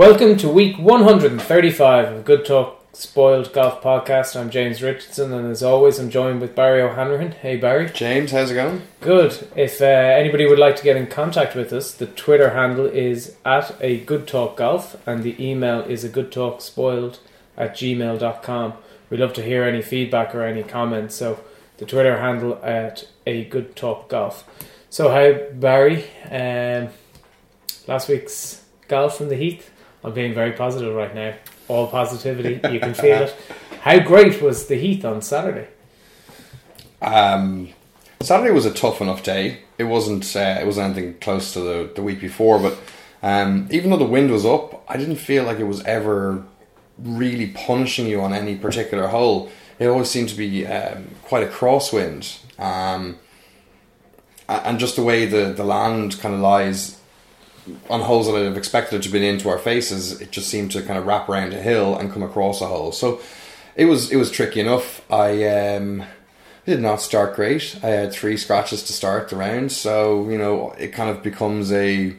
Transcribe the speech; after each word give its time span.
Welcome 0.00 0.38
to 0.38 0.48
week 0.48 0.78
135 0.78 2.10
of 2.10 2.24
Good 2.24 2.46
Talk 2.46 2.86
Spoiled 2.94 3.52
Golf 3.52 3.82
Podcast. 3.82 4.34
I'm 4.34 4.48
James 4.48 4.82
Richardson, 4.82 5.30
and 5.30 5.50
as 5.50 5.62
always, 5.62 5.98
I'm 5.98 6.08
joined 6.08 6.40
with 6.40 6.54
Barry 6.54 6.80
O'Hanrahan. 6.80 7.32
Hey, 7.32 7.58
Barry. 7.58 7.90
James, 7.90 8.30
how's 8.32 8.50
it 8.50 8.54
going? 8.54 8.80
Good. 9.02 9.46
If 9.54 9.82
uh, 9.82 9.84
anybody 9.84 10.48
would 10.48 10.58
like 10.58 10.76
to 10.76 10.82
get 10.82 10.96
in 10.96 11.06
contact 11.06 11.54
with 11.54 11.70
us, 11.70 11.92
the 11.92 12.06
Twitter 12.06 12.54
handle 12.54 12.86
is 12.86 13.36
at 13.44 13.76
a 13.82 14.00
Good 14.00 14.26
Talk 14.26 14.56
Golf, 14.56 14.96
and 15.06 15.22
the 15.22 15.36
email 15.38 15.82
is 15.82 16.02
a 16.02 16.08
Good 16.08 16.32
Talk 16.32 16.62
Spoiled 16.62 17.18
at 17.58 17.74
gmail.com. 17.74 18.72
We'd 19.10 19.20
love 19.20 19.34
to 19.34 19.42
hear 19.42 19.64
any 19.64 19.82
feedback 19.82 20.34
or 20.34 20.44
any 20.44 20.62
comments. 20.62 21.14
So 21.14 21.44
the 21.76 21.84
Twitter 21.84 22.20
handle 22.20 22.58
at 22.62 23.06
a 23.26 23.44
Good 23.44 23.76
Talk 23.76 24.08
Golf. 24.08 24.48
So 24.88 25.10
hi, 25.10 25.32
Barry. 25.52 26.06
Um, 26.30 26.88
last 27.86 28.08
week's 28.08 28.64
golf 28.88 29.18
from 29.18 29.28
the 29.28 29.36
Heath. 29.36 29.69
I'm 30.02 30.14
being 30.14 30.34
very 30.34 30.52
positive 30.52 30.94
right 30.94 31.14
now. 31.14 31.34
All 31.68 31.86
positivity, 31.86 32.60
you 32.72 32.80
can 32.80 32.94
feel 32.94 33.22
it. 33.22 33.36
How 33.80 33.98
great 34.00 34.42
was 34.42 34.66
the 34.66 34.76
heat 34.76 35.04
on 35.04 35.22
Saturday? 35.22 35.68
Um, 37.02 37.70
Saturday 38.20 38.50
was 38.52 38.66
a 38.66 38.72
tough 38.72 39.00
enough 39.00 39.22
day. 39.22 39.60
It 39.78 39.84
wasn't. 39.84 40.24
Uh, 40.36 40.58
it 40.60 40.66
wasn't 40.66 40.96
anything 40.96 41.18
close 41.20 41.52
to 41.54 41.60
the, 41.60 41.90
the 41.94 42.02
week 42.02 42.20
before, 42.20 42.58
but 42.58 42.78
um, 43.22 43.68
even 43.70 43.90
though 43.90 43.96
the 43.96 44.04
wind 44.04 44.30
was 44.30 44.44
up, 44.44 44.84
I 44.88 44.96
didn't 44.96 45.16
feel 45.16 45.44
like 45.44 45.58
it 45.58 45.64
was 45.64 45.82
ever 45.84 46.44
really 46.98 47.46
punishing 47.48 48.06
you 48.06 48.20
on 48.20 48.32
any 48.32 48.56
particular 48.56 49.08
hole. 49.08 49.50
It 49.78 49.86
always 49.86 50.10
seemed 50.10 50.28
to 50.30 50.36
be 50.36 50.66
um, 50.66 51.08
quite 51.22 51.42
a 51.42 51.46
crosswind, 51.46 52.38
um, 52.58 53.18
and 54.48 54.78
just 54.78 54.96
the 54.96 55.02
way 55.02 55.24
the, 55.24 55.52
the 55.52 55.64
land 55.64 56.18
kind 56.20 56.34
of 56.34 56.40
lies 56.40 56.99
on 57.88 58.00
holes 58.00 58.26
that 58.26 58.36
I'd 58.36 58.44
have 58.44 58.56
expected 58.56 58.96
it 58.96 59.02
to 59.02 59.08
be 59.08 59.26
into 59.26 59.48
our 59.48 59.58
faces, 59.58 60.20
it 60.20 60.30
just 60.30 60.48
seemed 60.48 60.70
to 60.72 60.82
kind 60.82 60.98
of 60.98 61.06
wrap 61.06 61.28
around 61.28 61.52
a 61.52 61.60
hill 61.60 61.96
and 61.96 62.12
come 62.12 62.22
across 62.22 62.60
a 62.60 62.66
hole. 62.66 62.92
So 62.92 63.20
it 63.76 63.86
was 63.86 64.10
it 64.10 64.16
was 64.16 64.30
tricky 64.30 64.60
enough. 64.60 65.04
I 65.10 65.46
um, 65.46 66.04
did 66.66 66.80
not 66.80 67.00
start 67.00 67.36
great. 67.36 67.78
I 67.82 67.88
had 67.88 68.12
three 68.12 68.36
scratches 68.36 68.82
to 68.84 68.92
start 68.92 69.28
the 69.28 69.36
round, 69.36 69.72
so 69.72 70.28
you 70.28 70.38
know 70.38 70.72
it 70.72 70.88
kind 70.88 71.10
of 71.10 71.22
becomes 71.22 71.72
a 71.72 72.14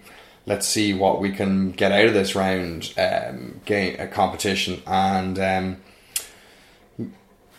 let's 0.45 0.67
see 0.67 0.93
what 0.93 1.21
we 1.21 1.31
can 1.31 1.71
get 1.71 1.91
out 1.91 2.07
of 2.07 2.13
this 2.13 2.35
round 2.35 2.93
um, 2.97 3.61
game 3.65 3.95
a 3.99 4.07
competition 4.07 4.81
and. 4.85 5.39
Um, 5.39 5.77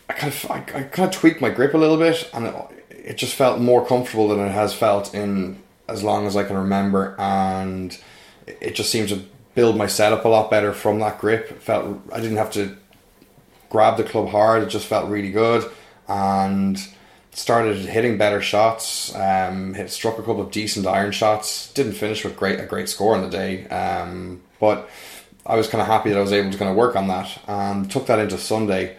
I 0.09 0.13
kind 0.13 0.33
of 0.33 0.51
I, 0.51 0.57
I 0.57 0.83
kind 0.83 1.07
of 1.07 1.11
tweaked 1.11 1.41
my 1.41 1.49
grip 1.49 1.73
a 1.73 1.77
little 1.77 1.97
bit, 1.97 2.29
and 2.33 2.47
it, 2.47 2.55
it 2.89 3.17
just 3.17 3.35
felt 3.35 3.59
more 3.59 3.85
comfortable 3.85 4.27
than 4.27 4.39
it 4.39 4.51
has 4.51 4.73
felt 4.73 5.13
in 5.15 5.63
as 5.93 6.03
long 6.03 6.27
as 6.27 6.35
I 6.35 6.43
can 6.43 6.57
remember, 6.57 7.15
and 7.19 7.97
it 8.47 8.75
just 8.75 8.89
seemed 8.89 9.09
to 9.09 9.23
build 9.55 9.77
my 9.77 9.87
setup 9.87 10.25
a 10.25 10.27
lot 10.27 10.49
better 10.49 10.73
from 10.73 10.99
that 10.99 11.19
grip. 11.19 11.61
Felt 11.61 12.01
I 12.11 12.19
didn't 12.19 12.37
have 12.37 12.51
to 12.53 12.75
grab 13.69 13.97
the 13.97 14.03
club 14.03 14.29
hard; 14.29 14.63
it 14.63 14.69
just 14.69 14.87
felt 14.87 15.09
really 15.09 15.31
good, 15.31 15.69
and 16.07 16.77
started 17.31 17.77
hitting 17.77 18.17
better 18.17 18.41
shots. 18.41 19.13
Um, 19.15 19.75
hit 19.75 19.89
struck 19.91 20.15
a 20.17 20.23
couple 20.23 20.41
of 20.41 20.51
decent 20.51 20.87
iron 20.87 21.11
shots. 21.11 21.71
Didn't 21.73 21.93
finish 21.93 22.23
with 22.23 22.35
great 22.35 22.59
a 22.59 22.65
great 22.65 22.89
score 22.89 23.15
on 23.15 23.21
the 23.21 23.29
day, 23.29 23.67
um, 23.67 24.41
but 24.59 24.89
I 25.45 25.55
was 25.55 25.67
kind 25.67 25.81
of 25.81 25.87
happy 25.87 26.09
that 26.09 26.17
I 26.17 26.21
was 26.21 26.33
able 26.33 26.51
to 26.51 26.57
kind 26.57 26.71
of 26.71 26.77
work 26.77 26.95
on 26.95 27.07
that 27.07 27.39
and 27.47 27.89
took 27.89 28.07
that 28.07 28.19
into 28.19 28.37
Sunday. 28.37 28.97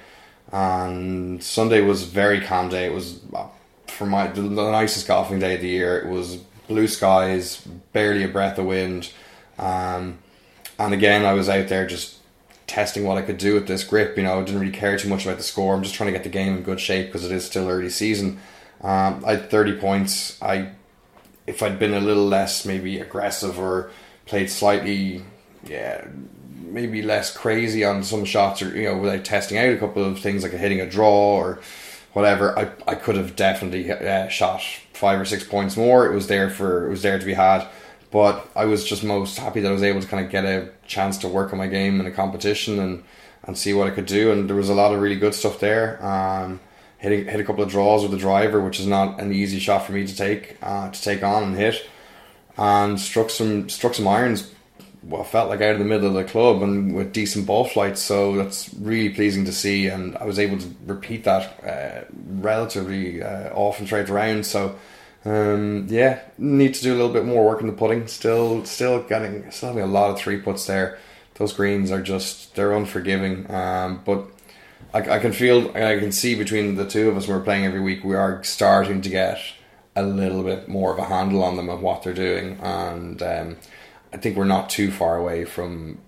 And 0.52 1.42
Sunday 1.42 1.80
was 1.80 2.04
very 2.04 2.40
calm 2.40 2.68
day. 2.68 2.86
It 2.86 2.92
was 2.92 3.20
uh, 3.34 3.48
for 3.88 4.06
my 4.06 4.28
the 4.28 4.42
nicest 4.42 5.08
golfing 5.08 5.40
day 5.40 5.56
of 5.56 5.60
the 5.60 5.68
year. 5.68 5.98
It 5.98 6.08
was 6.08 6.38
blue 6.68 6.88
skies, 6.88 7.66
barely 7.92 8.24
a 8.24 8.28
breath 8.28 8.58
of 8.58 8.66
wind, 8.66 9.10
um, 9.58 10.18
and 10.78 10.94
again 10.94 11.24
I 11.24 11.32
was 11.32 11.48
out 11.48 11.68
there 11.68 11.86
just 11.86 12.18
testing 12.66 13.04
what 13.04 13.18
I 13.18 13.22
could 13.22 13.38
do 13.38 13.54
with 13.54 13.66
this 13.66 13.84
grip. 13.84 14.16
You 14.16 14.24
know, 14.24 14.40
I 14.40 14.44
didn't 14.44 14.60
really 14.60 14.72
care 14.72 14.98
too 14.98 15.08
much 15.08 15.24
about 15.24 15.36
the 15.36 15.44
score. 15.44 15.74
I'm 15.74 15.82
just 15.82 15.94
trying 15.94 16.08
to 16.08 16.12
get 16.12 16.24
the 16.24 16.30
game 16.30 16.56
in 16.56 16.62
good 16.62 16.80
shape 16.80 17.06
because 17.06 17.24
it 17.24 17.32
is 17.32 17.44
still 17.44 17.68
early 17.68 17.90
season. 17.90 18.40
Um, 18.82 19.24
I 19.24 19.36
had 19.36 19.50
30 19.50 19.76
points. 19.78 20.40
I 20.42 20.70
if 21.46 21.62
I'd 21.62 21.78
been 21.78 21.94
a 21.94 22.00
little 22.00 22.26
less 22.26 22.64
maybe 22.64 22.98
aggressive 23.00 23.58
or 23.58 23.90
played 24.26 24.50
slightly, 24.50 25.22
yeah, 25.64 26.06
maybe 26.54 27.02
less 27.02 27.34
crazy 27.36 27.84
on 27.84 28.02
some 28.02 28.24
shots 28.24 28.62
or 28.62 28.76
you 28.76 28.88
know 28.88 28.98
without 28.98 29.24
testing 29.24 29.58
out 29.58 29.72
a 29.72 29.78
couple 29.78 30.04
of 30.04 30.18
things 30.18 30.42
like 30.42 30.52
hitting 30.52 30.80
a 30.80 30.88
draw 30.88 31.36
or 31.36 31.60
whatever, 32.12 32.58
I, 32.58 32.70
I 32.86 32.94
could 32.94 33.16
have 33.16 33.36
definitely 33.36 33.90
uh, 33.90 34.28
shot 34.28 34.62
five 34.94 35.20
or 35.20 35.24
six 35.24 35.44
points 35.44 35.76
more. 35.76 36.06
It 36.06 36.14
was 36.14 36.26
there 36.26 36.50
for 36.50 36.86
it 36.86 36.90
was 36.90 37.02
there 37.02 37.18
to 37.18 37.24
be 37.24 37.34
had, 37.34 37.66
but 38.10 38.48
I 38.56 38.64
was 38.64 38.84
just 38.84 39.04
most 39.04 39.38
happy 39.38 39.60
that 39.60 39.68
I 39.68 39.72
was 39.72 39.82
able 39.82 40.00
to 40.00 40.06
kind 40.06 40.24
of 40.24 40.30
get 40.30 40.44
a 40.44 40.70
chance 40.86 41.18
to 41.18 41.28
work 41.28 41.52
on 41.52 41.58
my 41.58 41.66
game 41.66 42.00
in 42.00 42.06
a 42.06 42.10
competition 42.10 42.78
and 42.78 43.04
and 43.46 43.58
see 43.58 43.74
what 43.74 43.86
I 43.86 43.90
could 43.90 44.06
do. 44.06 44.32
And 44.32 44.48
there 44.48 44.56
was 44.56 44.70
a 44.70 44.74
lot 44.74 44.94
of 44.94 45.00
really 45.00 45.16
good 45.16 45.34
stuff 45.34 45.60
there. 45.60 46.04
Um, 46.04 46.60
hit 46.98 47.12
a, 47.12 47.30
hit 47.30 47.40
a 47.40 47.44
couple 47.44 47.62
of 47.62 47.70
draws 47.70 48.02
with 48.02 48.10
the 48.10 48.16
driver, 48.16 48.60
which 48.60 48.80
is 48.80 48.86
not 48.86 49.20
an 49.20 49.32
easy 49.32 49.58
shot 49.58 49.84
for 49.84 49.92
me 49.92 50.06
to 50.06 50.16
take 50.16 50.56
uh, 50.62 50.90
to 50.90 51.02
take 51.02 51.22
on 51.22 51.42
and 51.42 51.56
hit, 51.56 51.86
and 52.56 52.98
struck 52.98 53.30
some 53.30 53.68
struck 53.68 53.94
some 53.94 54.08
irons. 54.08 54.53
Well, 55.06 55.22
felt 55.22 55.50
like 55.50 55.60
out 55.60 55.72
of 55.72 55.78
the 55.78 55.84
middle 55.84 56.08
of 56.08 56.14
the 56.14 56.24
club 56.24 56.62
and 56.62 56.94
with 56.94 57.12
decent 57.12 57.46
ball 57.46 57.64
flights, 57.66 58.00
so 58.00 58.36
that's 58.36 58.72
really 58.74 59.10
pleasing 59.10 59.44
to 59.44 59.52
see. 59.52 59.86
And 59.86 60.16
I 60.16 60.24
was 60.24 60.38
able 60.38 60.58
to 60.58 60.66
repeat 60.86 61.24
that 61.24 61.62
uh, 61.62 62.14
relatively 62.14 63.22
uh, 63.22 63.50
often 63.52 63.86
throughout 63.86 64.06
the 64.06 64.14
round. 64.14 64.46
So, 64.46 64.76
um, 65.26 65.86
yeah, 65.90 66.20
need 66.38 66.72
to 66.74 66.82
do 66.82 66.94
a 66.94 66.96
little 66.96 67.12
bit 67.12 67.26
more 67.26 67.44
work 67.44 67.60
in 67.60 67.66
the 67.66 67.74
putting. 67.74 68.06
Still, 68.06 68.64
still 68.64 69.02
getting, 69.02 69.50
still 69.50 69.70
having 69.70 69.84
a 69.84 69.86
lot 69.86 70.10
of 70.10 70.18
three 70.18 70.38
puts 70.38 70.66
there. 70.66 70.98
Those 71.34 71.52
greens 71.52 71.90
are 71.90 72.02
just 72.02 72.54
they're 72.54 72.72
unforgiving. 72.72 73.50
Um, 73.50 74.00
but 74.06 74.24
I, 74.94 75.16
I 75.16 75.18
can 75.18 75.32
feel, 75.32 75.68
I 75.76 75.98
can 75.98 76.12
see 76.12 76.34
between 76.34 76.76
the 76.76 76.88
two 76.88 77.10
of 77.10 77.16
us 77.16 77.28
we're 77.28 77.40
playing 77.40 77.66
every 77.66 77.80
week, 77.80 78.04
we 78.04 78.14
are 78.14 78.42
starting 78.42 79.02
to 79.02 79.10
get 79.10 79.38
a 79.96 80.02
little 80.02 80.42
bit 80.42 80.68
more 80.68 80.92
of 80.92 80.98
a 80.98 81.04
handle 81.04 81.42
on 81.42 81.56
them 81.56 81.68
and 81.68 81.82
what 81.82 82.02
they're 82.02 82.14
doing, 82.14 82.58
and 82.60 83.22
um, 83.22 83.56
I 84.14 84.16
think 84.16 84.36
we're 84.36 84.44
not 84.44 84.70
too 84.70 84.92
far 84.92 85.16
away 85.16 85.44
from 85.44 85.98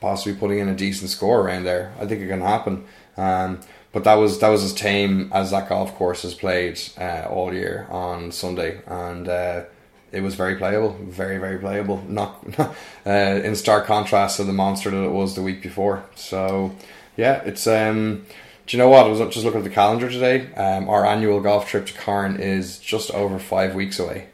possibly 0.00 0.34
putting 0.34 0.58
in 0.58 0.68
a 0.68 0.74
decent 0.74 1.08
score 1.08 1.40
around 1.40 1.62
there. 1.64 1.94
I 2.00 2.06
think 2.06 2.20
it 2.20 2.26
can 2.26 2.40
happen. 2.40 2.84
Um, 3.16 3.60
but 3.92 4.02
that 4.04 4.14
was 4.14 4.40
that 4.40 4.48
was 4.48 4.64
as 4.64 4.74
tame 4.74 5.30
as 5.32 5.52
that 5.52 5.68
golf 5.68 5.94
course 5.94 6.22
has 6.22 6.34
played 6.34 6.80
uh, 6.98 7.28
all 7.30 7.54
year 7.54 7.86
on 7.90 8.32
Sunday, 8.32 8.82
and 8.88 9.28
uh, 9.28 9.62
it 10.10 10.20
was 10.20 10.34
very 10.34 10.56
playable, 10.56 10.98
very 11.00 11.38
very 11.38 11.58
playable. 11.58 12.02
Not 12.08 12.44
uh, 12.58 13.10
in 13.10 13.54
stark 13.54 13.86
contrast 13.86 14.38
to 14.38 14.44
the 14.44 14.52
monster 14.52 14.90
that 14.90 15.04
it 15.04 15.12
was 15.12 15.36
the 15.36 15.42
week 15.42 15.62
before. 15.62 16.04
So 16.16 16.74
yeah, 17.16 17.40
it's 17.44 17.66
um. 17.68 18.26
Do 18.66 18.76
you 18.76 18.82
know 18.82 18.88
what? 18.88 19.04
I 19.04 19.10
was 19.10 19.20
just 19.20 19.44
looking 19.44 19.58
at 19.60 19.64
the 19.64 19.70
calendar 19.70 20.10
today. 20.10 20.52
Um, 20.54 20.88
our 20.88 21.04
annual 21.04 21.40
golf 21.40 21.68
trip 21.68 21.84
to 21.86 21.92
Carne 21.92 22.36
is 22.40 22.78
just 22.78 23.10
over 23.10 23.38
five 23.38 23.74
weeks 23.74 23.98
away. 23.98 24.28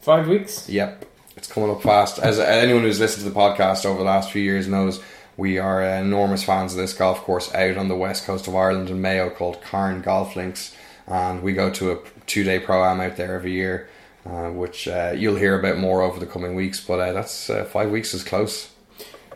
Five 0.00 0.26
weeks? 0.26 0.68
Yep, 0.68 1.06
it's 1.36 1.48
coming 1.48 1.70
up 1.70 1.82
fast. 1.82 2.18
As 2.18 2.38
anyone 2.38 2.82
who's 2.82 2.98
listened 2.98 3.24
to 3.24 3.30
the 3.30 3.38
podcast 3.38 3.84
over 3.84 3.98
the 3.98 4.04
last 4.04 4.32
few 4.32 4.42
years 4.42 4.66
knows, 4.66 5.02
we 5.36 5.58
are 5.58 5.82
enormous 5.82 6.42
fans 6.42 6.72
of 6.72 6.78
this 6.78 6.94
golf 6.94 7.20
course 7.20 7.54
out 7.54 7.76
on 7.76 7.88
the 7.88 7.96
west 7.96 8.24
coast 8.24 8.48
of 8.48 8.56
Ireland 8.56 8.88
in 8.88 9.02
Mayo 9.02 9.28
called 9.28 9.60
Carne 9.60 10.00
Golf 10.00 10.34
Links, 10.34 10.74
and 11.06 11.42
we 11.42 11.52
go 11.52 11.70
to 11.70 11.92
a 11.92 11.98
two-day 12.26 12.60
pro 12.60 12.82
am 12.84 13.00
out 13.00 13.16
there 13.16 13.34
every 13.34 13.52
year, 13.52 13.88
uh, 14.24 14.48
which 14.48 14.88
uh, 14.88 15.12
you'll 15.14 15.36
hear 15.36 15.58
a 15.58 15.62
bit 15.62 15.78
more 15.78 16.00
over 16.00 16.18
the 16.18 16.26
coming 16.26 16.54
weeks. 16.54 16.80
But 16.80 17.00
uh, 17.00 17.12
that's 17.12 17.50
uh, 17.50 17.64
five 17.64 17.90
weeks 17.90 18.14
is 18.14 18.24
close. 18.24 18.70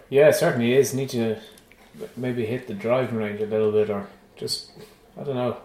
Yeah, 0.08 0.28
it 0.28 0.34
certainly 0.34 0.72
is. 0.72 0.94
Need 0.94 1.10
to 1.10 1.36
maybe 2.16 2.46
hit 2.46 2.66
the 2.66 2.74
driving 2.74 3.18
range 3.18 3.40
a 3.40 3.46
little 3.46 3.70
bit, 3.70 3.90
or 3.90 4.08
just 4.36 4.72
I 5.20 5.24
don't 5.24 5.36
know. 5.36 5.58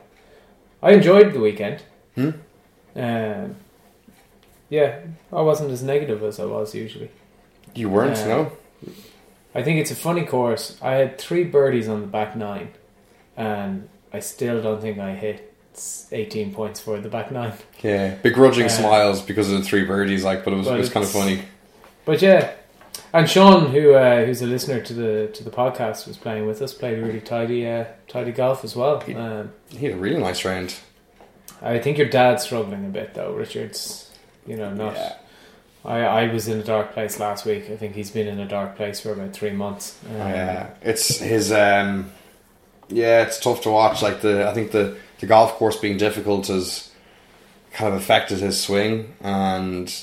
I 0.84 0.92
enjoyed 0.92 1.34
the 1.34 1.40
weekend. 1.40 1.82
Hmm? 2.16 2.32
Um, 2.96 3.56
yeah, 4.70 5.00
I 5.32 5.42
wasn't 5.42 5.72
as 5.72 5.84
negative 5.84 6.24
as 6.24 6.40
I 6.40 6.46
was 6.46 6.74
usually. 6.76 7.12
You 7.74 7.90
weren't, 7.90 8.18
Uh, 8.20 8.28
no? 8.28 8.52
I 9.54 9.64
think 9.64 9.80
it's 9.80 9.92
a 9.92 9.96
funny 9.96 10.26
course. 10.26 10.78
I 10.82 10.94
had 10.96 11.18
three 11.18 11.44
birdies 11.44 11.88
on 11.88 12.02
the 12.02 12.08
back 12.08 12.36
nine, 12.36 12.70
and 13.38 13.88
I 14.14 14.20
still 14.20 14.62
don't 14.62 14.82
think 14.82 15.00
I 15.00 15.16
hit 15.16 15.54
18 16.12 16.54
points 16.54 16.80
for 16.80 17.00
the 17.00 17.10
back 17.10 17.32
nine. 17.32 17.54
Yeah, 17.82 18.16
begrudging 18.16 18.66
uh, 18.66 18.70
smiles 18.70 19.22
because 19.22 19.52
of 19.52 19.60
the 19.60 19.64
three 19.64 19.86
birdies, 19.86 20.24
like, 20.24 20.44
but 20.44 20.54
it 20.54 20.58
was 20.58 20.68
it 20.68 20.78
was 20.78 20.90
kind 20.90 21.06
of 21.06 21.12
funny. 21.12 21.42
But 22.06 22.22
yeah, 22.22 22.52
And 23.14 23.30
Sean, 23.30 23.72
who 23.72 23.94
uh, 23.94 24.26
who's 24.26 24.42
a 24.42 24.46
listener 24.48 24.82
to 24.82 24.94
the 24.94 25.28
to 25.34 25.44
the 25.44 25.50
podcast, 25.52 26.08
was 26.08 26.18
playing 26.18 26.48
with 26.48 26.62
us. 26.62 26.74
Played 26.74 27.00
really 27.02 27.22
tidy 27.22 27.68
uh, 27.68 27.86
tidy 28.08 28.32
golf 28.32 28.64
as 28.64 28.76
well. 28.76 29.02
Um, 29.16 29.52
He 29.70 29.86
had 29.86 29.96
a 29.96 29.98
really 29.98 30.20
nice 30.20 30.44
round. 30.46 30.76
I 31.62 31.80
think 31.80 31.98
your 31.98 32.10
dad's 32.10 32.44
struggling 32.44 32.86
a 32.86 32.90
bit 32.90 33.14
though, 33.14 33.34
Richard's. 33.34 34.12
You 34.46 34.58
know, 34.58 34.74
not. 34.74 34.94
Yeah. 34.96 35.16
I, 35.84 36.00
I 36.00 36.34
was 36.34 36.48
in 36.48 36.60
a 36.60 36.64
dark 36.64 36.94
place 36.94 37.20
last 37.20 37.46
week. 37.46 37.70
I 37.70 37.78
think 37.78 37.94
he's 37.94 38.10
been 38.10 38.28
in 38.28 38.40
a 38.40 38.48
dark 38.48 38.76
place 38.76 39.00
for 39.00 39.12
about 39.12 39.34
three 39.34 39.52
months. 39.52 40.00
Um, 40.10 40.18
Yeah, 40.18 40.70
it's 40.82 41.20
his. 41.20 41.52
Um, 41.52 42.12
yeah, 42.90 43.24
it's 43.24 43.40
tough 43.40 43.62
to 43.62 43.70
watch. 43.70 44.02
Like 44.02 44.22
the, 44.22 44.48
I 44.48 44.54
think 44.54 44.72
the 44.72 44.98
the 45.20 45.28
golf 45.28 45.54
course 45.54 45.78
being 45.78 45.98
difficult 45.98 46.48
has 46.48 46.92
kind 47.72 47.94
of 47.94 48.00
affected 48.00 48.40
his 48.40 48.60
swing, 48.60 49.14
and 49.22 49.94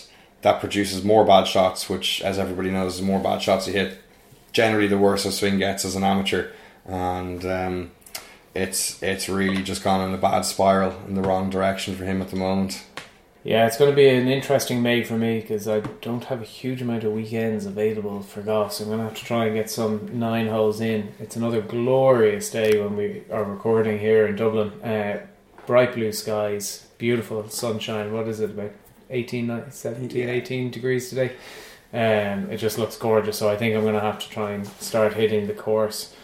that 0.42 0.60
produces 0.60 1.04
more 1.04 1.24
bad 1.24 1.46
shots. 1.46 1.88
Which, 1.88 2.22
as 2.22 2.38
everybody 2.38 2.70
knows, 2.70 2.98
the 2.98 3.04
more 3.04 3.20
bad 3.20 3.42
shots 3.42 3.66
you 3.66 3.72
hit, 3.72 3.98
generally 4.52 4.86
the 4.86 4.98
worse 4.98 5.24
a 5.24 5.32
swing 5.32 5.58
gets 5.58 5.84
as 5.84 5.96
an 5.96 6.04
amateur, 6.04 6.50
and 6.86 7.44
um, 7.44 7.90
it's 8.54 9.02
it's 9.02 9.28
really 9.28 9.62
just 9.62 9.82
gone 9.82 10.08
in 10.08 10.14
a 10.14 10.18
bad 10.18 10.42
spiral 10.42 10.94
in 11.08 11.14
the 11.14 11.22
wrong 11.22 11.50
direction 11.50 11.96
for 11.96 12.04
him 12.04 12.22
at 12.22 12.30
the 12.30 12.36
moment. 12.36 12.84
Yeah, 13.44 13.66
it's 13.66 13.76
going 13.76 13.90
to 13.90 13.96
be 13.96 14.08
an 14.08 14.28
interesting 14.28 14.82
May 14.82 15.02
for 15.02 15.18
me 15.18 15.40
because 15.40 15.66
I 15.66 15.80
don't 15.80 16.22
have 16.24 16.40
a 16.40 16.44
huge 16.44 16.80
amount 16.80 17.02
of 17.02 17.12
weekends 17.12 17.66
available 17.66 18.22
for 18.22 18.40
golf, 18.40 18.74
so 18.74 18.84
I'm 18.84 18.90
going 18.90 19.00
to 19.00 19.04
have 19.06 19.16
to 19.16 19.24
try 19.24 19.46
and 19.46 19.56
get 19.56 19.68
some 19.68 20.16
nine 20.16 20.46
holes 20.46 20.80
in. 20.80 21.12
It's 21.18 21.34
another 21.34 21.60
glorious 21.60 22.50
day 22.50 22.80
when 22.80 22.96
we 22.96 23.24
are 23.32 23.42
recording 23.42 23.98
here 23.98 24.28
in 24.28 24.36
Dublin. 24.36 24.80
Uh, 24.80 25.26
bright 25.66 25.92
blue 25.92 26.12
skies, 26.12 26.86
beautiful 26.98 27.48
sunshine. 27.48 28.12
What 28.12 28.28
is 28.28 28.38
it, 28.38 28.50
about 28.50 28.70
18, 29.10 29.72
17, 29.72 30.28
18 30.28 30.70
degrees 30.70 31.08
today? 31.08 31.32
Um, 31.92 32.48
it 32.48 32.58
just 32.58 32.78
looks 32.78 32.96
gorgeous, 32.96 33.38
so 33.38 33.48
I 33.48 33.56
think 33.56 33.74
I'm 33.74 33.82
going 33.82 33.94
to 33.94 34.00
have 34.00 34.20
to 34.20 34.30
try 34.30 34.52
and 34.52 34.64
start 34.64 35.14
hitting 35.14 35.48
the 35.48 35.52
course. 35.52 36.14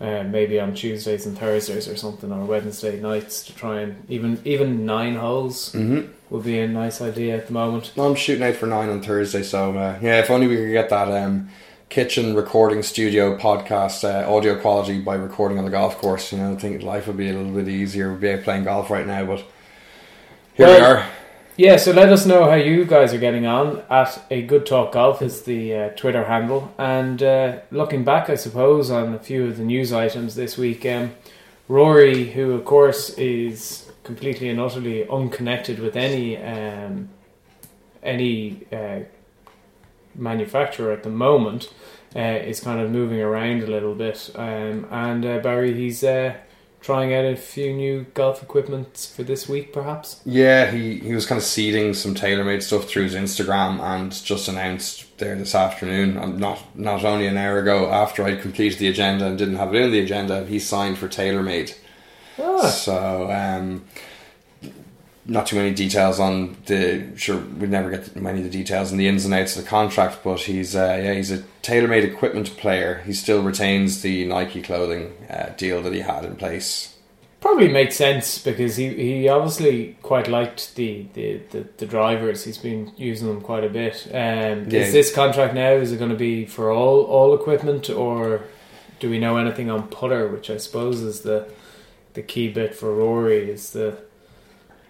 Uh, 0.00 0.22
maybe 0.22 0.60
on 0.60 0.74
Tuesdays 0.74 1.26
and 1.26 1.36
Thursdays 1.36 1.88
or 1.88 1.96
something, 1.96 2.30
or 2.30 2.44
Wednesday 2.44 3.00
nights 3.00 3.42
to 3.46 3.52
try 3.52 3.80
and 3.80 4.04
even 4.08 4.40
even 4.44 4.86
nine 4.86 5.16
holes 5.16 5.72
Mm-hmm. 5.72 6.12
would 6.30 6.44
be 6.44 6.60
a 6.60 6.68
nice 6.68 7.00
idea 7.00 7.36
at 7.36 7.48
the 7.48 7.52
moment. 7.52 7.90
I'm 7.98 8.14
shooting 8.14 8.44
out 8.44 8.54
for 8.54 8.66
nine 8.66 8.90
on 8.90 9.02
Thursday, 9.02 9.42
so 9.42 9.76
uh, 9.76 9.98
yeah, 10.00 10.20
if 10.20 10.30
only 10.30 10.46
we 10.46 10.54
could 10.56 10.70
get 10.70 10.88
that 10.90 11.08
um, 11.10 11.48
kitchen 11.88 12.36
recording 12.36 12.84
studio 12.84 13.36
podcast 13.38 14.04
uh, 14.04 14.32
audio 14.32 14.54
quality 14.60 15.00
by 15.00 15.16
recording 15.16 15.58
on 15.58 15.64
the 15.64 15.70
golf 15.72 15.98
course. 15.98 16.30
You 16.30 16.38
know, 16.38 16.52
I 16.52 16.56
think 16.56 16.80
life 16.84 17.08
would 17.08 17.16
be 17.16 17.30
a 17.30 17.32
little 17.32 17.50
bit 17.50 17.66
easier. 17.68 18.12
We'd 18.12 18.20
be 18.20 18.30
out 18.30 18.44
playing 18.44 18.64
golf 18.64 18.90
right 18.90 19.06
now, 19.06 19.24
but 19.24 19.44
here 20.54 20.68
we 20.68 20.76
are. 20.76 21.04
Yeah, 21.58 21.76
so 21.76 21.90
let 21.90 22.12
us 22.12 22.24
know 22.24 22.44
how 22.44 22.54
you 22.54 22.84
guys 22.84 23.12
are 23.12 23.18
getting 23.18 23.44
on. 23.44 23.82
At 23.90 24.24
a 24.30 24.42
good 24.42 24.64
talk 24.64 24.92
golf 24.92 25.20
is 25.20 25.42
the 25.42 25.74
uh, 25.74 25.88
Twitter 25.88 26.22
handle, 26.26 26.72
and 26.78 27.20
uh, 27.20 27.58
looking 27.72 28.04
back, 28.04 28.30
I 28.30 28.36
suppose, 28.36 28.92
on 28.92 29.12
a 29.12 29.18
few 29.18 29.46
of 29.46 29.56
the 29.56 29.64
news 29.64 29.92
items 29.92 30.36
this 30.36 30.56
week. 30.56 30.86
Um, 30.86 31.16
Rory, 31.66 32.30
who 32.30 32.52
of 32.52 32.64
course 32.64 33.10
is 33.18 33.90
completely 34.04 34.48
and 34.48 34.60
utterly 34.60 35.08
unconnected 35.08 35.80
with 35.80 35.96
any 35.96 36.36
um, 36.36 37.08
any 38.04 38.64
uh, 38.72 39.00
manufacturer 40.14 40.92
at 40.92 41.02
the 41.02 41.10
moment, 41.10 41.74
uh, 42.14 42.20
is 42.20 42.60
kind 42.60 42.78
of 42.78 42.92
moving 42.92 43.20
around 43.20 43.64
a 43.64 43.66
little 43.66 43.96
bit. 43.96 44.30
Um, 44.36 44.86
and 44.92 45.26
uh, 45.26 45.40
Barry, 45.40 45.74
he's 45.74 46.04
uh, 46.04 46.36
trying 46.80 47.12
out 47.12 47.24
a 47.24 47.36
few 47.36 47.72
new 47.72 48.06
golf 48.14 48.42
equipment 48.42 49.12
for 49.14 49.22
this 49.22 49.48
week, 49.48 49.72
perhaps. 49.72 50.20
Yeah, 50.24 50.70
he, 50.70 50.98
he 50.98 51.14
was 51.14 51.26
kind 51.26 51.38
of 51.38 51.44
seeding 51.44 51.94
some 51.94 52.14
TaylorMade 52.14 52.62
stuff 52.62 52.88
through 52.88 53.04
his 53.04 53.14
Instagram 53.14 53.80
and 53.80 54.12
just 54.12 54.48
announced 54.48 55.18
there 55.18 55.34
this 55.34 55.54
afternoon, 55.54 56.16
um, 56.16 56.38
not 56.38 56.76
not 56.76 57.04
only 57.04 57.26
an 57.26 57.36
hour 57.36 57.58
ago 57.58 57.90
after 57.90 58.22
I'd 58.24 58.40
completed 58.40 58.78
the 58.78 58.88
agenda 58.88 59.26
and 59.26 59.36
didn't 59.36 59.56
have 59.56 59.74
it 59.74 59.82
in 59.82 59.90
the 59.90 60.00
agenda, 60.00 60.44
he 60.46 60.58
signed 60.58 60.98
for 60.98 61.08
TaylorMade. 61.08 61.76
Ah. 62.40 62.68
So, 62.68 63.30
um, 63.30 63.84
not 65.28 65.46
too 65.46 65.56
many 65.56 65.72
details 65.72 66.18
on 66.18 66.56
the. 66.66 67.06
Sure, 67.16 67.36
we'd 67.36 67.70
never 67.70 67.90
get 67.90 68.16
many 68.16 68.38
of 68.38 68.44
the 68.44 68.50
details 68.50 68.90
and 68.90 68.98
the 68.98 69.06
ins 69.06 69.24
and 69.26 69.34
outs 69.34 69.56
of 69.56 69.62
the 69.62 69.68
contract, 69.68 70.18
but 70.24 70.40
he's 70.40 70.74
uh, 70.74 70.98
yeah 71.00 71.12
he's 71.14 71.30
a 71.30 71.44
TaylorMade 71.62 72.04
equipment 72.04 72.56
player. 72.56 73.02
He 73.04 73.12
still 73.12 73.42
retains 73.42 74.00
the 74.00 74.24
Nike 74.24 74.62
clothing 74.62 75.12
uh, 75.28 75.50
deal 75.56 75.82
that 75.82 75.92
he 75.92 76.00
had 76.00 76.24
in 76.24 76.36
place. 76.36 76.94
Probably 77.40 77.68
makes 77.68 77.94
sense 77.94 78.42
because 78.42 78.74
he, 78.76 78.88
he 78.94 79.28
obviously 79.28 79.96
quite 80.02 80.26
liked 80.26 80.74
the, 80.74 81.06
the, 81.14 81.40
the, 81.50 81.68
the 81.76 81.86
drivers. 81.86 82.42
He's 82.42 82.58
been 82.58 82.92
using 82.96 83.28
them 83.28 83.40
quite 83.42 83.62
a 83.62 83.68
bit. 83.68 84.06
Um, 84.08 84.68
Yeah. 84.68 84.80
Is 84.80 84.92
this 84.92 85.14
contract 85.14 85.54
now? 85.54 85.70
Is 85.70 85.92
it 85.92 85.98
going 85.98 86.10
to 86.10 86.16
be 86.16 86.46
for 86.46 86.72
all 86.72 87.02
all 87.02 87.34
equipment, 87.34 87.90
or 87.90 88.42
do 88.98 89.08
we 89.08 89.18
know 89.18 89.36
anything 89.36 89.70
on 89.70 89.86
putter? 89.88 90.26
Which 90.26 90.48
I 90.50 90.56
suppose 90.56 91.02
is 91.02 91.20
the 91.20 91.48
the 92.14 92.22
key 92.22 92.48
bit 92.48 92.74
for 92.74 92.92
Rory 92.92 93.50
is 93.50 93.70
the 93.70 94.07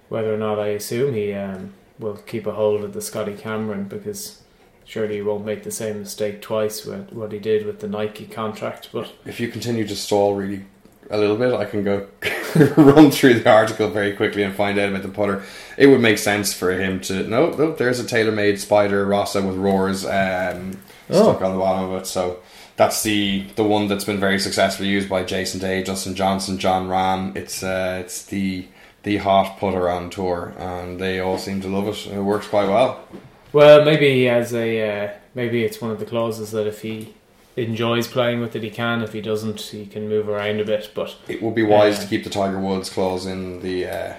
whether 0.08 0.32
or 0.34 0.38
not 0.38 0.58
I 0.58 0.68
assume 0.68 1.14
he 1.14 1.32
um, 1.32 1.74
will 1.98 2.16
keep 2.16 2.46
a 2.46 2.52
hold 2.52 2.84
of 2.84 2.92
the 2.92 3.02
Scotty 3.02 3.34
Cameron 3.34 3.84
because 3.84 4.42
surely 4.84 5.16
he 5.16 5.22
won't 5.22 5.44
make 5.44 5.64
the 5.64 5.70
same 5.70 6.00
mistake 6.00 6.40
twice 6.40 6.84
with 6.84 7.12
what 7.12 7.32
he 7.32 7.38
did 7.38 7.66
with 7.66 7.80
the 7.80 7.88
Nike 7.88 8.26
contract. 8.26 8.88
But 8.92 9.12
If 9.24 9.38
you 9.40 9.48
continue 9.48 9.86
to 9.86 9.96
stall 9.96 10.34
really 10.34 10.64
a 11.10 11.18
little 11.18 11.36
bit, 11.36 11.52
I 11.54 11.64
can 11.64 11.84
go 11.84 12.06
run 12.76 13.10
through 13.10 13.34
the 13.40 13.50
article 13.50 13.88
very 13.90 14.14
quickly 14.14 14.42
and 14.42 14.54
find 14.54 14.78
out 14.78 14.88
about 14.90 15.02
the 15.02 15.08
putter. 15.08 15.42
It 15.76 15.86
would 15.88 16.00
make 16.00 16.18
sense 16.18 16.52
for 16.54 16.70
him 16.72 17.00
to 17.02 17.22
no, 17.24 17.50
no. 17.50 17.74
There's 17.74 18.00
a 18.00 18.04
TaylorMade 18.04 18.58
Spider 18.58 19.04
Rossa 19.06 19.42
with 19.42 19.56
roars 19.56 20.04
um, 20.04 20.78
Oh. 21.10 21.22
stuck 21.32 21.40
on 21.42 21.52
the 21.52 21.58
bottom 21.58 21.90
of 21.90 22.02
it. 22.02 22.06
So 22.06 22.40
that's 22.76 23.02
the 23.02 23.46
the 23.56 23.64
one 23.64 23.88
that's 23.88 24.04
been 24.04 24.20
very 24.20 24.38
successfully 24.38 24.90
used 24.90 25.08
by 25.08 25.22
Jason 25.22 25.58
Day, 25.58 25.82
Dustin 25.82 26.14
Johnson, 26.14 26.58
Jon 26.58 26.86
Rahm. 26.88 27.34
It's 27.34 27.62
uh, 27.62 27.98
it's 28.04 28.24
the 28.26 28.66
the 29.02 29.18
hot 29.18 29.58
putter 29.58 29.88
on 29.88 30.10
tour, 30.10 30.52
and 30.58 31.00
they 31.00 31.20
all 31.20 31.38
seem 31.38 31.60
to 31.62 31.68
love 31.68 31.88
it. 31.88 32.06
It 32.06 32.20
works 32.22 32.46
quite 32.48 32.68
well. 32.68 33.06
Well, 33.52 33.84
maybe 33.84 34.12
he 34.12 34.24
has 34.24 34.52
a 34.52 35.06
uh, 35.06 35.12
maybe 35.34 35.64
it's 35.64 35.80
one 35.80 35.90
of 35.90 35.98
the 35.98 36.06
clauses 36.06 36.50
that 36.50 36.66
if 36.66 36.82
he 36.82 37.14
enjoys 37.56 38.06
playing 38.06 38.40
with 38.40 38.54
it, 38.54 38.62
he 38.62 38.70
can. 38.70 39.02
If 39.02 39.12
he 39.12 39.20
doesn't, 39.20 39.60
he 39.60 39.86
can 39.86 40.08
move 40.08 40.28
around 40.28 40.60
a 40.60 40.64
bit. 40.64 40.90
But 40.94 41.16
It 41.28 41.42
would 41.42 41.54
be 41.54 41.62
wise 41.62 41.96
Yeah. 41.96 42.02
to 42.02 42.08
keep 42.08 42.24
the 42.24 42.30
Tiger 42.30 42.58
Woods 42.58 42.90
clause 42.90 43.26
in 43.26 43.60
the. 43.62 43.86
Uh, 43.86 44.14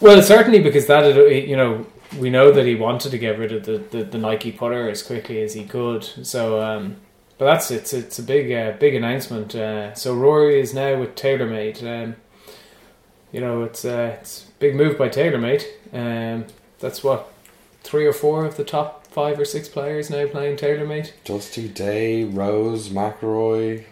well, 0.00 0.22
certainly 0.22 0.60
because 0.60 0.86
that 0.86 1.14
you 1.46 1.56
know 1.56 1.86
we 2.18 2.30
know 2.30 2.50
that 2.50 2.66
he 2.66 2.74
wanted 2.74 3.10
to 3.10 3.18
get 3.18 3.38
rid 3.38 3.52
of 3.52 3.64
the, 3.64 3.78
the, 3.78 4.04
the 4.04 4.18
Nike 4.18 4.52
putter 4.52 4.88
as 4.88 5.02
quickly 5.02 5.42
as 5.42 5.54
he 5.54 5.64
could. 5.64 6.04
So, 6.26 6.60
um, 6.62 6.96
but 7.38 7.44
that's 7.46 7.70
it's 7.70 7.92
it's 7.92 8.18
a 8.18 8.22
big 8.22 8.50
uh, 8.52 8.72
big 8.78 8.94
announcement. 8.94 9.54
Uh, 9.54 9.94
so 9.94 10.14
Rory 10.14 10.60
is 10.60 10.72
now 10.74 10.98
with 10.98 11.14
TaylorMade. 11.14 11.82
Um, 11.82 12.16
you 13.32 13.40
know, 13.40 13.62
it's 13.62 13.84
uh, 13.84 14.16
it's 14.20 14.46
a 14.48 14.52
big 14.60 14.74
move 14.76 14.98
by 14.98 15.08
TaylorMade. 15.08 15.64
Um, 15.92 16.46
that's 16.78 17.02
what 17.02 17.32
three 17.82 18.06
or 18.06 18.12
four 18.12 18.44
of 18.44 18.56
the 18.56 18.64
top 18.64 19.06
five 19.08 19.38
or 19.38 19.44
six 19.44 19.68
players 19.68 20.08
now 20.10 20.26
playing 20.26 20.56
TaylorMade. 20.56 21.10
Dusty 21.24 21.68
Day, 21.68 22.24
Rose, 22.24 22.88
McIlroy. 22.90 23.84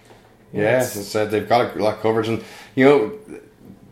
Yeah, 0.52 0.62
Yes. 0.62 0.96
as 0.96 1.02
I 1.02 1.08
said, 1.08 1.30
they've 1.30 1.48
got 1.48 1.76
a 1.76 1.82
lot 1.82 1.94
of 1.94 2.00
coverage, 2.00 2.28
and 2.28 2.42
you 2.74 2.84
know, 2.84 3.12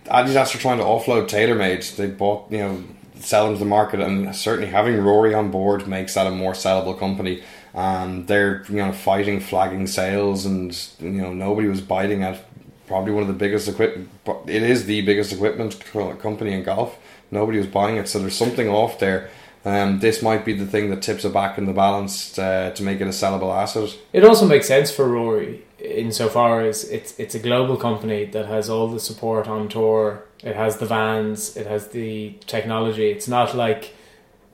Adidas 0.06 0.54
are 0.54 0.58
trying 0.58 0.78
to 0.78 0.84
offload 0.84 1.28
TaylorMade. 1.28 1.96
They 1.96 2.06
bought, 2.08 2.50
you 2.50 2.58
know, 2.58 2.82
sell 3.20 3.44
them 3.46 3.54
to 3.54 3.58
the 3.60 3.64
market, 3.64 4.00
and 4.00 4.34
certainly 4.34 4.70
having 4.70 4.96
Rory 4.98 5.34
on 5.34 5.50
board 5.50 5.86
makes 5.86 6.14
that 6.14 6.26
a 6.26 6.30
more 6.30 6.52
sellable 6.52 6.98
company. 6.98 7.42
And 7.74 8.26
they're 8.26 8.64
you 8.68 8.76
know 8.76 8.92
fighting 8.92 9.38
flagging 9.40 9.86
sales, 9.86 10.46
and 10.46 10.76
you 10.98 11.10
know 11.10 11.32
nobody 11.32 11.68
was 11.68 11.80
biting 11.80 12.22
at 12.24 12.47
probably 12.88 13.12
one 13.12 13.22
of 13.22 13.28
the 13.28 13.34
biggest 13.34 13.68
equipment. 13.68 14.08
It 14.46 14.62
is 14.62 14.86
the 14.86 15.02
biggest 15.02 15.32
equipment 15.32 15.78
company 16.20 16.52
in 16.52 16.62
golf. 16.64 16.98
Nobody 17.30 17.58
was 17.58 17.66
buying 17.66 17.96
it, 17.96 18.08
so 18.08 18.18
there's 18.18 18.34
something 18.36 18.68
off 18.68 18.98
there. 18.98 19.30
Um, 19.64 19.98
this 20.00 20.22
might 20.22 20.44
be 20.44 20.54
the 20.54 20.66
thing 20.66 20.88
that 20.90 21.02
tips 21.02 21.24
it 21.24 21.32
back 21.34 21.58
in 21.58 21.66
the 21.66 21.72
balance 21.72 22.38
uh, 22.38 22.70
to 22.74 22.82
make 22.82 23.00
it 23.00 23.04
a 23.06 23.10
sellable 23.10 23.54
asset. 23.54 23.96
It 24.12 24.24
also 24.24 24.46
makes 24.46 24.66
sense 24.66 24.90
for 24.90 25.06
Rory 25.08 25.62
insofar 25.78 26.60
as 26.62 26.84
it's 26.90 27.16
it's 27.20 27.34
a 27.34 27.38
global 27.38 27.76
company 27.76 28.24
that 28.24 28.46
has 28.46 28.70
all 28.70 28.88
the 28.88 29.00
support 29.00 29.46
on 29.46 29.68
tour. 29.68 30.24
It 30.42 30.56
has 30.56 30.78
the 30.78 30.86
vans. 30.86 31.56
It 31.56 31.66
has 31.66 31.88
the 31.88 32.34
technology. 32.46 33.10
It's 33.10 33.28
not 33.28 33.54
like 33.54 33.94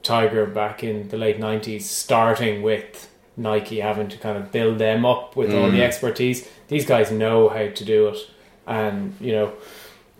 Tiger 0.03 0.47
back 0.47 0.83
in 0.83 1.09
the 1.09 1.17
late 1.19 1.38
nineties 1.38 1.88
starting 1.88 2.62
with 2.62 3.09
Nike 3.37 3.81
having 3.81 4.09
to 4.09 4.17
kind 4.19 4.37
of 4.38 4.50
build 4.53 4.79
them 4.79 5.05
up 5.05 5.37
with 5.37 5.53
all 5.55 5.71
the 5.71 5.79
Mm. 5.79 5.87
expertise. 5.88 6.49
These 6.68 6.87
guys 6.87 7.11
know 7.11 7.49
how 7.49 7.68
to 7.68 7.85
do 7.85 8.09
it, 8.09 8.18
and 8.66 9.14
you 9.21 9.33
know 9.33 9.52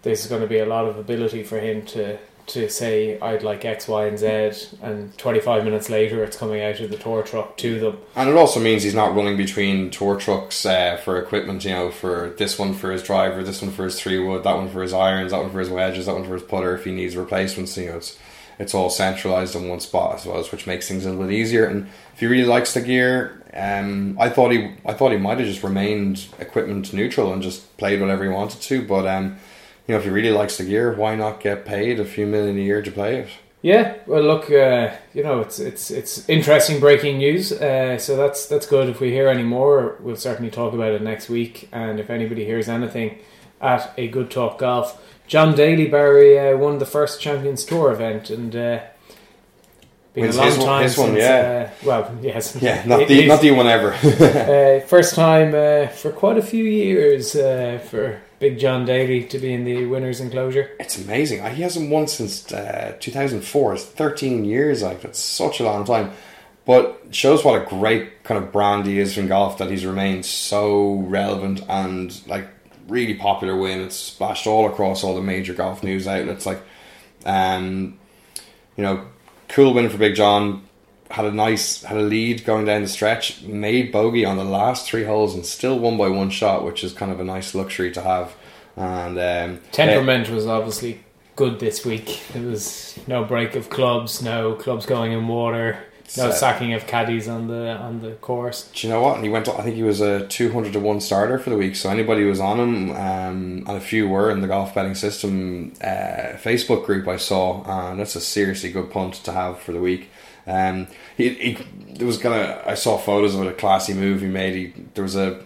there's 0.03 0.27
going 0.27 0.43
to 0.43 0.49
be 0.49 0.59
a 0.59 0.67
lot 0.67 0.85
of 0.87 0.99
ability 0.99 1.43
for 1.43 1.59
him 1.59 1.85
to 1.87 2.19
to 2.47 2.69
say 2.69 3.19
I'd 3.21 3.43
like 3.43 3.65
X, 3.65 3.89
Y, 3.89 4.07
and 4.07 4.19
Z, 4.19 4.77
and 4.83 5.17
25 5.17 5.65
minutes 5.65 5.89
later 5.89 6.23
it's 6.23 6.37
coming 6.37 6.63
out 6.63 6.79
of 6.81 6.91
the 6.91 6.99
tour 6.99 7.23
truck 7.23 7.57
to 7.59 7.81
them. 7.81 7.99
And 8.15 8.29
it 8.29 8.37
also 8.37 8.61
means 8.61 8.83
he's 8.83 8.95
not 8.95 9.15
running 9.15 9.37
between 9.37 9.91
tour 9.91 10.17
trucks 10.17 10.67
uh, 10.67 11.01
for 11.03 11.19
equipment, 11.19 11.65
you 11.65 11.71
know, 11.71 11.91
for 11.91 12.35
this 12.37 12.59
one 12.59 12.75
for 12.75 12.93
his 12.93 13.03
driver, 13.03 13.43
this 13.43 13.63
one 13.63 13.71
for 13.71 13.85
his 13.85 13.99
three 13.99 14.19
wood, 14.19 14.45
that 14.45 14.57
one 14.57 14.69
for 14.69 14.83
his 14.83 14.93
irons, 14.93 15.33
that 15.33 15.41
one 15.41 15.51
for 15.51 15.61
his 15.61 15.71
wedges, 15.71 16.07
that 16.07 16.15
one 16.15 16.25
for 16.25 16.35
his 16.35 16.43
putter 16.43 16.75
if 16.75 16.85
he 16.85 16.93
needs 16.93 17.17
replacements. 17.17 17.77
You 17.77 17.87
know, 17.87 17.97
it's 17.97 18.19
it's 18.59 18.75
all 18.75 18.91
centralized 18.91 19.57
in 19.57 19.69
one 19.69 19.81
spot, 19.81 20.15
I 20.15 20.19
suppose, 20.19 20.53
which 20.53 20.67
makes 20.67 20.87
things 20.87 21.05
a 21.05 21.11
little 21.11 21.27
bit 21.27 21.35
easier. 21.35 21.67
And 21.67 21.89
if 22.13 22.21
he 22.21 22.27
really 22.27 22.45
likes 22.45 22.75
the 22.75 22.83
gear, 22.83 23.43
Um, 23.55 24.17
I 24.21 24.29
thought 24.29 24.51
he, 24.51 24.73
I 24.85 24.95
thought 24.95 25.13
he 25.13 25.19
might 25.19 25.39
have 25.39 25.47
just 25.47 25.63
remained 25.63 26.27
equipment 26.39 26.93
neutral 26.93 27.33
and 27.33 27.43
just 27.43 27.77
played 27.77 28.01
whatever 28.01 28.25
he 28.25 28.31
wanted 28.31 28.61
to. 28.63 28.87
But 28.87 29.07
um, 29.07 29.37
you 29.87 29.93
know, 29.93 29.99
if 29.99 30.05
he 30.05 30.11
really 30.11 30.31
likes 30.31 30.57
the 30.57 30.65
gear, 30.65 30.93
why 30.95 31.15
not 31.15 31.41
get 31.41 31.65
paid 31.65 32.01
a 32.01 32.05
few 32.05 32.27
million 32.27 32.57
a 32.57 32.61
year 32.61 32.83
to 32.83 32.91
play 32.91 33.19
it? 33.19 33.29
Yeah, 33.65 33.95
well, 34.07 34.23
look, 34.23 34.51
uh, 34.51 34.93
you 35.15 35.23
know, 35.23 35.41
it's 35.41 35.59
it's 35.59 35.91
it's 35.91 36.29
interesting 36.29 36.81
breaking 36.81 37.17
news. 37.17 37.51
Uh, 37.51 37.97
so 37.97 38.15
that's 38.15 38.47
that's 38.47 38.67
good. 38.67 38.91
If 38.91 39.01
we 39.01 39.11
hear 39.11 39.29
any 39.29 39.43
more, 39.43 39.97
we'll 40.01 40.17
certainly 40.17 40.51
talk 40.51 40.75
about 40.75 40.93
it 40.93 41.01
next 41.01 41.31
week. 41.31 41.71
And 41.73 41.99
if 41.99 42.11
anybody 42.11 42.45
hears 42.45 42.69
anything 42.69 43.21
at 43.63 43.95
a 43.97 44.09
good 44.09 44.31
talk 44.31 44.59
golf, 44.59 45.01
John 45.27 45.55
Daly 45.55 45.89
Barry 45.89 46.39
uh, 46.39 46.59
won 46.59 46.79
the 46.79 46.85
first 46.85 47.23
Champions 47.23 47.65
Tour 47.65 47.91
event, 47.91 48.29
and 48.29 48.55
uh, 48.55 48.81
been 50.15 50.23
Wins 50.23 50.37
a 50.37 50.39
long 50.39 50.47
his 50.49 50.59
one- 50.59 50.67
time 50.67 50.83
his 50.85 50.99
one, 50.99 51.17
yeah. 51.17 51.71
Uh, 51.83 51.87
well, 51.87 52.19
yes, 52.23 52.57
Yeah, 52.61 52.85
not 52.87 53.09
the 53.09 53.27
not 53.27 53.41
the 53.41 53.51
one 53.51 53.67
ever. 53.67 53.93
uh, 53.95 54.87
first 54.87 55.15
time 55.15 55.55
uh, 55.55 55.89
for 55.89 56.13
quite 56.13 56.39
a 56.39 56.43
few 56.43 56.65
years 56.65 57.35
uh, 57.35 57.81
for 57.91 58.21
Big 58.39 58.59
John 58.59 58.85
Daly 58.85 59.25
to 59.25 59.39
be 59.39 59.53
in 59.53 59.65
the 59.65 59.87
winners' 59.87 60.21
enclosure. 60.21 60.71
It's 60.79 60.99
amazing. 60.99 61.45
He 61.55 61.63
hasn't 61.63 61.91
won 61.91 62.07
since 62.07 62.51
uh, 62.53 62.97
2004. 63.01 63.75
It's 63.75 63.85
13 63.85 64.45
years. 64.45 64.83
Like 64.83 65.01
that's 65.03 65.19
such 65.19 65.61
a 65.61 65.65
long 65.65 65.85
time. 65.85 66.13
But 66.67 67.03
it 67.07 67.15
shows 67.15 67.45
what 67.45 67.61
a 67.61 67.67
great 67.67 68.25
kind 68.25 68.43
of 68.43 68.51
brand 68.53 68.87
he 68.87 68.99
is 68.99 69.19
in 69.19 69.27
golf 69.27 69.59
that 69.59 69.71
he's 69.71 69.85
remained 69.85 70.25
so 70.25 70.95
relevant 71.01 71.61
and 71.69 72.19
like 72.27 72.49
really 72.89 73.15
popular 73.15 73.57
win. 73.57 73.81
It's 73.81 73.97
splashed 73.97 74.47
all 74.47 74.67
across 74.69 75.05
all 75.05 75.15
the 75.15 75.21
major 75.23 75.55
golf 75.55 75.83
news 75.83 76.07
outlets. 76.07 76.47
Like, 76.47 76.63
um, 77.27 77.99
you 78.77 78.85
know, 78.85 79.07
cool 79.49 79.75
win 79.75 79.89
for 79.89 79.99
Big 79.99 80.15
John. 80.15 80.63
Had 81.11 81.27
a 81.27 81.33
nice 81.33 81.83
had 81.83 81.97
a 81.97 82.03
lead 82.03 82.45
going 82.45 82.65
down 82.65 82.83
the 82.83 82.89
stretch. 82.89 83.43
Made 83.43 83.93
bogey 83.93 84.25
on 84.25 84.37
the 84.37 84.45
last 84.45 84.89
three 84.89 85.05
holes 85.05 85.35
and 85.35 85.45
still 85.45 85.79
won 85.79 85.97
by 85.97 86.09
one 86.09 86.31
shot, 86.31 86.65
which 86.65 86.83
is 86.83 86.93
kind 86.93 87.13
of 87.13 87.21
a 87.21 87.25
nice 87.25 87.55
luxury 87.55 87.93
to 87.93 88.01
have. 88.01 88.35
And 88.77 89.19
um, 89.19 89.61
Temperament 89.71 90.29
was 90.31 90.47
obviously 90.47 91.05
good 91.37 91.61
this 91.61 91.85
week. 91.85 92.21
There 92.33 92.43
was 92.43 92.99
no 93.07 93.25
break 93.25 93.55
of 93.55 93.71
clubs, 93.71 94.23
no 94.23 94.55
clubs 94.55 94.87
going 94.87 95.13
in 95.13 95.29
water, 95.29 95.79
no 96.17 96.31
sacking 96.31 96.73
of 96.75 96.87
caddies 96.87 97.29
on 97.29 97.49
the 97.49 97.77
on 97.77 98.01
the 98.01 98.13
course. 98.13 98.71
Do 98.75 98.87
you 98.87 98.93
know 98.93 99.03
what? 99.03 99.17
And 99.17 99.25
he 99.25 99.31
went. 99.31 99.49
I 99.49 99.63
think 99.63 99.77
he 99.77 99.83
was 99.83 100.01
a 100.01 100.27
two 100.27 100.53
hundred 100.53 100.73
to 100.75 100.81
one 100.81 101.01
starter 101.01 101.39
for 101.39 101.51
the 101.51 101.57
week. 101.57 101.77
So 101.77 101.91
anybody 101.91 102.23
who 102.23 102.29
was 102.29 102.41
on 102.41 102.61
him, 102.61 102.91
um, 102.91 103.65
and 103.67 103.71
a 103.71 103.81
few 103.81 104.09
were 104.09 104.31
in 104.31 104.41
the 104.41 104.47
golf 104.47 104.75
betting 104.75 104.95
system 104.95 105.73
uh, 105.81 106.37
Facebook 106.37 106.85
group 106.87 107.09
I 107.09 107.17
saw, 107.17 107.63
and 107.91 108.01
that's 108.01 108.17
a 108.17 108.21
seriously 108.21 108.71
good 108.71 108.91
punt 108.91 109.15
to 109.25 109.33
have 109.33 109.61
for 109.61 109.73
the 109.73 109.81
week. 109.81 110.11
Um, 110.47 110.89
he, 111.17 111.31
he 111.31 111.59
there 111.95 112.07
was 112.07 112.19
gonna. 112.19 112.63
I 112.67 112.75
saw 112.75 112.99
photos 112.99 113.35
of 113.35 113.43
it, 113.43 113.49
a 113.49 113.55
classy 113.55 113.95
move 113.95 114.21
he 114.21 114.29
made. 114.29 114.55
He, 114.55 114.83
there 114.95 115.05
was 115.05 115.17
a 115.17 115.43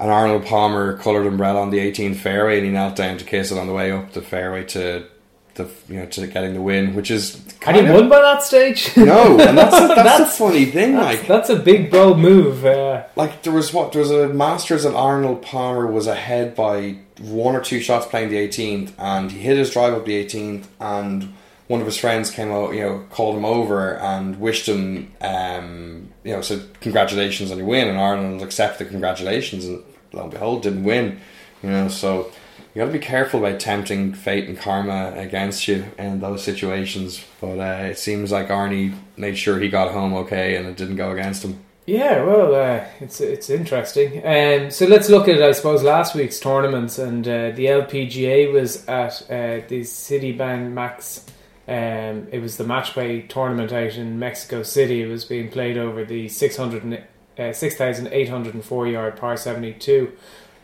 an 0.00 0.10
Arnold 0.10 0.44
Palmer 0.44 0.96
coloured 0.98 1.26
umbrella 1.26 1.60
on 1.60 1.70
the 1.70 1.78
18th 1.78 2.16
fairway, 2.16 2.56
and 2.58 2.66
he 2.66 2.72
knelt 2.72 2.96
down 2.96 3.16
to 3.18 3.24
kiss 3.24 3.52
it 3.52 3.58
on 3.58 3.66
the 3.66 3.72
way 3.72 3.92
up 3.92 4.12
the 4.12 4.22
fairway 4.22 4.64
to 4.64 5.06
the 5.54 5.68
you 5.88 6.00
know 6.00 6.06
to 6.06 6.26
getting 6.26 6.54
the 6.54 6.60
win, 6.60 6.94
which 6.94 7.10
is 7.10 7.34
Had 7.62 7.76
he 7.76 7.82
kind 7.82 7.86
of- 7.88 7.94
won 7.94 8.08
by 8.08 8.20
that 8.20 8.42
stage? 8.42 8.96
No, 8.96 9.38
and 9.38 9.56
that's 9.56 9.74
a, 9.74 9.78
that's, 9.88 9.94
That's- 9.94 10.38
the 10.38 10.44
funny 10.44 10.64
thing. 10.66 10.94
That's, 10.94 11.18
like 11.18 11.26
that's 11.28 11.50
a 11.50 11.56
big 11.56 11.90
bold 11.90 12.18
move. 12.18 12.64
Uh, 12.64 13.04
like 13.16 13.42
there 13.42 13.52
was 13.52 13.72
what 13.72 13.92
there 13.92 14.00
was 14.02 14.10
a 14.10 14.28
Masters 14.28 14.84
and 14.84 14.94
Arnold 14.96 15.42
Palmer 15.42 15.86
was 15.86 16.06
ahead 16.06 16.54
by 16.54 16.96
one 17.20 17.54
or 17.54 17.60
two 17.60 17.80
shots 17.80 18.06
playing 18.06 18.30
the 18.30 18.36
18th, 18.36 18.92
and 18.98 19.30
he 19.30 19.38
hit 19.38 19.56
his 19.56 19.70
drive 19.70 19.94
up 19.94 20.04
the 20.04 20.24
18th, 20.24 20.64
and 20.80 21.32
one 21.68 21.80
of 21.80 21.86
his 21.86 21.96
friends 21.96 22.30
came 22.30 22.50
out, 22.50 22.74
you 22.74 22.80
know, 22.80 23.04
called 23.10 23.36
him 23.36 23.44
over 23.44 23.96
and 23.98 24.38
wished 24.40 24.68
him, 24.68 25.10
um, 25.22 26.08
you 26.24 26.32
know, 26.32 26.40
said 26.42 26.60
congratulations 26.80 27.50
on 27.50 27.56
your 27.58 27.66
win, 27.66 27.88
and 27.88 27.96
Arnold 27.96 28.42
accepted 28.42 28.86
the 28.86 28.90
congratulations, 28.90 29.64
and 29.64 29.82
lo 30.12 30.22
and 30.24 30.30
behold, 30.32 30.62
didn't 30.62 30.84
win, 30.84 31.20
you 31.62 31.70
know, 31.70 31.88
so. 31.88 32.30
You 32.74 32.80
got 32.80 32.86
to 32.86 32.92
be 32.92 32.98
careful 32.98 33.44
about 33.44 33.60
tempting 33.60 34.14
fate 34.14 34.48
and 34.48 34.58
karma 34.58 35.12
against 35.16 35.68
you 35.68 35.84
in 35.96 36.18
those 36.18 36.42
situations. 36.42 37.24
But 37.40 37.60
uh, 37.60 37.84
it 37.84 37.98
seems 37.98 38.32
like 38.32 38.48
Arnie 38.48 38.96
made 39.16 39.38
sure 39.38 39.60
he 39.60 39.68
got 39.68 39.92
home 39.92 40.12
okay 40.14 40.56
and 40.56 40.66
it 40.66 40.76
didn't 40.76 40.96
go 40.96 41.12
against 41.12 41.44
him. 41.44 41.64
yeah, 41.86 42.24
well, 42.24 42.52
uh, 42.52 42.84
it's 42.98 43.20
it's 43.20 43.48
interesting. 43.48 44.26
Um, 44.26 44.72
so 44.72 44.86
let's 44.86 45.08
look 45.08 45.28
at 45.28 45.40
I 45.40 45.52
suppose 45.52 45.84
last 45.84 46.16
week's 46.16 46.40
tournaments, 46.40 46.98
and 46.98 47.28
uh, 47.28 47.50
the 47.50 47.66
LPGA 47.66 48.52
was 48.52 48.84
at 48.88 49.22
uh, 49.30 49.64
the 49.68 49.82
Citibanamex. 49.82 51.28
Um, 51.68 52.26
it 52.32 52.40
was 52.42 52.56
the 52.56 52.64
match 52.64 52.90
play 52.92 53.22
tournament 53.22 53.72
out 53.72 53.94
in 53.94 54.18
Mexico 54.18 54.64
City. 54.64 55.02
It 55.02 55.06
was 55.06 55.24
being 55.24 55.48
played 55.48 55.78
over 55.78 56.04
the 56.04 56.28
600 56.28 56.82
and, 56.82 57.02
uh, 57.38 57.52
6,804 57.52 58.86
yard 58.86 59.16
par 59.16 59.36
72. 59.36 60.12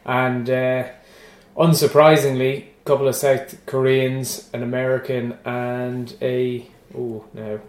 And 0.05 0.51
uh, 0.51 0.89
unsurprisingly, 1.57 2.65
a 2.65 2.85
couple 2.85 3.09
of 3.09 3.15
South 3.15 3.65
Koreans, 3.67 4.49
an 4.53 4.63
American, 4.63 5.37
and 5.45 6.15
a. 6.23 6.67
Oh, 6.97 7.25
no. 7.35 7.61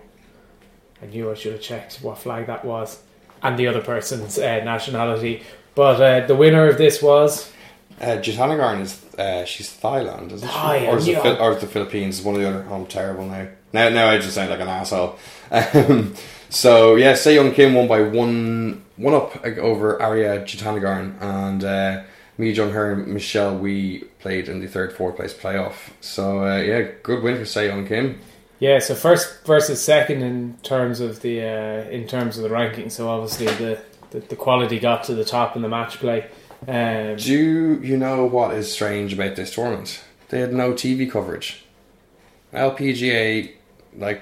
I 1.02 1.06
knew 1.08 1.32
I 1.32 1.34
should 1.34 1.54
have 1.54 1.62
checked 1.62 2.00
what 2.02 2.18
flag 2.20 2.48
that 2.48 2.64
was 2.64 3.02
and 3.44 3.58
the 3.58 3.68
other 3.68 3.82
person's 3.82 4.38
uh, 4.38 4.64
nationality. 4.64 5.44
But 5.76 6.02
uh, 6.02 6.28
the 6.28 6.36
winner 6.36 6.68
of 6.68 6.78
this 6.78 7.02
was. 7.02 7.52
Uh, 8.00 8.18
Jutanugarn 8.18 8.82
is 8.82 9.04
uh, 9.16 9.46
she's 9.46 9.70
Thailand, 9.78 10.32
isn't 10.32 10.48
she? 10.48 10.56
Yeah, 10.56 10.92
or, 10.92 10.98
is 10.98 11.08
yeah. 11.08 11.22
Phil- 11.22 11.42
or 11.42 11.54
is 11.54 11.62
the 11.62 11.68
Philippines? 11.68 12.22
One 12.22 12.36
or 12.36 12.40
the 12.40 12.50
other. 12.50 12.68
Oh, 12.70 12.76
I'm 12.76 12.86
terrible 12.88 13.26
now. 13.26 13.48
Now, 13.74 13.90
now 13.90 14.10
I 14.10 14.18
just 14.18 14.34
sound 14.34 14.50
like 14.50 14.60
an 14.60 14.68
asshole. 14.68 15.18
Um, 15.52 16.16
so 16.50 16.96
yeah, 16.96 17.18
Young 17.30 17.52
Kim 17.54 17.74
won 17.74 17.90
by 17.90 18.02
one 18.02 18.86
one 18.96 19.14
up 19.14 19.46
over 19.46 19.98
Ariya 19.98 20.46
Jutanugarn, 20.46 21.22
and 21.22 21.64
uh, 21.64 22.04
me, 22.38 22.54
John, 22.54 22.72
her, 22.72 22.94
and 22.94 23.08
Michelle, 23.08 23.58
we 23.58 24.00
played 24.20 24.48
in 24.48 24.60
the 24.60 24.68
third, 24.68 24.94
fourth 24.94 25.16
place 25.16 25.34
playoff. 25.34 25.92
So 26.02 26.46
uh, 26.46 26.58
yeah, 26.58 26.88
good 27.04 27.24
win 27.24 27.44
for 27.44 27.64
Young 27.64 27.88
Kim. 27.88 28.20
Yeah, 28.60 28.80
so 28.80 28.94
first 28.94 29.46
versus 29.46 29.84
second 29.84 30.22
in 30.22 30.58
terms 30.62 31.00
of 31.00 31.22
the 31.22 31.42
uh, 31.42 31.90
in 31.90 32.08
terms 32.08 32.38
of 32.38 32.44
the 32.44 32.50
ranking. 32.50 32.90
So 32.90 33.10
obviously 33.10 33.48
the, 33.48 33.82
the, 34.12 34.20
the 34.20 34.36
quality 34.36 34.80
got 34.80 35.04
to 35.06 35.16
the 35.16 35.26
top 35.26 35.56
in 35.56 35.62
the 35.62 35.70
match 35.70 35.98
play. 35.98 36.30
Um, 36.68 37.16
Do 37.16 37.82
you 37.82 37.98
know 37.98 38.26
what 38.26 38.54
is 38.54 38.72
strange 38.72 39.14
about 39.14 39.36
this 39.36 39.54
tournament? 39.54 40.04
They 40.30 40.40
had 40.40 40.54
no 40.54 40.74
TV 40.74 41.10
coverage. 41.10 41.66
LPGA, 42.54 43.52
like, 43.98 44.22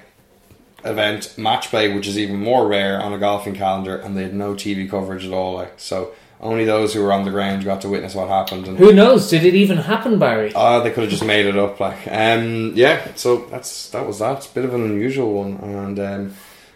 event, 0.86 1.38
match 1.38 1.68
play, 1.68 1.94
which 1.94 2.08
is 2.08 2.18
even 2.18 2.38
more 2.38 2.68
rare 2.68 3.02
on 3.02 3.12
a 3.12 3.18
golfing 3.18 3.56
calendar, 3.56 3.98
and 3.98 4.16
they 4.16 4.24
had 4.24 4.34
no 4.34 4.54
TV 4.54 4.90
coverage 4.90 5.26
at 5.26 5.34
all. 5.34 5.56
Like, 5.56 5.74
so 5.78 6.14
only 6.42 6.66
those 6.66 6.94
who 6.94 7.04
were 7.04 7.12
on 7.12 7.26
the 7.26 7.32
ground 7.32 7.64
got 7.66 7.82
to 7.82 7.90
witness 7.90 8.16
what 8.16 8.30
happened. 8.30 8.68
And 8.68 8.78
who 8.78 8.94
knows? 8.94 9.30
Did 9.30 9.44
it 9.46 9.56
even 9.56 9.78
happen, 9.78 10.20
Barry? 10.20 10.54
uh, 10.56 10.80
they 10.80 10.92
could 10.92 11.04
have 11.04 11.12
just 11.12 11.26
made 11.26 11.46
it 11.46 11.58
up. 11.58 11.80
Like, 11.80 12.08
um, 12.08 12.72
yeah. 12.76 13.14
So 13.16 13.46
that's 13.52 13.90
that 13.90 14.06
was 14.08 14.20
that. 14.20 14.38
It's 14.38 14.52
a 14.52 14.54
bit 14.54 14.66
of 14.66 14.74
an 14.74 14.84
unusual 14.84 15.34
one, 15.34 15.58
and 15.58 16.00
um, 16.00 16.34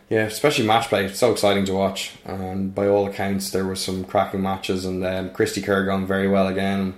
yeah, 0.10 0.24
especially 0.26 0.68
match 0.68 0.90
play. 0.90 1.06
It's 1.06 1.20
so 1.20 1.32
exciting 1.32 1.66
to 1.66 1.74
watch. 1.74 2.12
And 2.26 2.76
by 2.76 2.88
all 2.88 3.08
accounts, 3.08 3.52
there 3.52 3.66
were 3.66 3.76
some 3.76 4.04
cracking 4.04 4.42
matches, 4.42 4.86
and 4.86 5.04
um, 5.06 5.30
Cristie 5.30 5.64
Kerr 5.64 5.86
going 5.86 6.06
very 6.06 6.28
well 6.28 6.48
again. 6.48 6.96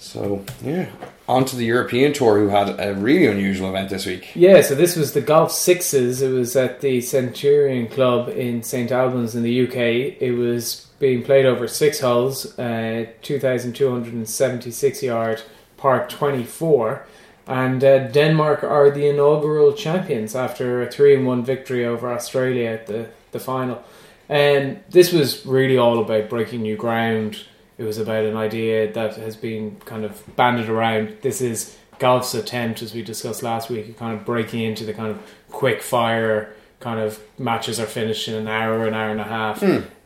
So 0.00 0.44
yeah, 0.64 0.88
on 1.28 1.44
to 1.44 1.56
the 1.56 1.66
European 1.66 2.14
tour, 2.14 2.38
who 2.38 2.48
had 2.48 2.80
a 2.80 2.94
really 2.94 3.26
unusual 3.26 3.68
event 3.68 3.90
this 3.90 4.06
week. 4.06 4.34
Yeah, 4.34 4.62
so 4.62 4.74
this 4.74 4.96
was 4.96 5.12
the 5.12 5.20
Golf 5.20 5.52
Sixes. 5.52 6.22
It 6.22 6.30
was 6.30 6.56
at 6.56 6.80
the 6.80 7.02
Centurion 7.02 7.86
Club 7.86 8.30
in 8.30 8.62
St 8.62 8.90
Albans 8.90 9.34
in 9.34 9.42
the 9.42 9.68
UK. 9.68 10.16
It 10.20 10.32
was 10.38 10.86
being 10.98 11.22
played 11.22 11.44
over 11.44 11.68
six 11.68 12.00
holes, 12.00 12.58
uh, 12.58 13.06
2,276 13.20 15.02
yard, 15.02 15.42
par 15.76 16.08
24. 16.08 17.06
And 17.46 17.84
uh, 17.84 18.08
Denmark 18.08 18.64
are 18.64 18.90
the 18.90 19.06
inaugural 19.06 19.74
champions 19.74 20.34
after 20.34 20.82
a 20.82 20.90
3 20.90 21.22
1 21.22 21.44
victory 21.44 21.84
over 21.84 22.10
Australia 22.10 22.70
at 22.70 22.86
the, 22.86 23.08
the 23.32 23.40
final. 23.40 23.82
And 24.30 24.82
this 24.88 25.12
was 25.12 25.44
really 25.44 25.76
all 25.76 25.98
about 26.00 26.30
breaking 26.30 26.62
new 26.62 26.76
ground. 26.76 27.44
It 27.80 27.84
was 27.84 27.96
about 27.96 28.26
an 28.26 28.36
idea 28.36 28.92
that 28.92 29.16
has 29.16 29.36
been 29.36 29.76
kind 29.86 30.04
of 30.04 30.36
banded 30.36 30.68
around. 30.68 31.16
This 31.22 31.40
is 31.40 31.78
golf's 31.98 32.34
attempt, 32.34 32.82
as 32.82 32.92
we 32.92 33.00
discussed 33.00 33.42
last 33.42 33.70
week, 33.70 33.88
at 33.88 33.96
kind 33.96 34.18
of 34.18 34.26
breaking 34.26 34.60
into 34.60 34.84
the 34.84 34.92
kind 34.92 35.10
of 35.10 35.18
quick 35.48 35.80
fire 35.80 36.52
kind 36.78 37.00
of 37.00 37.18
matches 37.38 37.80
are 37.80 37.86
finished 37.86 38.28
in 38.28 38.34
an 38.34 38.48
hour, 38.48 38.86
an 38.86 38.92
hour 38.92 39.10
and 39.10 39.20
a 39.20 39.24
half. 39.24 39.60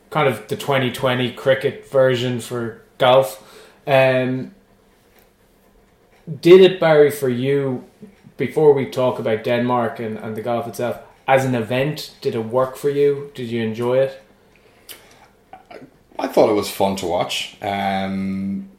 Kind 0.09 0.29
of 0.29 0.47
the 0.47 0.55
2020 0.55 1.33
cricket 1.33 1.89
version 1.91 2.39
for 2.39 2.81
golf. 2.97 3.43
Um, 3.85 4.55
did 6.39 6.61
it, 6.61 6.79
Barry, 6.79 7.11
for 7.11 7.27
you, 7.27 7.83
before 8.37 8.71
we 8.71 8.89
talk 8.89 9.19
about 9.19 9.43
Denmark 9.43 9.99
and, 9.99 10.17
and 10.17 10.37
the 10.37 10.41
golf 10.41 10.65
itself, 10.65 10.99
as 11.27 11.43
an 11.43 11.55
event, 11.55 12.15
did 12.21 12.35
it 12.35 12.45
work 12.45 12.77
for 12.77 12.89
you? 12.89 13.31
Did 13.35 13.49
you 13.49 13.61
enjoy 13.61 13.97
it? 13.97 14.21
I 16.17 16.27
thought 16.27 16.49
it 16.49 16.53
was 16.53 16.69
fun 16.69 16.95
to 16.97 17.05
watch. 17.05 17.57
Um, 17.61 18.69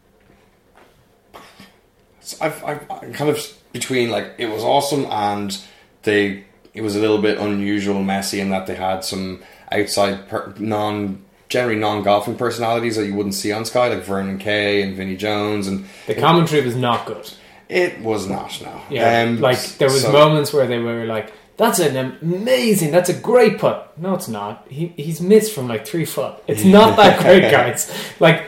I've, 2.41 2.65
I've 2.65 2.91
I'm 2.91 3.13
kind 3.13 3.31
of 3.31 3.41
between 3.73 4.11
like 4.11 4.35
it 4.39 4.47
was 4.47 4.65
awesome 4.65 5.07
and 5.07 5.57
they 6.03 6.45
it 6.75 6.83
was 6.83 6.97
a 6.97 7.01
little 7.01 7.19
bit 7.23 7.39
unusual, 7.39 8.03
messy 8.03 8.41
in 8.41 8.51
that 8.51 8.67
they 8.67 8.75
had 8.75 9.05
some 9.05 9.43
outside 9.71 10.29
per, 10.29 10.53
non 10.59 11.23
generally 11.49 11.79
non 11.79 12.03
golfing 12.03 12.37
personalities 12.37 12.97
that 12.97 13.07
you 13.07 13.15
wouldn't 13.15 13.35
see 13.35 13.53
on 13.53 13.65
Sky, 13.65 13.89
like 13.89 14.03
Vernon 14.03 14.39
Kay 14.39 14.83
and 14.83 14.97
Vinnie 14.97 15.17
Jones, 15.17 15.69
and 15.69 15.87
The 16.07 16.15
commentary 16.17 16.65
was 16.65 16.75
not 16.77 17.07
good. 17.07 17.31
it 17.69 18.01
was 18.01 18.29
not 18.29 18.61
no. 18.63 18.81
Yeah, 18.91 19.23
Um, 19.23 19.41
like 19.41 19.61
there 19.79 19.89
was 19.89 20.03
so- 20.03 20.13
moments 20.13 20.53
where 20.53 20.67
they 20.67 20.79
were 20.79 21.05
like, 21.07 21.33
"That's 21.57 21.79
an 21.79 21.97
amazing, 22.23 22.91
that's 22.91 23.09
a 23.09 23.15
great 23.15 23.59
putt." 23.59 23.93
No, 23.97 24.15
it's 24.15 24.29
not. 24.29 24.67
He 24.69 24.89
he's 24.97 25.21
missed 25.21 25.53
from 25.55 25.69
like 25.69 25.87
three 25.87 26.05
foot. 26.05 26.35
It's 26.47 26.65
not 26.65 26.97
that 26.97 27.21
great, 27.21 27.51
guys. 27.51 27.91
Like 28.21 28.45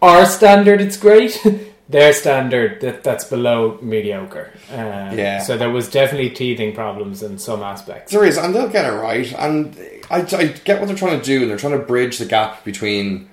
our 0.00 0.24
standard, 0.26 0.80
it's 0.80 0.96
great. 0.96 1.40
Their 1.88 2.14
standard, 2.14 2.80
that 2.80 3.04
that's 3.04 3.24
below 3.24 3.78
mediocre. 3.82 4.50
Uh, 4.70 5.12
Yeah. 5.14 5.40
So 5.42 5.58
there 5.58 5.68
was 5.68 5.90
definitely 5.90 6.30
teething 6.30 6.74
problems 6.74 7.22
in 7.22 7.38
some 7.38 7.62
aspects. 7.62 8.12
There 8.12 8.24
is, 8.24 8.38
and 8.38 8.54
they'll 8.54 8.70
get 8.70 8.86
it 8.86 8.96
right. 8.96 9.30
And 9.34 9.76
I, 10.10 10.20
I 10.34 10.44
get 10.64 10.78
what 10.80 10.86
they're 10.86 10.96
trying 10.96 11.18
to 11.20 11.24
do, 11.24 11.42
and 11.42 11.50
they're 11.50 11.58
trying 11.58 11.78
to 11.78 11.84
bridge 11.84 12.16
the 12.16 12.24
gap 12.24 12.64
between 12.64 13.28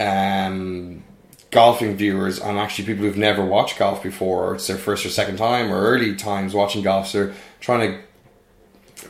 um, 0.00 1.04
golfing 1.50 1.96
viewers 1.96 2.40
and 2.40 2.58
actually 2.58 2.86
people 2.86 3.04
who've 3.04 3.16
never 3.16 3.44
watched 3.44 3.78
golf 3.78 4.02
before, 4.02 4.48
or 4.50 4.54
it's 4.56 4.66
their 4.66 4.76
first 4.76 5.06
or 5.06 5.10
second 5.10 5.36
time, 5.36 5.72
or 5.72 5.80
early 5.80 6.16
times 6.16 6.54
watching 6.54 6.82
golf. 6.82 7.06
So 7.08 7.26
they're 7.26 7.34
trying 7.60 7.92
to 7.92 8.00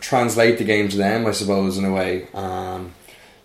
translate 0.00 0.58
the 0.58 0.64
game 0.64 0.88
to 0.88 0.96
them, 0.96 1.26
I 1.26 1.32
suppose, 1.32 1.78
in 1.78 1.84
a 1.84 1.92
way. 1.92 2.28
Um, 2.34 2.94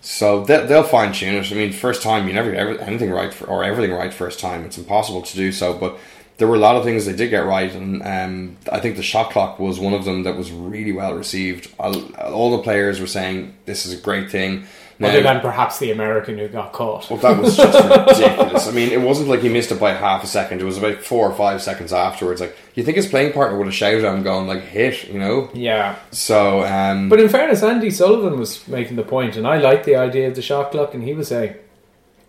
so 0.01 0.43
they, 0.43 0.65
they'll 0.65 0.83
fine 0.83 1.13
tune 1.13 1.35
it. 1.35 1.51
I 1.51 1.55
mean, 1.55 1.71
first 1.71 2.01
time 2.01 2.27
you 2.27 2.33
never 2.33 2.51
get 2.51 2.81
anything 2.81 3.09
right 3.09 3.33
for, 3.33 3.45
or 3.47 3.63
everything 3.63 3.95
right 3.95 4.13
first 4.13 4.39
time. 4.39 4.65
It's 4.65 4.77
impossible 4.77 5.21
to 5.21 5.35
do 5.35 5.51
so, 5.51 5.77
but 5.77 5.97
there 6.37 6.47
were 6.47 6.55
a 6.55 6.59
lot 6.59 6.75
of 6.75 6.83
things 6.83 7.05
they 7.05 7.15
did 7.15 7.29
get 7.29 7.45
right, 7.45 7.73
and 7.73 8.01
um, 8.03 8.57
I 8.71 8.79
think 8.79 8.97
the 8.97 9.03
shot 9.03 9.31
clock 9.31 9.59
was 9.59 9.79
one 9.79 9.93
of 9.93 10.03
them 10.03 10.23
that 10.23 10.35
was 10.35 10.51
really 10.51 10.91
well 10.91 11.13
received. 11.13 11.71
All, 11.79 12.13
all 12.15 12.57
the 12.57 12.63
players 12.63 12.99
were 12.99 13.07
saying 13.07 13.55
this 13.65 13.85
is 13.85 13.93
a 13.93 14.01
great 14.01 14.31
thing. 14.31 14.65
Now, 14.99 15.09
Other 15.09 15.23
than 15.23 15.41
perhaps 15.41 15.79
the 15.79 15.91
American 15.91 16.37
who 16.37 16.47
got 16.47 16.71
caught. 16.71 17.09
well, 17.09 17.19
that 17.19 17.41
was 17.41 17.57
just 17.57 18.19
ridiculous. 18.19 18.67
I 18.67 18.71
mean, 18.71 18.89
it 18.91 19.01
wasn't 19.01 19.27
like 19.29 19.39
he 19.41 19.49
missed 19.49 19.71
it 19.71 19.79
by 19.79 19.91
half 19.93 20.23
a 20.23 20.27
second. 20.27 20.61
It 20.61 20.65
was 20.65 20.77
about 20.77 20.97
four 20.97 21.27
or 21.29 21.33
five 21.35 21.61
seconds 21.63 21.91
afterwards. 21.91 22.39
Like 22.41 22.55
you 22.75 22.83
think 22.83 22.97
his 22.97 23.07
playing 23.07 23.33
partner 23.33 23.57
would 23.57 23.65
have 23.67 23.73
shouted 23.75 24.05
at 24.05 24.13
him, 24.13 24.23
going 24.23 24.47
like 24.47 24.61
"hit," 24.61 25.07
you 25.09 25.19
know? 25.19 25.49
Yeah. 25.53 25.95
So, 26.11 26.63
um, 26.63 27.09
But 27.09 27.19
in 27.19 27.27
fairness, 27.29 27.63
Andy 27.63 27.89
Sullivan 27.89 28.39
was 28.39 28.67
making 28.67 28.95
the 28.95 29.03
point, 29.03 29.35
and 29.35 29.47
I 29.47 29.57
liked 29.57 29.85
the 29.85 29.95
idea 29.95 30.27
of 30.27 30.35
the 30.35 30.41
shot 30.41 30.71
clock. 30.71 30.93
And 30.93 31.03
he 31.03 31.13
was 31.13 31.27
saying 31.29 31.55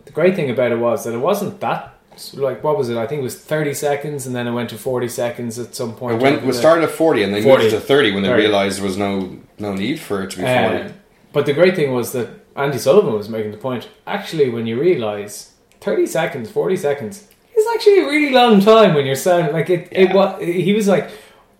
the 0.06 0.12
great 0.12 0.34
thing 0.34 0.48
about 0.50 0.72
it 0.72 0.78
was 0.78 1.04
that 1.04 1.14
it 1.14 1.18
wasn't 1.18 1.60
that 1.60 1.90
like 2.34 2.62
what 2.62 2.78
was 2.78 2.88
it? 2.88 2.96
I 2.96 3.06
think 3.08 3.20
it 3.20 3.24
was 3.24 3.36
thirty 3.38 3.74
seconds, 3.74 4.26
and 4.26 4.34
then 4.34 4.46
it 4.46 4.52
went 4.52 4.70
to 4.70 4.78
forty 4.78 5.08
seconds 5.08 5.58
at 5.58 5.74
some 5.74 5.94
point. 5.96 6.14
it 6.16 6.22
went 6.22 6.46
the- 6.46 6.52
started 6.54 6.84
at 6.84 6.90
forty, 6.92 7.22
and 7.24 7.34
they 7.34 7.42
40. 7.42 7.62
moved 7.64 7.74
it 7.74 7.78
to 7.78 7.84
thirty 7.84 8.12
when 8.12 8.22
they 8.22 8.28
30. 8.30 8.42
realized 8.42 8.78
there 8.78 8.86
was 8.86 8.96
no 8.96 9.36
no 9.58 9.74
need 9.74 9.98
for 10.00 10.22
it 10.22 10.30
to 10.30 10.36
be 10.38 10.42
forty. 10.44 10.76
Um, 10.84 10.92
but 11.32 11.46
the 11.46 11.52
great 11.52 11.74
thing 11.74 11.92
was 11.92 12.12
that 12.12 12.28
Andy 12.56 12.78
Sullivan 12.78 13.14
was 13.14 13.28
making 13.28 13.50
the 13.52 13.56
point. 13.56 13.88
Actually, 14.06 14.48
when 14.50 14.66
you 14.66 14.78
realise 14.80 15.54
thirty 15.80 16.06
seconds, 16.06 16.50
forty 16.50 16.76
seconds 16.76 17.28
is 17.56 17.66
actually 17.74 18.00
a 18.00 18.06
really 18.06 18.32
long 18.32 18.60
time 18.60 18.94
when 18.94 19.06
you're 19.06 19.16
sounding 19.16 19.52
like 19.52 19.70
it. 19.70 19.88
It 19.90 20.08
Yeah. 20.08 20.14
was. 20.14 20.42
He 20.42 20.72
was 20.72 20.86
like, 20.88 21.10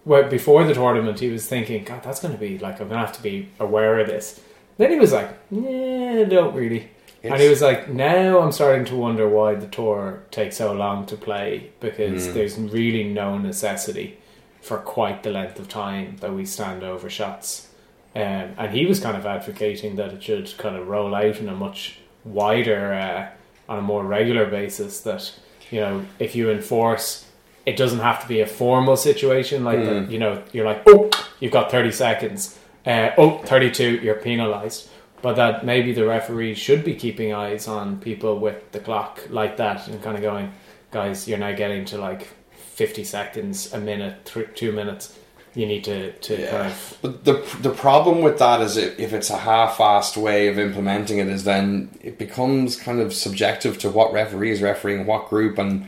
well, 0.04 0.28
before 0.28 0.64
the 0.64 0.74
tournament, 0.74 1.20
he 1.20 1.30
was 1.30 1.46
thinking, 1.46 1.84
God, 1.84 2.02
that's 2.02 2.20
going 2.20 2.34
to 2.34 2.40
be 2.40 2.58
like 2.58 2.80
I'm 2.80 2.88
going 2.88 3.00
to 3.00 3.06
have 3.06 3.16
to 3.16 3.22
be 3.22 3.48
aware 3.58 3.98
of 4.00 4.06
this. 4.06 4.40
Then 4.78 4.90
he 4.90 4.98
was 4.98 5.12
like, 5.12 5.30
Yeah, 5.50 6.24
don't 6.24 6.54
really. 6.54 6.90
And 7.22 7.40
he 7.40 7.48
was 7.48 7.62
like, 7.62 7.88
now 7.88 8.40
I'm 8.40 8.52
starting 8.52 8.84
to 8.86 8.96
wonder 8.96 9.26
why 9.26 9.54
the 9.54 9.66
tour 9.66 10.24
takes 10.30 10.58
so 10.58 10.72
long 10.74 11.06
to 11.06 11.16
play 11.16 11.70
because 11.80 12.26
Hmm. 12.26 12.34
there's 12.34 12.58
really 12.58 13.04
no 13.04 13.38
necessity 13.38 14.18
for 14.60 14.76
quite 14.76 15.22
the 15.22 15.30
length 15.30 15.58
of 15.58 15.66
time 15.68 16.16
that 16.20 16.34
we 16.34 16.44
stand 16.44 16.82
over 16.82 17.08
shots. 17.08 17.68
Um, 18.16 18.54
and 18.58 18.72
he 18.72 18.86
was 18.86 19.00
kind 19.00 19.16
of 19.16 19.26
advocating 19.26 19.96
that 19.96 20.12
it 20.12 20.22
should 20.22 20.56
kind 20.56 20.76
of 20.76 20.86
roll 20.86 21.14
out 21.14 21.36
in 21.38 21.48
a 21.48 21.54
much 21.54 21.98
wider, 22.24 22.92
uh, 22.94 23.28
on 23.72 23.78
a 23.78 23.82
more 23.82 24.04
regular 24.04 24.46
basis. 24.46 25.00
That 25.00 25.32
you 25.70 25.80
know, 25.80 26.04
if 26.18 26.36
you 26.36 26.50
enforce, 26.50 27.26
it 27.66 27.76
doesn't 27.76 27.98
have 28.00 28.22
to 28.22 28.28
be 28.28 28.40
a 28.40 28.46
formal 28.46 28.96
situation 28.96 29.64
like 29.64 29.80
that. 29.84 30.10
You 30.10 30.18
know, 30.18 30.42
you're 30.52 30.64
like, 30.66 30.82
oh, 30.86 31.10
you've 31.40 31.52
got 31.52 31.70
thirty 31.70 31.90
seconds. 31.90 32.58
Uh, 32.86 33.10
oh, 33.16 33.38
32, 33.38 33.96
you're 34.02 34.14
penalised. 34.16 34.90
But 35.22 35.36
that 35.36 35.64
maybe 35.64 35.94
the 35.94 36.04
referee 36.06 36.54
should 36.54 36.84
be 36.84 36.94
keeping 36.94 37.32
eyes 37.32 37.66
on 37.66 37.98
people 37.98 38.38
with 38.38 38.72
the 38.72 38.78
clock 38.78 39.22
like 39.30 39.56
that 39.56 39.88
and 39.88 40.02
kind 40.02 40.16
of 40.16 40.22
going, 40.22 40.52
guys, 40.90 41.26
you're 41.26 41.38
now 41.38 41.52
getting 41.52 41.86
to 41.86 41.98
like 41.98 42.28
50 42.74 43.04
seconds, 43.04 43.72
a 43.72 43.80
minute, 43.80 44.26
th- 44.26 44.48
two 44.54 44.70
minutes. 44.70 45.18
You 45.54 45.66
need 45.66 45.84
to, 45.84 46.12
to 46.12 46.36
kind 46.48 46.66
of. 46.66 46.98
But 47.00 47.24
the 47.24 47.34
the 47.60 47.70
problem 47.70 48.22
with 48.22 48.38
that 48.38 48.60
is 48.60 48.76
if, 48.76 48.98
if 48.98 49.12
it's 49.12 49.30
a 49.30 49.38
half-assed 49.38 50.16
way 50.16 50.48
of 50.48 50.58
implementing 50.58 51.18
it 51.18 51.28
is 51.28 51.44
then 51.44 51.96
it 52.00 52.18
becomes 52.18 52.74
kind 52.76 53.00
of 53.00 53.14
subjective 53.14 53.78
to 53.78 53.90
what 53.90 54.12
referee 54.12 54.50
is 54.50 54.60
refereeing 54.60 55.06
what 55.06 55.28
group 55.28 55.56
and 55.58 55.86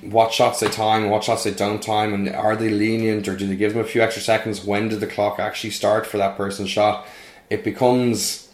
what 0.00 0.32
shots 0.32 0.60
they 0.60 0.68
time 0.68 1.10
what 1.10 1.24
shots 1.24 1.44
they 1.44 1.50
don't 1.50 1.82
time 1.82 2.14
and 2.14 2.28
are 2.30 2.56
they 2.56 2.70
lenient 2.70 3.28
or 3.28 3.36
do 3.36 3.46
they 3.46 3.56
give 3.56 3.74
them 3.74 3.82
a 3.82 3.86
few 3.86 4.00
extra 4.00 4.22
seconds 4.22 4.64
when 4.64 4.88
did 4.88 5.00
the 5.00 5.06
clock 5.06 5.38
actually 5.38 5.70
start 5.70 6.06
for 6.06 6.16
that 6.16 6.36
person's 6.36 6.70
shot 6.70 7.06
it 7.50 7.62
becomes 7.62 8.48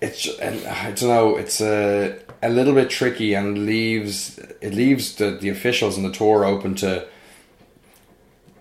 it's 0.00 0.26
and 0.38 0.64
I 0.66 0.92
don't 0.92 1.08
know 1.10 1.36
it's 1.36 1.60
a 1.60 2.18
a 2.42 2.48
little 2.48 2.72
bit 2.72 2.88
tricky 2.88 3.34
and 3.34 3.66
leaves 3.66 4.38
it 4.62 4.72
leaves 4.72 5.16
the, 5.16 5.32
the 5.32 5.50
officials 5.50 5.96
and 5.96 6.06
the 6.06 6.12
tour 6.12 6.44
open 6.44 6.74
to 6.76 7.06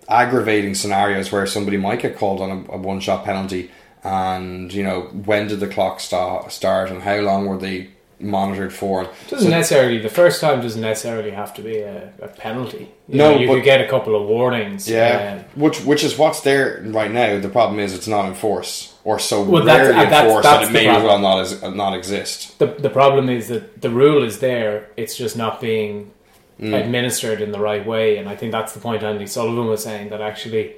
aggravating 0.09 0.73
scenarios 0.75 1.31
where 1.31 1.45
somebody 1.45 1.77
might 1.77 2.01
get 2.01 2.17
called 2.17 2.41
on 2.41 2.49
a, 2.51 2.73
a 2.73 2.77
one 2.77 2.99
shot 2.99 3.25
penalty 3.25 3.69
and 4.03 4.71
you 4.73 4.83
know 4.83 5.01
when 5.25 5.47
did 5.47 5.59
the 5.59 5.67
clock 5.67 5.99
sta- 5.99 6.47
start 6.47 6.89
and 6.89 7.01
how 7.01 7.17
long 7.19 7.45
were 7.45 7.57
they 7.57 7.89
monitored 8.19 8.73
for 8.73 9.07
Doesn't 9.29 9.51
necessarily, 9.51 9.99
the 9.99 10.09
first 10.09 10.41
time 10.41 10.59
doesn't 10.61 10.81
necessarily 10.81 11.29
have 11.29 11.53
to 11.53 11.61
be 11.61 11.77
a, 11.77 12.11
a 12.19 12.27
penalty. 12.27 12.89
You 13.07 13.17
No, 13.19 13.33
know, 13.33 13.39
you 13.39 13.47
but- 13.47 13.53
could 13.55 13.63
get 13.63 13.79
a 13.81 13.87
couple 13.87 14.19
of 14.19 14.27
warnings. 14.27 14.89
yeah 14.89 15.43
um, 15.55 15.61
which 15.61 15.81
which 15.81 16.03
is 16.03 16.17
what's 16.17 16.41
there 16.41 16.81
right 16.87 17.11
now 17.11 17.39
the 17.39 17.49
problem 17.49 17.79
is 17.79 17.93
it's 17.93 18.07
not 18.07 18.25
enforced 18.25 18.93
or 19.03 19.19
so 19.19 19.43
Well, 19.43 19.63
that's- 19.63 19.87
rarely 19.89 19.99
uh, 20.07 20.09
that's- 20.09 20.23
enforced 20.23 20.43
that's 20.43 20.67
that 20.67 20.75
it 20.75 20.83
may 20.83 20.87
as 20.89 21.03
well 21.03 21.19
not 21.19 21.39
as, 21.41 21.61
not 21.61 21.93
exist 21.95 22.57
the 22.57 22.65
the 22.67 22.89
problem 22.89 23.29
is 23.29 23.49
that 23.49 23.81
the 23.81 23.89
rule 23.91 24.23
is 24.23 24.39
there. 24.39 24.89
It's 24.97 25.15
just 25.15 25.37
not 25.37 25.61
being 25.61 26.11
administered 26.59 27.41
in 27.41 27.51
the 27.51 27.59
right 27.59 27.85
way, 27.85 28.17
and 28.17 28.27
I 28.27 28.35
think 28.35 28.51
that's 28.51 28.73
the 28.73 28.79
point 28.79 29.03
Andy 29.03 29.27
Sullivan 29.27 29.67
was 29.67 29.83
saying 29.83 30.09
that 30.09 30.21
actually 30.21 30.75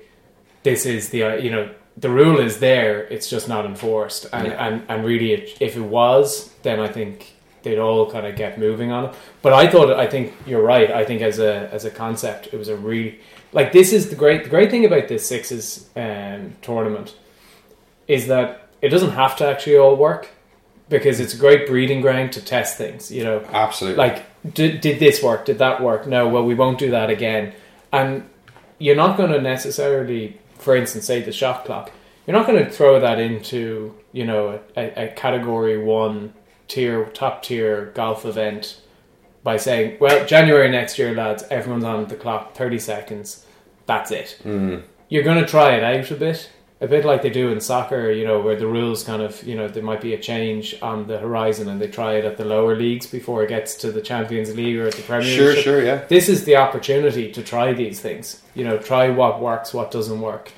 this 0.64 0.86
is 0.86 1.10
the 1.10 1.24
uh, 1.24 1.34
you 1.36 1.50
know 1.52 1.70
the 1.98 2.10
rule 2.10 2.40
is 2.40 2.60
there. 2.60 3.04
It's 3.06 3.30
just 3.30 3.48
not 3.48 3.66
enforced, 3.66 4.26
and 4.34 4.48
Yeah. 4.48 4.68
and 4.68 4.84
and 4.90 5.06
really, 5.06 5.34
it, 5.34 5.58
if 5.60 5.76
it 5.76 5.82
was, 5.82 6.50
then 6.64 6.80
I 6.80 6.88
think 6.88 7.34
they'd 7.64 7.80
all 7.80 8.10
kind 8.10 8.26
of 8.26 8.36
get 8.36 8.58
moving 8.58 8.92
on 8.92 9.06
it. 9.06 9.16
But 9.42 9.54
I 9.54 9.68
thought 9.68 9.92
I 9.92 10.08
think 10.08 10.34
you're 10.46 10.62
right. 10.62 10.92
I 10.92 11.06
think 11.06 11.22
as 11.22 11.40
a 11.40 11.70
as 11.74 11.86
a 11.86 11.90
concept, 11.92 12.48
it 12.54 12.58
was 12.58 12.68
a 12.70 12.76
really 12.76 13.20
like 13.52 13.72
this 13.72 13.94
is 13.94 14.10
the 14.10 14.16
great 14.16 14.44
the 14.44 14.50
great 14.50 14.70
thing 14.72 14.86
about 14.86 15.08
this 15.08 15.28
sixes 15.28 15.90
um, 15.96 16.56
tournament 16.62 17.16
is 18.08 18.28
that 18.28 18.70
it 18.82 18.90
doesn't 18.90 19.12
have 19.12 19.36
to 19.38 19.46
actually 19.48 19.78
all 19.78 19.96
work 19.96 20.30
because 20.90 21.20
it's 21.20 21.34
a 21.34 21.38
great 21.38 21.68
breeding 21.68 22.02
ground 22.02 22.32
to 22.34 22.42
test 22.42 22.78
things. 22.78 23.12
You 23.12 23.24
know, 23.24 23.46
absolutely 23.52 23.98
like 23.98 24.26
did, 24.54 24.82
did 24.82 25.00
this 25.00 25.22
work? 25.22 25.46
Did 25.46 25.60
that 25.60 25.82
work? 25.82 26.08
No. 26.08 26.28
Well, 26.28 26.46
we 26.46 26.56
won't 26.56 26.80
do 26.80 26.92
that 26.92 27.10
again. 27.10 27.54
And 27.92 28.30
you're 28.78 28.96
not 28.96 29.18
going 29.18 29.32
to 29.32 29.42
necessarily, 29.42 30.40
for 30.58 30.76
instance, 30.76 31.06
say 31.06 31.22
the 31.22 31.32
shot 31.32 31.66
clock. 31.66 31.92
You're 32.26 32.38
not 32.38 32.48
going 32.48 32.64
to 32.64 32.70
throw 32.70 33.00
that 33.00 33.20
into 33.20 33.96
you 34.12 34.26
know 34.26 34.60
a, 34.78 35.06
a 35.06 35.08
category 35.10 35.78
one 35.78 36.34
tier 36.68 37.06
top 37.06 37.44
tier 37.44 37.92
golf 37.96 38.26
event 38.26 38.82
by 39.42 39.58
saying, 39.58 39.98
well, 40.00 40.26
January 40.26 40.70
next 40.70 41.00
year, 41.00 41.16
lads, 41.16 41.44
everyone's 41.50 41.84
on 41.84 42.08
the 42.08 42.16
clock, 42.16 42.54
thirty 42.54 42.80
seconds. 42.80 43.46
That's 43.86 44.12
it 44.12 44.40
mm. 44.44 44.84
you're 45.10 45.24
going 45.24 45.44
to 45.44 45.50
try 45.50 45.76
it 45.76 45.84
out 45.84 46.12
a 46.12 46.16
bit, 46.16 46.50
a 46.82 46.88
bit 46.88 47.04
like 47.04 47.22
they 47.22 47.30
do 47.30 47.52
in 47.52 47.60
soccer, 47.60 48.10
you 48.10 48.26
know, 48.26 48.40
where 48.40 48.56
the 48.56 48.68
rules 48.68 49.04
kind 49.04 49.22
of, 49.22 49.44
you 49.44 49.56
know, 49.56 49.68
there 49.68 49.84
might 49.84 50.00
be 50.02 50.14
a 50.14 50.20
change 50.20 50.76
on 50.82 51.08
the 51.08 51.18
horizon 51.18 51.68
and 51.68 51.82
they 51.82 51.88
try 51.88 52.14
it 52.14 52.24
at 52.24 52.38
the 52.38 52.46
lower 52.46 52.76
leagues 52.76 53.06
before 53.06 53.44
it 53.44 53.50
gets 53.50 53.76
to 53.76 53.92
the 53.92 54.02
Champions 54.02 54.56
League 54.56 54.78
or 54.78 54.88
at 54.88 54.94
the 54.94 55.02
Premier 55.02 55.30
sure 55.30 55.54
League. 55.54 55.64
sure 55.64 55.84
yeah 55.84 56.06
This 56.08 56.30
is 56.30 56.46
the 56.46 56.56
opportunity 56.56 57.32
to 57.32 57.44
try 57.44 57.74
these 57.74 58.00
things. 58.00 58.42
You 58.56 58.64
know, 58.64 58.78
try 58.78 59.10
what 59.10 59.42
works, 59.42 59.74
what 59.74 59.92
doesn't 59.92 60.22
work. 60.22 60.54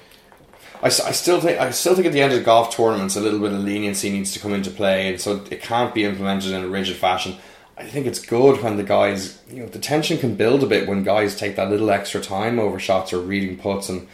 I, 0.83 0.87
I 0.87 0.89
still 0.89 1.39
think 1.39 1.59
I 1.59 1.69
still 1.71 1.93
think 1.93 2.07
at 2.07 2.13
the 2.13 2.21
end 2.21 2.33
of 2.33 2.43
golf 2.43 2.75
tournaments 2.75 3.15
a 3.15 3.21
little 3.21 3.39
bit 3.39 3.51
of 3.51 3.59
leniency 3.59 4.09
needs 4.09 4.33
to 4.33 4.39
come 4.39 4.53
into 4.53 4.71
play, 4.71 5.09
and 5.09 5.21
so 5.21 5.43
it 5.51 5.61
can't 5.61 5.93
be 5.93 6.03
implemented 6.03 6.51
in 6.51 6.63
a 6.63 6.67
rigid 6.67 6.97
fashion. 6.97 7.35
I 7.77 7.85
think 7.85 8.05
it's 8.05 8.19
good 8.19 8.61
when 8.61 8.77
the 8.77 8.83
guys, 8.83 9.41
you 9.49 9.61
know, 9.61 9.67
the 9.67 9.79
tension 9.79 10.17
can 10.17 10.35
build 10.35 10.63
a 10.63 10.67
bit 10.67 10.87
when 10.87 11.03
guys 11.03 11.35
take 11.35 11.55
that 11.55 11.69
little 11.69 11.89
extra 11.89 12.21
time 12.21 12.59
over 12.59 12.79
shots 12.79 13.13
or 13.13 13.19
reading 13.19 13.57
puts, 13.57 13.89
and 13.89 14.07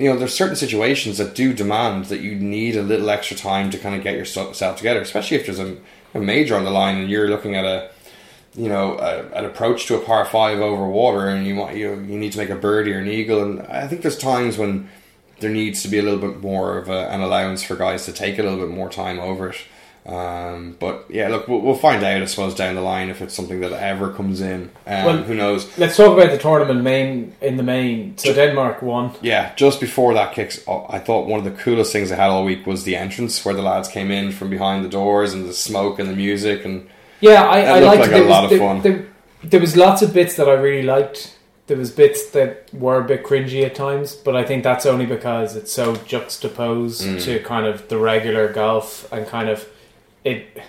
you 0.00 0.08
know, 0.08 0.18
there's 0.18 0.34
certain 0.34 0.56
situations 0.56 1.18
that 1.18 1.34
do 1.34 1.52
demand 1.52 2.06
that 2.06 2.20
you 2.20 2.34
need 2.34 2.76
a 2.76 2.82
little 2.82 3.10
extra 3.10 3.36
time 3.36 3.70
to 3.70 3.78
kind 3.78 3.94
of 3.94 4.02
get 4.02 4.14
yourself 4.14 4.76
together, 4.76 5.00
especially 5.00 5.36
if 5.36 5.46
there's 5.46 5.58
a, 5.58 5.76
a 6.14 6.20
major 6.20 6.56
on 6.56 6.64
the 6.64 6.70
line 6.70 6.98
and 6.98 7.10
you're 7.10 7.28
looking 7.28 7.54
at 7.54 7.64
a 7.64 7.90
you 8.54 8.68
know, 8.68 8.98
a, 8.98 9.26
an 9.32 9.44
approach 9.44 9.86
to 9.86 9.96
a 9.96 10.00
par 10.00 10.24
five 10.24 10.58
over 10.58 10.88
water, 10.88 11.28
and 11.28 11.46
you 11.46 11.54
want 11.54 11.76
you 11.76 11.90
you 11.90 12.18
need 12.18 12.32
to 12.32 12.38
make 12.38 12.50
a 12.50 12.56
birdie 12.56 12.92
or 12.92 12.98
an 12.98 13.08
eagle. 13.08 13.42
And 13.42 13.62
I 13.62 13.86
think 13.86 14.02
there's 14.02 14.18
times 14.18 14.58
when 14.58 14.88
there 15.38 15.50
needs 15.50 15.82
to 15.82 15.88
be 15.88 15.98
a 15.98 16.02
little 16.02 16.18
bit 16.18 16.40
more 16.40 16.78
of 16.78 16.88
a, 16.88 17.08
an 17.10 17.20
allowance 17.20 17.62
for 17.62 17.76
guys 17.76 18.04
to 18.06 18.12
take 18.12 18.38
a 18.38 18.42
little 18.42 18.58
bit 18.58 18.68
more 18.68 18.90
time 18.90 19.18
over 19.18 19.50
it. 19.50 19.56
Um, 20.06 20.76
but 20.80 21.04
yeah, 21.10 21.28
look, 21.28 21.46
we'll, 21.46 21.60
we'll 21.60 21.74
find 21.76 22.02
out, 22.02 22.22
I 22.22 22.24
suppose, 22.24 22.54
down 22.54 22.74
the 22.74 22.80
line 22.80 23.10
if 23.10 23.20
it's 23.20 23.34
something 23.34 23.60
that 23.60 23.72
ever 23.72 24.10
comes 24.12 24.40
in. 24.40 24.70
Um, 24.86 25.04
Well- 25.04 25.22
who 25.22 25.34
knows? 25.34 25.66
Let's 25.78 25.96
talk 25.96 26.16
about 26.16 26.30
the 26.30 26.38
tournament 26.38 26.82
main 26.82 27.34
in 27.40 27.56
the 27.56 27.62
main. 27.62 28.16
So 28.18 28.32
Denmark 28.32 28.82
won. 28.82 29.12
Yeah, 29.20 29.52
just 29.56 29.78
before 29.80 30.14
that 30.14 30.32
kicks, 30.32 30.62
off, 30.66 30.86
I 30.88 30.98
thought 30.98 31.26
one 31.26 31.38
of 31.38 31.44
the 31.44 31.62
coolest 31.62 31.92
things 31.92 32.10
I 32.10 32.16
had 32.16 32.30
all 32.30 32.44
week 32.44 32.66
was 32.66 32.84
the 32.84 32.96
entrance 32.96 33.44
where 33.44 33.54
the 33.54 33.62
lads 33.62 33.88
came 33.88 34.10
in 34.10 34.32
from 34.32 34.48
behind 34.50 34.84
the 34.84 34.88
doors 34.88 35.32
and 35.34 35.48
the 35.48 35.52
smoke 35.52 35.98
and 35.98 36.08
the 36.08 36.16
music 36.16 36.64
and 36.64 36.88
Yeah, 37.20 37.44
I, 37.44 37.60
I 37.60 37.78
liked 37.80 38.00
like 38.00 38.10
it. 38.10 38.12
a 38.12 38.14
There 38.14 38.22
was- 38.22 38.30
lot 38.30 38.44
of 38.44 38.50
there, 38.50 38.58
fun. 38.58 38.80
There, 38.82 39.06
there 39.44 39.60
was 39.60 39.76
lots 39.76 40.02
of 40.02 40.12
bits 40.14 40.34
that 40.36 40.48
I 40.48 40.54
really 40.54 40.82
liked. 40.82 41.36
There 41.66 41.76
was 41.76 41.90
bits 41.92 42.30
that 42.30 42.68
were 42.74 42.98
a 42.98 43.04
bit 43.04 43.22
cringy 43.22 43.64
at 43.64 43.76
times, 43.76 44.16
but 44.16 44.34
I 44.34 44.42
think 44.44 44.64
that's 44.64 44.86
only 44.86 45.06
because 45.06 45.54
it's 45.54 45.72
so 45.72 45.94
juxtaposed 45.94 47.02
Mm. 47.06 47.22
to 47.24 47.38
kind 47.40 47.64
of 47.66 47.86
the 47.88 47.96
regular 47.98 48.52
golf 48.52 49.06
and 49.12 49.24
kind 49.26 49.48
of 49.48 49.66
it. 50.24 50.60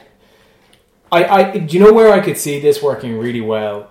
I, 1.12 1.26
I, 1.26 1.58
do 1.58 1.78
you 1.78 1.84
know 1.84 1.92
where 1.94 2.14
I 2.14 2.20
could 2.22 2.38
see 2.38 2.60
this 2.60 2.82
working 2.82 3.18
really 3.18 3.42
well? 3.42 3.90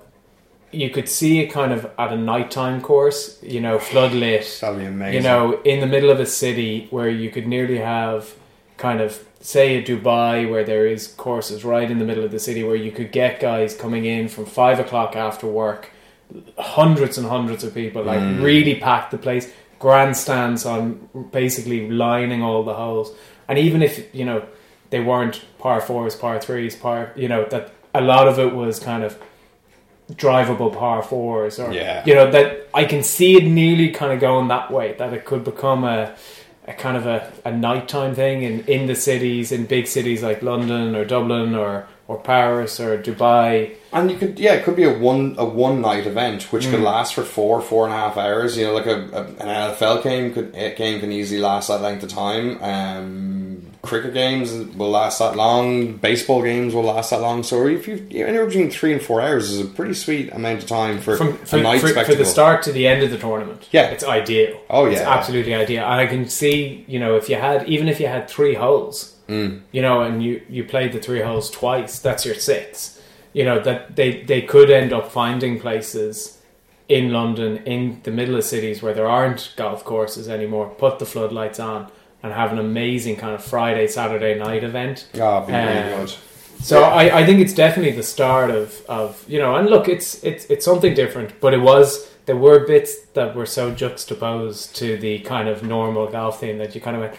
You 0.72 0.88
could 0.90 1.08
see 1.08 1.40
it 1.40 1.48
kind 1.48 1.72
of 1.72 1.90
at 1.98 2.12
a 2.12 2.16
nighttime 2.16 2.80
course, 2.80 3.38
you 3.42 3.60
know, 3.60 3.78
floodlit, 3.78 4.60
that'd 4.60 4.78
be 4.78 4.84
amazing. 4.86 5.14
you 5.14 5.20
know, 5.22 5.60
in 5.62 5.80
the 5.80 5.86
middle 5.86 6.10
of 6.10 6.20
a 6.20 6.26
city 6.26 6.86
where 6.90 7.08
you 7.10 7.30
could 7.30 7.46
nearly 7.46 7.78
have 7.78 8.34
kind 8.76 9.00
of 9.00 9.24
say 9.40 9.76
a 9.76 9.82
Dubai 9.82 10.48
where 10.50 10.64
there 10.64 10.86
is 10.86 11.08
courses 11.08 11.64
right 11.64 11.90
in 11.90 11.98
the 11.98 12.04
middle 12.04 12.24
of 12.24 12.30
the 12.30 12.38
city 12.38 12.62
where 12.62 12.76
you 12.76 12.92
could 12.92 13.10
get 13.12 13.40
guys 13.40 13.74
coming 13.76 14.04
in 14.06 14.28
from 14.28 14.46
five 14.46 14.78
o'clock 14.78 15.16
after 15.16 15.46
work, 15.46 15.90
hundreds 16.58 17.18
and 17.18 17.26
hundreds 17.26 17.64
of 17.64 17.74
people, 17.74 18.02
like 18.02 18.20
Mm. 18.20 18.42
really 18.42 18.74
packed 18.76 19.10
the 19.10 19.18
place, 19.18 19.50
grandstands 19.78 20.64
on 20.64 21.08
basically 21.32 21.90
lining 21.90 22.42
all 22.42 22.62
the 22.62 22.74
holes, 22.74 23.12
and 23.48 23.58
even 23.58 23.82
if 23.82 24.14
you 24.14 24.24
know 24.24 24.42
they 24.90 25.00
weren't 25.00 25.42
par 25.58 25.80
fours, 25.80 26.14
par 26.16 26.38
threes, 26.40 26.74
par 26.76 27.12
you 27.16 27.28
know 27.28 27.44
that 27.50 27.72
a 27.94 28.00
lot 28.00 28.26
of 28.28 28.38
it 28.38 28.52
was 28.54 28.78
kind 28.78 29.02
of 29.04 29.18
drivable 30.12 30.72
par 30.76 31.02
fours 31.02 31.58
or 31.60 31.72
Yeah. 31.72 32.02
you 32.04 32.14
know 32.14 32.30
that 32.32 32.66
I 32.74 32.84
can 32.84 33.02
see 33.02 33.36
it 33.36 33.44
nearly 33.44 33.90
kind 33.90 34.12
of 34.12 34.18
going 34.20 34.48
that 34.48 34.70
way 34.70 34.94
that 34.98 35.12
it 35.12 35.24
could 35.24 35.44
become 35.44 35.84
a 35.84 36.14
a 36.66 36.72
kind 36.72 36.96
of 36.96 37.06
a, 37.06 37.32
a 37.44 37.50
nighttime 37.52 38.14
thing 38.14 38.42
in, 38.42 38.60
in 38.66 38.86
the 38.86 38.94
cities 38.94 39.50
in 39.50 39.66
big 39.66 39.86
cities 39.86 40.22
like 40.22 40.42
London 40.42 40.94
or 40.96 41.04
Dublin 41.04 41.54
or 41.54 41.86
or 42.08 42.18
Paris 42.18 42.80
or 42.80 42.98
Dubai 43.00 43.76
And 43.92 44.10
you 44.10 44.16
could, 44.18 44.38
yeah, 44.38 44.54
it 44.54 44.64
could 44.64 44.74
be 44.76 44.82
a 44.84 44.92
one 44.98 45.36
a 45.38 45.44
one 45.44 45.80
night 45.80 46.06
event 46.08 46.52
which 46.52 46.66
Mm. 46.66 46.70
could 46.72 46.80
last 46.80 47.14
for 47.14 47.22
four 47.22 47.60
four 47.60 47.84
and 47.86 47.94
a 47.94 47.96
half 47.96 48.16
hours. 48.16 48.58
You 48.58 48.64
know, 48.66 48.74
like 48.74 48.86
a, 48.86 48.98
a 49.18 49.22
an 49.44 49.48
NFL 49.74 50.02
game 50.02 50.32
could 50.34 50.48
a 50.56 50.74
game 50.74 50.98
can 51.00 51.12
easily 51.12 51.40
last 51.40 51.68
that 51.68 51.80
length 51.82 52.02
of 52.02 52.10
time. 52.10 52.46
Um, 52.62 53.39
cricket 53.82 54.12
games 54.14 54.52
will 54.76 54.90
last 54.90 55.18
that 55.20 55.36
long. 55.36 55.96
Baseball 55.96 56.42
games 56.42 56.74
will 56.74 56.82
last 56.84 57.10
that 57.10 57.20
long. 57.20 57.42
So 57.42 57.66
if 57.66 57.88
you 57.88 57.96
anywhere 58.10 58.46
between 58.46 58.70
three 58.70 58.92
and 58.92 59.00
four 59.00 59.20
hours 59.20 59.50
is 59.50 59.60
a 59.60 59.64
pretty 59.64 59.94
sweet 59.94 60.32
amount 60.32 60.62
of 60.62 60.68
time 60.68 61.00
for 61.00 61.16
from, 61.16 61.62
night 61.62 61.80
for, 61.80 61.88
for 62.04 62.14
the 62.14 62.24
start 62.24 62.62
to 62.64 62.72
the 62.72 62.86
end 62.86 63.02
of 63.02 63.10
the 63.10 63.18
tournament 63.18 63.68
Yeah. 63.72 63.86
it's 63.86 64.04
ideal 64.04 64.60
Oh, 64.68 64.86
it's 64.86 65.00
yeah. 65.00 65.10
absolutely 65.10 65.54
ideal 65.54 65.82
and 65.84 65.94
I 66.00 66.06
can 66.06 66.28
see 66.28 66.84
you 66.88 66.98
know 66.98 67.16
if 67.16 67.28
you 67.28 67.36
had 67.36 67.68
even 67.68 67.88
if 67.88 67.98
you 68.00 68.06
had 68.06 68.28
three 68.28 68.54
holes 68.54 69.16
Mm. 69.28 69.60
you 69.70 69.80
know, 69.80 70.00
and 70.00 70.20
you 70.24 70.42
you 70.48 70.64
played 70.64 70.92
the 70.92 70.98
three 70.98 71.20
holes 71.20 71.52
twice, 71.52 72.00
that's 72.00 72.26
your 72.26 72.34
six. 72.34 73.00
You 73.32 73.44
know 73.44 73.60
that 73.60 73.94
they 73.94 74.22
they 74.24 74.42
could 74.42 74.70
end 74.72 74.92
up 74.92 75.12
finding 75.12 75.60
places 75.60 76.38
in 76.88 77.12
London, 77.12 77.58
in 77.58 78.00
the 78.02 78.10
middle 78.10 78.34
of 78.34 78.42
cities 78.42 78.82
where 78.82 78.92
there 78.92 79.06
aren't 79.08 79.52
golf 79.56 79.84
courses 79.84 80.28
anymore. 80.28 80.68
Put 80.70 80.98
the 80.98 81.06
floodlights 81.06 81.60
on 81.60 81.92
and 82.22 82.32
have 82.32 82.52
an 82.52 82.58
amazing 82.58 83.16
kind 83.16 83.34
of 83.34 83.42
Friday 83.42 83.86
Saturday 83.86 84.38
night 84.38 84.62
event. 84.64 85.06
It'd 85.14 85.46
be 85.46 85.52
really 85.52 85.78
Um, 85.92 86.00
good. 86.00 86.14
So 86.62 86.80
Yeah. 86.80 86.88
I, 86.88 87.18
I 87.20 87.26
think 87.26 87.40
it's 87.40 87.54
definitely 87.54 87.92
the 87.92 88.02
start 88.02 88.50
of, 88.50 88.82
of 88.88 89.24
you 89.26 89.38
know, 89.38 89.56
and 89.56 89.68
look, 89.70 89.88
it's 89.88 90.22
it's 90.22 90.44
it's 90.46 90.64
something 90.64 90.94
different, 90.94 91.40
but 91.40 91.54
it 91.54 91.60
was 91.60 92.08
there 92.26 92.36
were 92.36 92.60
bits 92.66 92.92
that 93.14 93.34
were 93.34 93.46
so 93.46 93.70
juxtaposed 93.74 94.76
to 94.76 94.96
the 94.98 95.20
kind 95.20 95.48
of 95.48 95.62
normal 95.62 96.06
golf 96.06 96.38
thing 96.40 96.58
that 96.58 96.74
you 96.74 96.80
kind 96.80 96.96
of 96.96 97.02
went, 97.02 97.14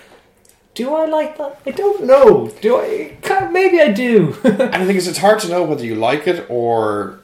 do 0.76 0.94
I 0.94 1.06
like 1.06 1.38
that? 1.40 1.60
I 1.66 1.72
don't 1.72 2.06
know. 2.06 2.50
Do 2.62 2.78
I? 2.78 3.18
Maybe 3.52 3.82
I 3.82 3.90
do. 3.92 4.38
And 4.44 4.84
the 4.84 4.86
thing 4.86 4.96
is, 4.96 5.08
it's 5.08 5.18
hard 5.18 5.40
to 5.40 5.50
know 5.50 5.64
whether 5.64 5.84
you 5.84 5.96
like 5.96 6.28
it 6.28 6.46
or 6.50 7.20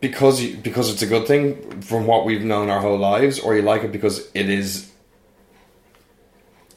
because 0.00 0.42
you, 0.42 0.56
because 0.58 0.90
it's 0.92 1.00
a 1.02 1.06
good 1.06 1.26
thing 1.26 1.80
from 1.80 2.06
what 2.06 2.26
we've 2.26 2.44
known 2.44 2.68
our 2.68 2.80
whole 2.80 2.98
lives, 2.98 3.38
or 3.38 3.54
you 3.56 3.62
like 3.62 3.82
it 3.84 3.92
because 3.92 4.28
it 4.34 4.50
is 4.50 4.90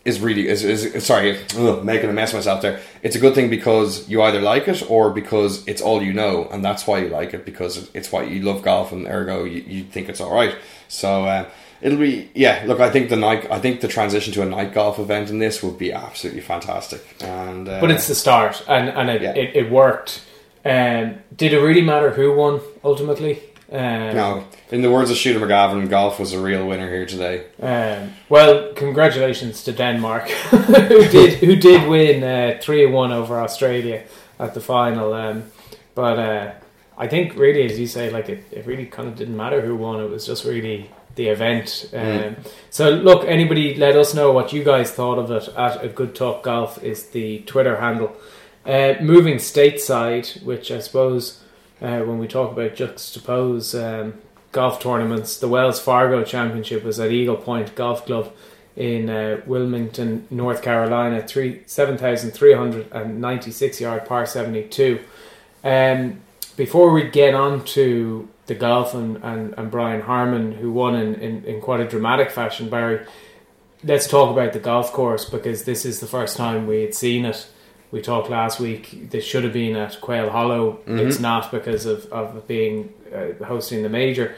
is 0.05 0.19
really 0.21 0.47
is, 0.47 0.63
is 0.63 1.05
sorry 1.05 1.37
ugh, 1.57 1.83
making 1.83 2.09
a 2.09 2.13
mess 2.13 2.29
of 2.31 2.35
myself 2.35 2.61
there. 2.61 2.79
It's 3.03 3.15
a 3.15 3.19
good 3.19 3.35
thing 3.35 3.49
because 3.49 4.07
you 4.09 4.21
either 4.21 4.41
like 4.41 4.67
it 4.67 4.89
or 4.89 5.09
because 5.11 5.67
it's 5.67 5.81
all 5.81 6.01
you 6.01 6.13
know, 6.13 6.47
and 6.51 6.63
that's 6.63 6.87
why 6.87 6.99
you 6.99 7.09
like 7.09 7.33
it 7.33 7.45
because 7.45 7.89
it's 7.93 8.11
why 8.11 8.23
you 8.23 8.41
love 8.41 8.61
golf, 8.63 8.91
and 8.91 9.05
ergo 9.07 9.43
you, 9.43 9.61
you 9.67 9.83
think 9.83 10.09
it's 10.09 10.21
all 10.21 10.33
right. 10.33 10.55
So. 10.87 11.25
Uh, 11.25 11.45
It'll 11.81 11.97
be 11.97 12.29
yeah. 12.35 12.65
Look, 12.67 12.81
I 12.81 12.89
think 12.89 13.07
the 13.07 13.15
night. 13.15 13.49
I 13.49 13.57
think 13.61 13.79
the 13.79 13.87
transition 13.87 14.33
to 14.33 14.41
a 14.41 14.45
night 14.45 14.73
golf 14.73 14.99
event 14.99 15.29
in 15.29 15.39
this 15.39 15.63
would 15.63 15.77
be 15.77 15.93
absolutely 15.93 16.41
fantastic. 16.41 17.01
And 17.21 17.69
uh, 17.69 17.79
but 17.79 17.89
it's 17.89 18.05
the 18.09 18.15
start, 18.15 18.61
and 18.67 18.89
and 18.89 19.09
it 19.09 19.21
Yeah. 19.21 19.31
it, 19.33 19.55
it 19.55 19.71
worked. 19.71 20.21
Um, 20.65 21.19
did 21.37 21.53
it 21.53 21.59
really 21.61 21.81
matter 21.81 22.11
who 22.11 22.33
won 22.35 22.59
ultimately? 22.83 23.39
Um, 23.71 24.15
No, 24.15 24.43
in 24.71 24.81
the 24.81 24.89
words 24.89 25.11
of 25.11 25.17
Shooter 25.17 25.39
McGavin, 25.39 25.89
golf 25.89 26.19
was 26.19 26.33
a 26.33 26.39
real 26.41 26.67
winner 26.67 26.89
here 26.89 27.05
today. 27.05 27.45
Um, 27.61 28.13
well, 28.27 28.73
congratulations 28.73 29.63
to 29.63 29.71
Denmark, 29.71 30.29
who 30.49 31.07
did 31.09 31.33
who 31.35 31.55
did 31.55 31.87
win 31.87 32.59
three 32.61 32.85
one 32.87 33.11
over 33.11 33.39
Australia 33.39 34.03
at 34.39 34.53
the 34.53 34.61
final. 34.61 35.13
Um, 35.13 35.43
but 35.95 36.17
uh, 36.19 36.51
I 36.97 37.07
think 37.07 37.35
really, 37.35 37.63
as 37.63 37.79
you 37.79 37.87
say, 37.87 38.09
like 38.09 38.27
it, 38.29 38.43
it 38.51 38.65
really 38.65 38.85
kind 38.85 39.07
of 39.07 39.15
didn't 39.15 39.37
matter 39.37 39.61
who 39.61 39.75
won. 39.75 40.01
It 40.01 40.09
was 40.09 40.25
just 40.25 40.45
really 40.45 40.89
the 41.15 41.27
event. 41.27 41.89
Um, 41.93 41.99
Mm. 41.99 42.35
So 42.69 42.89
look, 42.89 43.25
anybody, 43.27 43.75
let 43.75 43.95
us 43.95 44.13
know 44.13 44.31
what 44.31 44.53
you 44.53 44.63
guys 44.63 44.91
thought 44.91 45.17
of 45.19 45.29
it. 45.31 45.49
At 45.55 45.83
a 45.83 45.87
good 45.89 46.15
talk 46.15 46.43
golf 46.43 46.83
is 46.83 47.07
the 47.09 47.39
Twitter 47.45 47.77
handle. 47.79 48.11
Uh, 48.65 48.93
moving 49.01 49.37
stateside, 49.37 50.41
which 50.43 50.71
I 50.71 50.79
suppose 50.79 51.41
uh, 51.81 51.99
when 51.99 52.19
we 52.19 52.27
talk 52.27 52.51
about 52.51 52.75
juxtapose 52.75 53.73
um, 53.77 54.15
golf 54.51 54.79
tournaments, 54.79 55.37
the 55.37 55.47
Wells 55.47 55.79
Fargo 55.79 56.23
Championship 56.23 56.83
was 56.83 56.99
at 56.99 57.11
Eagle 57.11 57.37
Point 57.37 57.75
Golf 57.75 58.05
Club 58.05 58.33
in 58.75 59.09
uh, 59.09 59.41
Wilmington, 59.45 60.25
North 60.29 60.61
Carolina, 60.61 61.25
three 61.25 61.61
seven 61.65 61.97
thousand 61.97 62.31
three 62.31 62.53
hundred 62.53 62.91
and 62.91 63.19
ninety 63.19 63.51
six 63.51 63.81
yard 63.81 64.05
par 64.05 64.25
seventy 64.25 64.63
two. 64.63 64.99
Um, 65.63 66.21
before 66.55 66.91
we 66.91 67.09
get 67.09 67.35
on 67.35 67.63
to 67.65 68.27
the 68.47 68.55
golf 68.55 68.93
and, 68.93 69.17
and, 69.23 69.53
and 69.57 69.71
Brian 69.71 70.01
Harman, 70.01 70.53
who 70.53 70.71
won 70.71 70.95
in, 70.95 71.15
in, 71.15 71.45
in 71.45 71.61
quite 71.61 71.79
a 71.79 71.87
dramatic 71.87 72.31
fashion, 72.31 72.69
Barry, 72.69 73.05
let's 73.83 74.07
talk 74.07 74.31
about 74.31 74.53
the 74.53 74.59
golf 74.59 74.91
course 74.91 75.25
because 75.25 75.63
this 75.63 75.85
is 75.85 75.99
the 75.99 76.07
first 76.07 76.35
time 76.35 76.67
we 76.67 76.81
had 76.81 76.93
seen 76.93 77.25
it. 77.25 77.47
We 77.91 78.01
talked 78.01 78.29
last 78.29 78.59
week. 78.59 79.09
This 79.09 79.25
should 79.25 79.43
have 79.43 79.53
been 79.53 79.75
at 79.75 79.99
Quail 79.99 80.29
Hollow. 80.29 80.79
It's 80.85 81.19
not 81.19 81.51
because 81.51 81.85
of 81.85 82.05
of 82.11 82.47
being 82.47 82.93
uh, 83.13 83.43
hosting 83.43 83.83
the 83.83 83.89
major. 83.89 84.35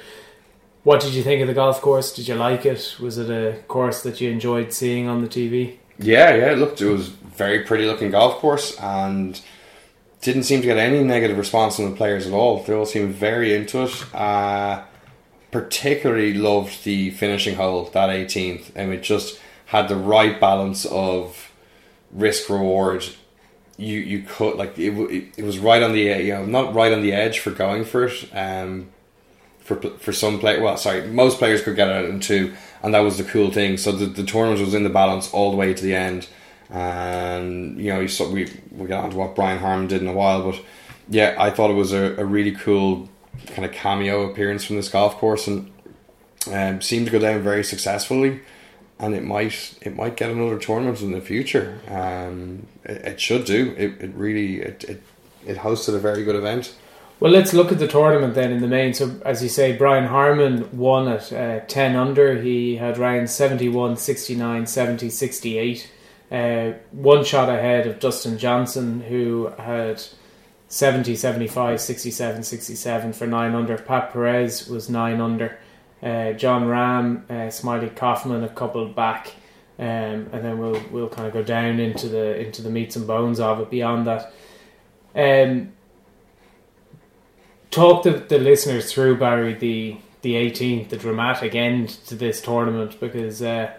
What 0.83 1.01
did 1.01 1.13
you 1.13 1.21
think 1.21 1.41
of 1.41 1.47
the 1.47 1.53
golf 1.53 1.81
course? 1.81 2.13
Did 2.13 2.27
you 2.27 2.35
like 2.35 2.65
it? 2.65 2.95
Was 2.99 3.17
it 3.17 3.29
a 3.29 3.61
course 3.67 4.01
that 4.03 4.19
you 4.19 4.31
enjoyed 4.31 4.73
seeing 4.73 5.07
on 5.07 5.21
the 5.21 5.27
TV? 5.27 5.77
Yeah, 5.99 6.33
yeah, 6.33 6.51
it 6.53 6.57
looked 6.57 6.81
it 6.81 6.89
was 6.89 7.09
very 7.09 7.59
pretty 7.63 7.85
looking 7.85 8.11
golf 8.11 8.39
course 8.39 8.75
and 8.79 9.39
didn't 10.21 10.43
seem 10.43 10.61
to 10.61 10.67
get 10.67 10.77
any 10.77 11.03
negative 11.03 11.37
response 11.37 11.75
from 11.75 11.91
the 11.91 11.95
players 11.95 12.25
at 12.25 12.33
all. 12.33 12.63
They 12.63 12.73
all 12.73 12.85
seemed 12.85 13.13
very 13.13 13.53
into 13.53 13.83
it. 13.83 14.15
Uh, 14.15 14.83
particularly 15.51 16.33
loved 16.33 16.83
the 16.85 17.11
finishing 17.11 17.55
hole, 17.55 17.85
that 17.93 18.09
18th, 18.09 18.71
and 18.75 18.93
it 18.93 19.03
just 19.03 19.39
had 19.65 19.87
the 19.87 19.95
right 19.95 20.39
balance 20.39 20.85
of 20.85 21.51
risk 22.11 22.49
reward. 22.49 23.05
You 23.77 23.99
you 23.99 24.23
could 24.23 24.57
like 24.57 24.77
it, 24.77 24.91
it, 24.91 25.33
it 25.37 25.43
was 25.43 25.57
right 25.59 25.81
on 25.81 25.93
the 25.93 26.01
you 26.01 26.33
know 26.33 26.45
not 26.45 26.73
right 26.73 26.93
on 26.93 27.01
the 27.01 27.13
edge 27.13 27.39
for 27.39 27.51
going 27.51 27.85
for 27.85 28.05
it. 28.05 28.29
Um, 28.33 28.89
for 29.61 29.75
for 29.97 30.11
some 30.11 30.39
play 30.39 30.59
well 30.59 30.77
sorry 30.77 31.07
most 31.07 31.37
players 31.37 31.61
could 31.61 31.75
get 31.75 31.87
it 31.87 32.09
in 32.09 32.19
two 32.19 32.53
and 32.83 32.93
that 32.93 32.99
was 32.99 33.17
the 33.17 33.23
cool 33.23 33.51
thing 33.51 33.77
so 33.77 33.91
the, 33.91 34.05
the 34.05 34.23
tournament 34.23 34.59
was 34.59 34.73
in 34.73 34.83
the 34.83 34.89
balance 34.89 35.31
all 35.33 35.51
the 35.51 35.57
way 35.57 35.73
to 35.73 35.83
the 35.83 35.95
end 35.95 36.27
and 36.69 37.79
you 37.79 37.93
know 37.93 37.99
we 38.31 38.49
we'll 38.71 38.87
get 38.87 38.99
on 38.99 39.11
to 39.11 39.17
what 39.17 39.35
Brian 39.35 39.59
Harman 39.59 39.87
did 39.87 40.01
in 40.01 40.07
a 40.07 40.13
while 40.13 40.51
but 40.51 40.59
yeah 41.09 41.35
I 41.37 41.51
thought 41.51 41.69
it 41.69 41.75
was 41.75 41.93
a, 41.93 42.15
a 42.17 42.25
really 42.25 42.51
cool 42.51 43.07
kind 43.47 43.65
of 43.65 43.71
cameo 43.71 44.29
appearance 44.29 44.65
from 44.65 44.77
this 44.77 44.89
golf 44.89 45.15
course 45.17 45.47
and 45.47 45.71
um, 46.51 46.81
seemed 46.81 47.05
to 47.05 47.11
go 47.11 47.19
down 47.19 47.41
very 47.41 47.63
successfully 47.63 48.41
and 49.01 49.13
it 49.13 49.23
might 49.23 49.77
it 49.81 49.95
might 49.95 50.15
get 50.15 50.29
another 50.29 50.57
tournament 50.57 51.01
in 51.01 51.11
the 51.11 51.21
future 51.21 51.79
um, 51.89 52.65
it, 52.85 52.97
it 53.11 53.19
should 53.19 53.43
do 53.43 53.75
it, 53.77 54.01
it 54.01 54.13
really 54.15 54.61
it, 54.61 54.85
it, 54.85 55.03
it 55.45 55.57
hosted 55.57 55.93
a 55.93 55.99
very 55.99 56.23
good 56.23 56.35
event 56.35 56.73
Well, 57.21 57.31
let's 57.31 57.53
look 57.53 57.71
at 57.71 57.77
the 57.77 57.87
tournament 57.87 58.33
then 58.33 58.51
in 58.51 58.61
the 58.61 58.67
main. 58.67 58.95
So, 58.95 59.21
as 59.23 59.43
you 59.43 59.49
say, 59.49 59.77
Brian 59.77 60.07
Harman 60.07 60.75
won 60.75 61.07
at 61.07 61.31
uh, 61.31 61.59
10 61.67 61.95
under. 61.95 62.41
He 62.41 62.77
had 62.77 62.97
rounds 62.97 63.31
71, 63.31 63.97
69, 63.97 64.65
70, 64.65 65.09
68. 65.11 65.91
Uh, 66.31 66.71
one 66.89 67.23
shot 67.23 67.47
ahead 67.47 67.85
of 67.85 67.99
Dustin 67.99 68.39
Johnson, 68.39 69.01
who 69.01 69.53
had 69.59 70.01
70, 70.69 71.15
75, 71.15 71.79
67, 71.79 72.41
67 72.41 73.13
for 73.13 73.27
9 73.27 73.53
under. 73.53 73.77
Pat 73.77 74.11
Perez 74.11 74.67
was 74.67 74.89
9 74.89 75.21
under. 75.21 75.59
Uh, 76.01 76.33
Jon 76.33 76.63
Rahm, 76.63 77.23
uh, 77.29 77.49
Smylie 77.49 77.95
Kaufman 77.95 78.43
a 78.43 78.49
couple 78.49 78.87
back. 78.87 79.33
Um, 79.77 80.29
and 80.31 80.43
then 80.43 80.59
we'll 80.59 80.81
we'll 80.91 81.09
kind 81.09 81.27
of 81.27 81.33
go 81.33 81.41
down 81.41 81.79
into 81.79 82.07
the 82.07 82.39
into 82.39 82.61
the 82.61 82.69
meats 82.69 82.95
and 82.95 83.07
bones 83.07 83.39
of 83.39 83.59
it 83.59 83.69
beyond 83.69 84.05
that. 84.05 84.33
Um, 85.15 85.73
talk 87.71 88.03
the, 88.03 88.11
the 88.11 88.37
listeners 88.37 88.91
through 88.91 89.17
Barry 89.17 89.53
the 89.53 89.97
the 90.21 90.35
18th, 90.35 90.89
the 90.89 90.97
dramatic 90.97 91.55
end 91.55 91.89
to 92.07 92.15
this 92.15 92.41
tournament 92.41 92.99
because 92.99 93.41
uh, 93.41 93.71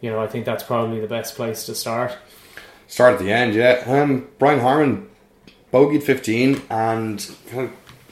you 0.00 0.10
know 0.10 0.20
I 0.20 0.26
think 0.26 0.46
that's 0.46 0.62
probably 0.62 1.00
the 1.00 1.06
best 1.06 1.34
place 1.34 1.66
to 1.66 1.74
start. 1.74 2.16
Start 2.86 3.14
at 3.14 3.18
the 3.20 3.32
end, 3.32 3.54
yeah. 3.54 3.82
Um, 3.86 4.28
Brian 4.38 4.60
Harman 4.60 5.08
bogeyed 5.72 6.02
15 6.02 6.62
and 6.68 7.36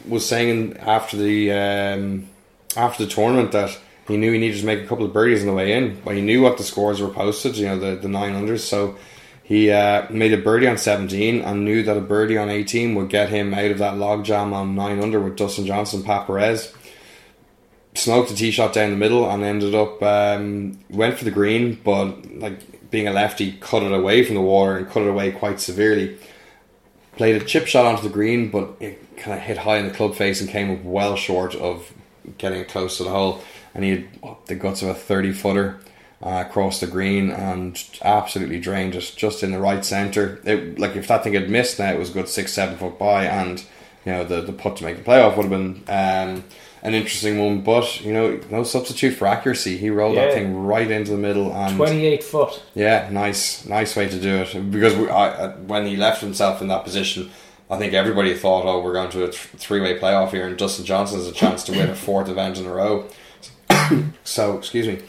was 0.09 0.27
saying 0.27 0.77
after 0.79 1.17
the 1.17 1.53
um, 1.53 2.30
after 2.77 3.05
the 3.05 3.11
tournament 3.11 3.53
that 3.53 3.79
he 4.07 4.17
knew 4.17 4.33
he 4.33 4.39
needed 4.39 4.61
to 4.61 4.67
make 4.67 4.83
a 4.83 4.87
couple 4.87 5.05
of 5.05 5.13
birdies 5.13 5.41
on 5.41 5.47
the 5.47 5.53
way 5.53 5.73
in, 5.73 6.01
but 6.05 6.15
he 6.15 6.23
knew 6.23 6.43
what 6.43 6.59
the 6.59 6.65
scores 6.65 7.01
were 7.01 7.09
posted, 7.09 7.57
you 7.57 7.67
know, 7.67 7.79
the, 7.79 7.97
the 7.97 8.09
nine 8.09 8.35
unders. 8.35 8.61
So 8.61 8.97
he 9.43 9.71
uh, 9.71 10.07
made 10.11 10.33
a 10.33 10.39
birdie 10.39 10.67
on 10.67 10.79
17 10.79 11.43
and 11.43 11.65
knew 11.65 11.83
that 11.83 11.97
a 11.97 12.01
birdie 12.01 12.39
on 12.39 12.51
18 12.51 12.95
would 12.95 13.09
get 13.09 13.29
him 13.29 13.55
out 13.55 13.71
of 13.71 13.79
that 13.79 13.95
logjam 13.95 14.53
on 14.53 14.75
9 14.75 15.01
under 15.01 15.21
with 15.21 15.37
Dustin 15.37 15.67
Johnson, 15.67 16.03
Pat 16.03 16.27
Perez. 16.27 16.75
Smoked 17.95 18.31
a 18.31 18.35
tee 18.35 18.53
shot 18.53 18.73
down 18.73 18.91
the 18.91 18.97
middle 18.97 19.29
and 19.29 19.43
ended 19.43 19.75
up, 19.75 20.03
um, 20.03 20.79
went 20.89 21.19
for 21.19 21.25
the 21.25 21.31
green, 21.31 21.81
but 21.83 22.33
like 22.37 22.91
being 22.91 23.09
a 23.09 23.13
lefty, 23.13 23.53
cut 23.61 23.83
it 23.83 23.93
away 23.93 24.25
from 24.25 24.37
the 24.37 24.41
water 24.41 24.77
and 24.77 24.89
cut 24.89 25.03
it 25.03 25.09
away 25.09 25.33
quite 25.33 25.61
severely. 25.61 26.17
Played 27.17 27.43
a 27.43 27.45
chip 27.45 27.67
shot 27.67 27.87
onto 27.87 28.03
the 28.03 28.09
green, 28.09 28.51
but 28.51 28.77
it 28.81 29.17
kind 29.17 29.37
of 29.37 29.43
hit 29.43 29.59
high 29.59 29.79
in 29.79 29.87
the 29.87 29.95
club 29.95 30.15
face 30.15 30.41
and 30.41 30.49
came 30.49 30.71
up 30.71 30.83
well 30.85 31.17
short 31.17 31.55
of 31.57 31.93
getting 32.39 32.65
close 32.65 32.97
to 32.99 33.05
the 33.05 33.11
hole 33.11 33.43
and 33.75 33.85
he 33.85 33.91
had 33.91 34.09
the 34.47 34.55
guts 34.55 34.83
of 34.83 34.89
a 34.89 34.95
30 34.95 35.33
footer 35.33 35.81
uh, 36.23 36.45
across 36.47 36.81
the 36.81 36.87
green 36.87 37.31
and 37.31 37.83
absolutely 38.03 38.61
drained 38.61 38.93
just 38.93 39.17
just 39.17 39.43
in 39.43 39.53
the 39.53 39.59
right 39.59 39.85
centre. 39.85 40.41
It 40.45 40.79
like 40.79 40.97
if 40.97 41.09
that 41.09 41.25
thing 41.25 41.35
had 41.35 41.49
missed 41.49 41.79
now, 41.79 41.93
it 41.93 41.99
was 41.99 42.11
a 42.11 42.13
good 42.13 42.29
six 42.29 42.53
seven 42.53 42.77
foot 42.77 42.99
by, 42.99 43.25
and 43.25 43.65
you 44.05 44.13
know 44.13 44.25
the 44.25 44.43
the 44.43 44.53
putt 44.53 44.77
to 44.77 44.85
make 44.85 44.97
the 44.97 45.03
playoff 45.03 45.37
would 45.37 45.47
have 45.47 45.51
been. 45.51 45.83
Um, 45.89 46.45
an 46.83 46.95
interesting 46.95 47.39
one, 47.39 47.61
but 47.61 48.01
you 48.01 48.11
know, 48.11 48.41
no 48.49 48.63
substitute 48.63 49.13
for 49.13 49.27
accuracy. 49.27 49.77
He 49.77 49.91
rolled 49.91 50.15
yeah. 50.15 50.27
that 50.27 50.35
thing 50.35 50.65
right 50.65 50.91
into 50.91 51.11
the 51.11 51.19
middle 51.19 51.53
and 51.53 51.77
twenty-eight 51.77 52.25
foot. 52.25 52.63
Yeah, 52.75 53.11
nice, 53.11 53.67
nice 53.67 53.95
way 53.95 54.09
to 54.09 54.19
do 54.19 54.37
it. 54.37 54.71
Because 54.71 54.97
we, 54.97 55.07
I, 55.11 55.49
when 55.57 55.85
he 55.85 55.97
left 55.97 56.23
himself 56.23 56.63
in 56.63 56.69
that 56.69 56.85
position, 56.85 57.31
I 57.71 57.79
think 57.79 57.95
everybody 57.95 58.35
thought, 58.35 58.67
"Oh, 58.67 58.81
we're 58.81 58.93
going 58.93 59.11
to 59.11 59.25
a 59.25 59.31
th- 59.31 59.37
three-way 59.37 59.99
playoff 59.99 60.31
here," 60.31 60.47
and 60.47 60.59
Dustin 60.59 60.85
Johnson 60.85 61.19
has 61.19 61.29
a 61.29 61.33
chance 61.33 61.63
to 61.65 61.73
win 61.73 61.89
a 61.89 61.95
fourth 61.95 62.29
event 62.29 62.59
in 62.59 62.67
a 62.67 62.73
row. 62.73 63.09
so, 64.25 64.59
excuse 64.59 64.87
me. 64.87 65.01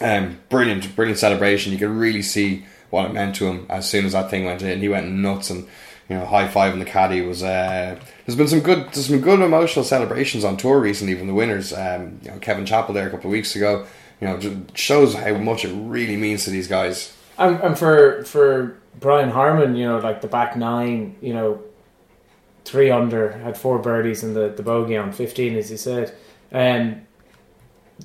Um, 0.00 0.38
brilliant, 0.48 0.94
brilliant 0.94 1.18
celebration. 1.18 1.72
You 1.72 1.78
could 1.78 1.90
really 1.90 2.22
see 2.22 2.64
what 2.90 3.06
it 3.06 3.12
meant 3.12 3.34
to 3.36 3.46
him 3.46 3.66
as 3.68 3.88
soon 3.88 4.06
as 4.06 4.12
that 4.12 4.30
thing 4.30 4.44
went 4.44 4.62
in. 4.62 4.80
He 4.80 4.88
went 4.88 5.10
nuts 5.10 5.50
and 5.50 5.66
you 6.08 6.16
know, 6.16 6.24
high 6.24 6.48
five 6.48 6.72
in 6.72 6.78
the 6.78 6.84
caddy 6.84 7.20
was. 7.20 7.42
Uh, 7.42 8.00
there's 8.24 8.36
been 8.36 8.48
some 8.48 8.60
good, 8.60 8.84
there's 8.92 9.06
some 9.06 9.20
good 9.20 9.40
emotional 9.40 9.84
celebrations 9.84 10.44
on 10.44 10.56
tour 10.56 10.78
recently 10.78 11.14
from 11.14 11.26
the 11.26 11.34
winners. 11.34 11.72
Um, 11.72 12.20
you 12.22 12.30
know, 12.30 12.38
Kevin 12.38 12.64
Chappell 12.64 12.94
there 12.94 13.08
a 13.08 13.10
couple 13.10 13.26
of 13.26 13.32
weeks 13.32 13.54
ago. 13.54 13.86
You 14.20 14.28
know, 14.28 14.66
shows 14.74 15.14
how 15.14 15.36
much 15.36 15.64
it 15.64 15.72
really 15.72 16.16
means 16.16 16.44
to 16.44 16.50
these 16.50 16.66
guys. 16.66 17.14
And, 17.36 17.60
and 17.60 17.78
for 17.78 18.24
for 18.24 18.76
Brian 18.98 19.30
Harman, 19.30 19.76
you 19.76 19.86
know, 19.86 19.98
like 19.98 20.22
the 20.22 20.28
back 20.28 20.56
nine, 20.56 21.16
you 21.20 21.34
know, 21.34 21.62
three 22.68 22.90
under 22.90 23.32
had 23.32 23.56
four 23.56 23.78
birdies 23.78 24.22
and 24.22 24.36
the 24.36 24.48
the 24.48 24.62
bogey 24.62 24.96
on 24.96 25.12
fifteen, 25.12 25.56
as 25.56 25.70
you 25.70 25.76
said. 25.76 26.14
Um, 26.52 27.02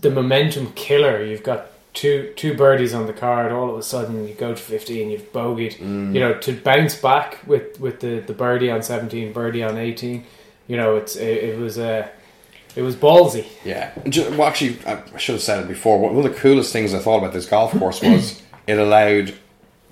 the 0.02 0.10
momentum 0.10 0.74
killer. 0.74 1.24
You've 1.24 1.44
got 1.44 1.68
two 1.94 2.34
two 2.36 2.56
birdies 2.56 2.94
on 2.94 3.08
the 3.08 3.14
card. 3.14 3.52
All 3.52 3.70
of 3.70 3.78
a 3.78 3.84
sudden, 3.84 4.28
you 4.28 4.34
go 4.34 4.54
to 4.54 4.62
fifteen. 4.62 5.10
You've 5.10 5.32
bogeyed. 5.32 5.78
Mm. 5.78 6.14
You 6.14 6.20
know 6.20 6.40
to 6.40 6.54
bounce 6.54 6.96
back 6.96 7.40
with 7.46 7.80
with 7.80 8.00
the 8.00 8.20
the 8.20 8.34
birdie 8.34 8.72
on 8.72 8.82
seventeen, 8.82 9.34
birdie 9.34 9.64
on 9.64 9.78
eighteen. 9.78 10.26
You 10.68 10.78
know 10.78 10.96
it's 10.96 11.16
it, 11.16 11.44
it 11.44 11.60
was 11.60 11.78
a. 11.78 12.06
Uh, 12.06 12.08
it 12.76 12.82
was 12.82 12.96
ballsy. 12.96 13.46
Yeah. 13.64 13.92
Well, 14.32 14.48
actually, 14.48 14.80
I 14.88 15.04
should 15.20 15.34
have 15.34 15.44
said 15.44 15.64
it 15.64 15.68
before. 15.68 16.00
One 16.00 16.18
of 16.18 16.24
the 16.24 16.40
coolest 16.40 16.74
things 16.74 16.96
I 16.96 16.98
thought 16.98 17.20
about 17.20 17.32
this 17.32 17.46
golf 17.46 17.72
course 17.78 18.02
was 18.02 18.42
it 18.68 18.80
allowed 18.80 19.36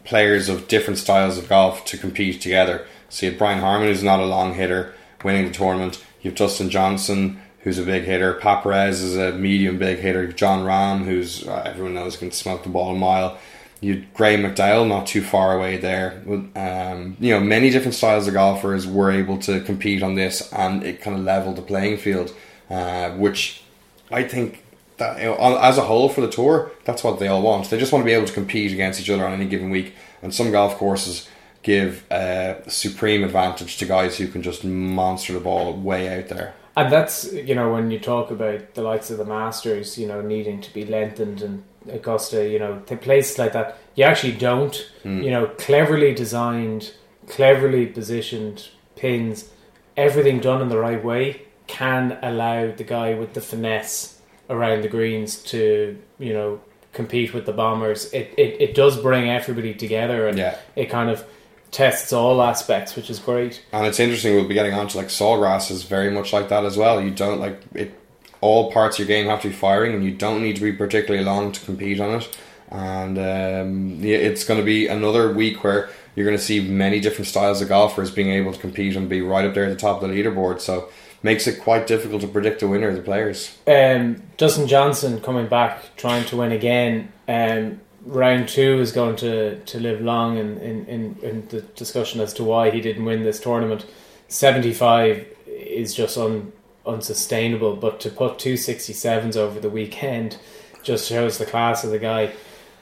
players 0.03 0.49
of 0.49 0.67
different 0.67 0.97
styles 0.97 1.38
of 1.38 1.47
golf 1.47 1.86
to 1.86 1.97
compete 1.97 2.41
together. 2.41 2.88
So 3.12 3.26
you 3.26 3.34
had 3.34 3.38
Brian 3.38 3.60
Harman, 3.60 3.89
who's 3.89 4.04
not 4.04 4.21
a 4.21 4.26
long 4.26 4.54
hitter, 4.54 4.93
winning 5.24 5.45
the 5.45 5.52
tournament. 5.52 6.04
You 6.21 6.32
have 6.32 6.38
Dustin 6.38 6.69
Johnson, 6.69 7.41
who's 7.60 7.78
a 7.78 7.84
big 7.84 8.04
hitter. 8.04 8.34
Pat 8.36 8.63
Perez 8.63 9.02
is 9.02 9.17
a 9.17 9.34
medium 9.34 9.78
big 9.78 10.00
hitter. 10.00 10.32
Jon 10.32 10.65
Rahm, 10.65 11.04
who's 11.04 11.45
uh, 11.45 11.63
everyone 11.65 11.93
knows 11.93 12.15
can 12.15 12.32
smoke 12.32 12.63
the 12.63 12.69
ball 12.69 12.95
a 12.95 12.97
mile. 12.97 13.38
You 13.82 14.06
Graeme 14.13 14.43
McDowell, 14.43 14.88
not 14.88 15.08
too 15.08 15.21
far 15.21 15.58
away 15.58 15.76
there. 15.76 16.24
Um, 16.56 17.17
you 17.19 17.32
know, 17.32 17.41
many 17.41 17.69
different 17.69 17.95
styles 17.95 18.28
of 18.28 18.34
golfers 18.34 18.88
were 18.88 19.12
able 19.12 19.38
to 19.39 19.60
compete 19.60 20.04
on 20.04 20.15
this, 20.15 20.52
and 20.54 20.82
it 20.82 21.02
kind 21.02 21.17
of 21.17 21.24
leveled 21.24 21.58
the 21.58 21.63
playing 21.63 21.97
field, 21.97 22.34
uh, 22.69 23.10
which 23.12 23.62
I 24.10 24.24
think 24.24 24.63
that 24.97 25.19
you 25.19 25.26
know, 25.26 25.58
as 25.58 25.78
a 25.78 25.82
whole 25.82 26.08
for 26.08 26.21
the 26.21 26.30
tour, 26.30 26.71
that's 26.86 27.04
what 27.04 27.19
they 27.19 27.28
all 27.28 27.41
want. 27.41 27.69
They 27.69 27.78
just 27.78 27.91
want 27.91 28.04
to 28.04 28.06
be 28.06 28.13
able 28.13 28.28
to 28.28 28.34
compete 28.34 28.71
against 28.71 29.02
each 29.02 29.10
other 29.10 29.26
on 29.26 29.34
any 29.34 29.47
given 29.47 29.69
week. 29.69 29.95
And 30.21 30.34
some 30.34 30.52
golf 30.52 30.78
courses 30.78 31.28
give 31.63 32.06
a 32.12 32.62
supreme 32.67 33.24
advantage 33.24 33.78
to 33.78 33.86
guys 33.86 34.17
who 34.17 34.28
can 34.28 34.41
just 34.41 34.63
monster 34.63 35.34
the 35.34 35.39
ball 35.39 35.74
way 35.74 36.19
out 36.19 36.30
there. 36.30 36.54
And 36.76 36.91
that's 36.91 37.32
you 37.34 37.56
know 37.56 37.71
when 37.71 37.91
you 37.91 38.00
talk 38.00 38.32
about 38.32 38.74
the 38.76 38.82
likes 38.82 39.12
of 39.12 39.17
the 39.17 39.26
Masters, 39.26 39.97
you 39.97 40.08
know 40.08 40.21
needing 40.21 40.62
to 40.62 40.74
be 40.74 40.86
lengthened 40.86 41.41
and 41.41 41.63
Augusta, 41.89 42.47
you 42.47 42.60
know 42.60 42.82
the 42.86 42.95
places 42.95 43.38
like 43.38 43.54
that, 43.54 43.78
you 43.95 44.04
actually 44.04 44.34
don't. 44.34 44.89
Mm. 45.04 45.24
You 45.24 45.32
know, 45.32 45.47
cleverly 45.47 46.13
designed, 46.13 46.93
cleverly 47.28 47.88
positioned 47.88 48.69
pins, 48.95 49.50
everything 49.97 50.39
done 50.39 50.62
in 50.62 50.69
the 50.69 50.78
right 50.78 51.04
way 51.04 51.43
can 51.67 52.17
allow 52.21 52.71
the 52.71 52.84
guy 52.84 53.13
with 53.13 53.34
the 53.34 53.41
finesse 53.41 54.19
around 54.50 54.84
the 54.84 54.89
greens 54.89 55.38
to 55.43 55.97
you 56.19 56.34
know 56.34 56.62
compete 56.93 57.34
with 57.34 57.45
the 57.45 57.54
bombers. 57.54 58.12
It 58.13 58.34
it, 58.38 58.62
it 58.62 58.76
does 58.76 58.97
bring 58.97 59.30
everybody 59.30 59.74
together, 59.74 60.28
and 60.28 60.38
yeah. 60.38 60.58
it 60.76 60.89
kind 60.89 61.10
of 61.10 61.26
tests 61.71 62.13
all 62.13 62.41
aspects, 62.41 62.95
which 62.95 63.10
is 63.10 63.19
great. 63.19 63.63
And 63.71 63.86
it's 63.86 63.99
interesting. 63.99 64.36
We'll 64.36 64.47
be 64.47 64.53
getting 64.53 64.73
onto 64.73 64.97
like 64.97 65.07
sawgrass 65.07 65.71
is 65.71 65.84
very 65.84 66.12
much 66.12 66.34
like 66.34 66.49
that 66.49 66.65
as 66.65 66.77
well. 66.77 67.01
You 67.01 67.12
don't 67.12 67.39
like 67.39 67.62
it. 67.73 67.97
All 68.41 68.71
parts 68.71 68.95
of 68.95 69.07
your 69.07 69.07
game 69.07 69.27
have 69.27 69.41
to 69.43 69.49
be 69.49 69.53
firing, 69.53 69.93
and 69.93 70.03
you 70.03 70.12
don't 70.12 70.41
need 70.41 70.55
to 70.55 70.62
be 70.62 70.71
particularly 70.71 71.23
long 71.23 71.51
to 71.51 71.65
compete 71.65 71.99
on 71.99 72.21
it. 72.21 72.38
And 72.69 73.17
um, 73.17 74.03
it's 74.03 74.43
going 74.43 74.60
to 74.60 74.65
be 74.65 74.88
another 74.88 75.31
week 75.31 75.63
where 75.63 75.89
you're 76.15 76.25
going 76.25 76.38
to 76.38 76.43
see 76.43 76.60
many 76.60 76.99
different 76.99 77.27
styles 77.27 77.62
of 77.62 77.69
golfers 77.69 78.10
being 78.10 78.31
able 78.31 78.51
to 78.51 78.60
compete 78.60 78.95
and 78.95 79.07
be 79.07 79.21
right 79.21 79.45
up 79.45 79.53
there 79.53 79.65
at 79.65 79.69
the 79.69 79.75
top 79.75 80.01
of 80.01 80.10
the 80.10 80.15
leaderboard. 80.15 80.60
So 80.60 80.89
makes 81.23 81.45
it 81.47 81.60
quite 81.60 81.86
difficult 81.86 82.21
to 82.21 82.27
predict 82.27 82.62
the 82.62 82.67
winner 82.67 82.88
of 82.89 82.95
the 82.95 83.01
players. 83.01 83.57
Um, 83.67 84.23
Dustin 84.38 84.67
Johnson 84.67 85.21
coming 85.21 85.47
back, 85.47 85.95
trying 85.95 86.25
to 86.25 86.38
win 86.38 86.51
again. 86.51 87.12
Um, 87.27 87.81
round 88.05 88.49
two 88.49 88.79
is 88.79 88.91
going 88.91 89.15
to, 89.17 89.59
to 89.59 89.79
live 89.79 90.01
long 90.01 90.37
in, 90.37 90.57
in, 90.59 90.85
in, 90.85 91.17
in, 91.21 91.47
the 91.49 91.61
discussion 91.61 92.21
as 92.21 92.33
to 92.33 92.43
why 92.43 92.71
he 92.71 92.81
didn't 92.81 93.05
win 93.05 93.23
this 93.23 93.39
tournament. 93.39 93.85
75 94.27 95.25
is 95.47 95.93
just 95.93 96.17
un, 96.17 96.51
unsustainable, 96.85 97.75
but 97.75 97.99
to 97.99 98.09
put 98.09 98.39
two 98.39 98.55
67s 98.55 99.35
over 99.35 99.59
the 99.59 99.69
weekend 99.69 100.37
just 100.83 101.07
shows 101.07 101.37
the 101.37 101.45
class 101.45 101.83
of 101.83 101.91
the 101.91 101.99
guy. 101.99 102.33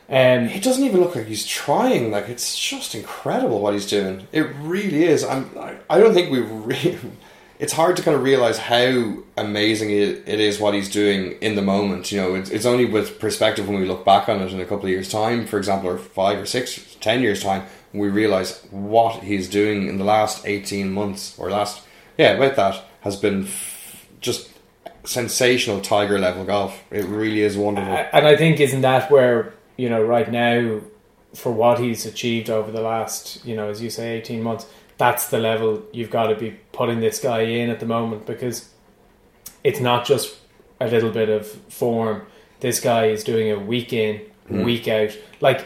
Um, 0.10 0.48
he 0.48 0.60
doesn't 0.60 0.84
even 0.84 1.02
look 1.02 1.16
like 1.16 1.28
he's 1.28 1.46
trying. 1.46 2.12
Like 2.12 2.30
it's 2.30 2.58
just 2.58 2.96
incredible 2.96 3.60
what 3.60 3.74
he's 3.74 3.86
doing. 3.86 4.28
It 4.32 4.48
really 4.62 5.04
is. 5.04 5.24
I'm. 5.24 5.56
I, 5.58 5.76
I 5.90 6.00
don't 6.00 6.14
think 6.14 6.32
we 6.32 6.40
really 6.42 6.98
it's 7.60 7.74
hard 7.74 7.98
to 7.98 8.02
kind 8.02 8.16
of 8.16 8.24
realize 8.24 8.58
how 8.58 9.18
amazing 9.38 9.92
it, 9.92 10.24
it 10.26 10.40
is 10.40 10.60
what 10.60 10.74
he's 10.74 10.90
doing 10.90 11.34
in 11.42 11.56
the 11.56 11.62
moment. 11.62 12.10
You 12.10 12.22
know, 12.22 12.36
it's, 12.36 12.50
it's 12.50 12.66
only 12.66 12.86
with 12.86 13.20
perspective 13.20 13.68
when 13.68 13.80
we 13.80 13.86
look 13.86 14.06
back 14.06 14.30
on 14.30 14.42
it 14.42 14.54
in 14.54 14.62
a 14.62 14.66
couple 14.66 14.86
of 14.86 14.92
years' 14.92 15.12
time, 15.12 15.46
for 15.46 15.58
example, 15.58 15.90
or 15.90 15.98
five 15.98 16.40
or 16.40 16.46
six, 16.46 16.96
ten 17.02 17.22
years' 17.22 17.44
time, 17.44 17.66
we 17.92 18.08
realize 18.08 18.66
what 18.72 19.24
he's 19.24 19.50
doing 19.50 19.88
in 19.88 19.98
the 19.98 20.06
last 20.06 20.48
18 20.48 20.92
months 20.92 21.38
or 21.38 21.50
last, 21.50 21.82
yeah, 22.18 22.32
about 22.32 22.56
that 22.56 22.86
has 23.02 23.18
been 23.18 23.44
f- 23.44 24.08
just 24.22 24.50
sensational 25.04 25.82
Tiger 25.82 26.18
level 26.18 26.46
golf. 26.46 26.82
It 26.92 27.06
really 27.06 27.42
is 27.42 27.58
wonderful. 27.58 27.94
And 28.14 28.26
I 28.26 28.38
think, 28.38 28.62
isn't 28.62 28.82
that 28.82 29.12
where, 29.12 29.54
you 29.76 29.90
know, 29.90 30.02
right 30.02 30.32
now, 30.32 30.82
for 31.34 31.52
what 31.52 31.80
he's 31.80 32.06
achieved 32.06 32.50
over 32.50 32.72
the 32.72 32.82
last, 32.82 33.46
you 33.46 33.56
know, 33.56 33.70
as 33.70 33.82
you 33.82 33.90
say, 33.90 34.18
eighteen 34.18 34.42
months. 34.42 34.66
That's 35.00 35.30
the 35.30 35.40
level 35.40 35.82
you've 35.92 36.12
got 36.12 36.28
to 36.28 36.36
be 36.36 36.52
putting 36.74 37.00
this 37.00 37.20
guy 37.20 37.42
in 37.42 37.72
at 37.72 37.80
the 37.80 37.86
moment 37.88 38.28
because 38.28 38.70
it's 39.64 39.80
not 39.80 40.06
just 40.06 40.38
a 40.80 40.88
little 40.88 41.10
bit 41.10 41.30
of 41.30 41.48
form. 41.48 42.22
This 42.60 42.80
guy 42.80 43.08
is 43.08 43.24
doing 43.24 43.50
a 43.52 43.58
week 43.58 43.92
in, 43.94 44.22
Mm. 44.50 44.66
week 44.66 44.88
out. 44.88 45.18
Like 45.42 45.64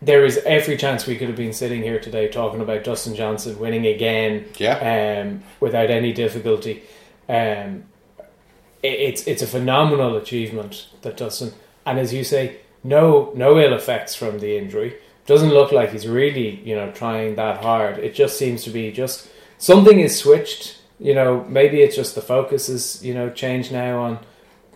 there 0.00 0.24
is 0.24 0.36
every 0.46 0.76
chance 0.76 1.06
we 1.06 1.16
could 1.16 1.28
have 1.28 1.36
been 1.36 1.52
sitting 1.52 1.82
here 1.82 1.98
today 1.98 2.28
talking 2.28 2.60
about 2.60 2.84
Dustin 2.84 3.14
Johnson 3.16 3.58
winning 3.58 3.86
again 3.86 4.44
Yeah. 4.58 5.22
um, 5.24 5.42
without 5.60 5.90
any 5.90 6.12
difficulty. 6.12 6.82
Um, 7.28 7.84
it, 8.82 8.92
it's 9.00 9.26
it's 9.26 9.42
a 9.42 9.46
phenomenal 9.46 10.16
achievement 10.16 10.86
that 11.02 11.16
Dustin, 11.16 11.52
and 11.84 11.98
as 11.98 12.12
you 12.14 12.22
say, 12.22 12.58
no 12.84 13.32
no 13.34 13.58
ill 13.58 13.72
effects 13.74 14.14
from 14.14 14.38
the 14.38 14.56
injury. 14.56 14.94
Doesn't 15.28 15.50
look 15.50 15.72
like 15.72 15.90
he's 15.92 16.08
really 16.08 16.60
you 16.64 16.74
know 16.74 16.90
trying 16.90 17.36
that 17.36 17.62
hard. 17.62 17.98
It 17.98 18.14
just 18.14 18.38
seems 18.38 18.64
to 18.64 18.70
be 18.70 18.90
just 18.90 19.28
something 19.58 20.00
is 20.00 20.18
switched. 20.18 20.78
You 20.98 21.14
know, 21.14 21.44
maybe 21.48 21.82
it's 21.82 21.94
just 21.94 22.14
the 22.14 22.22
focus 22.22 22.68
is 22.70 23.04
you 23.04 23.12
know 23.12 23.28
changed 23.28 23.70
now 23.70 24.00
on 24.00 24.18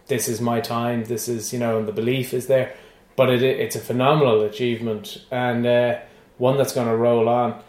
this 0.08 0.28
is 0.28 0.42
my 0.42 0.60
time. 0.60 1.04
This 1.04 1.26
is 1.26 1.52
you 1.54 1.58
know, 1.58 1.78
and 1.78 1.88
the 1.88 1.92
belief 1.92 2.34
is 2.34 2.48
there. 2.48 2.74
But 3.16 3.30
it 3.30 3.42
it's 3.42 3.76
a 3.76 3.80
phenomenal 3.80 4.42
achievement 4.42 5.24
and 5.30 5.66
uh, 5.66 6.00
one 6.36 6.58
that's 6.58 6.74
going 6.74 6.88
to 6.88 6.96
roll 6.96 7.30
on. 7.30 7.62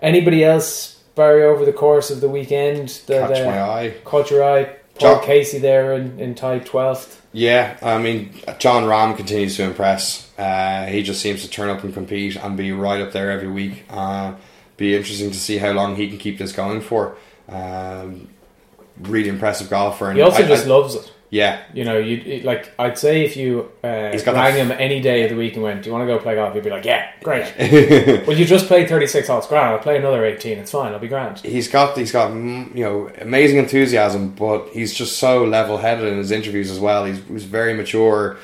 Anybody 0.00 0.44
else, 0.44 1.02
Barry, 1.16 1.42
over 1.42 1.64
the 1.64 1.72
course 1.72 2.08
of 2.08 2.20
the 2.20 2.28
weekend 2.28 2.88
that 3.08 3.30
Catch 3.30 3.40
uh, 3.40 3.50
my 3.50 3.62
eye. 3.62 3.94
caught 4.04 4.30
your 4.30 4.44
eye? 4.44 4.64
Paul 4.94 5.16
John- 5.16 5.24
Casey 5.24 5.58
there 5.58 5.92
in, 5.94 6.20
in 6.20 6.36
tied 6.36 6.66
12th. 6.66 7.17
Yeah, 7.32 7.76
I 7.82 7.98
mean, 7.98 8.32
Jon 8.58 8.84
Rahm 8.84 9.16
continues 9.16 9.56
to 9.56 9.64
impress. 9.64 10.30
Uh, 10.38 10.86
he 10.86 11.02
just 11.02 11.20
seems 11.20 11.42
to 11.42 11.50
turn 11.50 11.68
up 11.68 11.84
and 11.84 11.92
compete 11.92 12.36
and 12.36 12.56
be 12.56 12.72
right 12.72 13.00
up 13.00 13.12
there 13.12 13.30
every 13.30 13.48
week. 13.48 13.84
Uh, 13.90 14.34
be 14.76 14.96
interesting 14.96 15.30
to 15.30 15.38
see 15.38 15.58
how 15.58 15.72
long 15.72 15.96
he 15.96 16.08
can 16.08 16.18
keep 16.18 16.38
this 16.38 16.52
going 16.52 16.80
for. 16.80 17.16
Um, 17.48 18.28
really 19.00 19.28
impressive 19.28 19.68
golfer. 19.68 20.08
And 20.08 20.16
He 20.16 20.22
also 20.22 20.42
I- 20.44 20.48
just 20.48 20.64
I- 20.66 20.68
loves 20.68 20.94
it. 20.94 21.12
Yeah, 21.30 21.60
You 21.74 21.84
know, 21.84 21.98
you 21.98 22.40
like 22.42 22.72
I'd 22.78 22.96
say 22.96 23.22
if 23.24 23.36
you 23.36 23.70
uh, 23.84 24.10
He's 24.12 24.22
got 24.22 24.34
rang 24.34 24.54
that- 24.54 24.60
him 24.60 24.72
any 24.72 25.00
day 25.00 25.24
of 25.24 25.30
the 25.30 25.36
week 25.36 25.54
and 25.54 25.62
went, 25.62 25.82
"Do 25.82 25.90
you 25.90 25.94
want 25.94 26.08
to 26.08 26.14
go 26.14 26.18
play 26.18 26.34
golf?" 26.36 26.54
He'd 26.54 26.64
be 26.64 26.70
like, 26.70 26.86
"Yeah, 26.86 27.10
great." 27.22 27.44
well, 28.26 28.34
you 28.36 28.46
just 28.46 28.66
played 28.66 28.88
36 28.94 29.28
holes, 29.28 29.46
grand. 29.46 29.66
I'll 29.74 29.78
play 29.78 29.98
another 29.98 30.24
18. 30.24 30.56
It's 30.58 30.70
fine. 30.70 30.92
I'll 30.92 30.98
be 30.98 31.08
grand. 31.08 31.40
he's 31.40 31.68
got 31.68 31.98
he's 31.98 32.12
got 32.12 32.30
mm, 32.30 32.74
you 32.74 32.82
know 32.84 33.10
amazing 33.20 33.58
enthusiasm, 33.58 34.30
but 34.30 34.68
he's 34.72 34.94
just 34.94 35.18
so 35.18 35.44
level 35.44 35.76
headed 35.76 36.06
in 36.10 36.16
his 36.16 36.30
interviews 36.30 36.70
as 36.70 36.80
well. 36.80 37.04
He's, 37.04 37.20
he's 37.28 37.44
very 37.44 37.74
mature, 37.74 38.38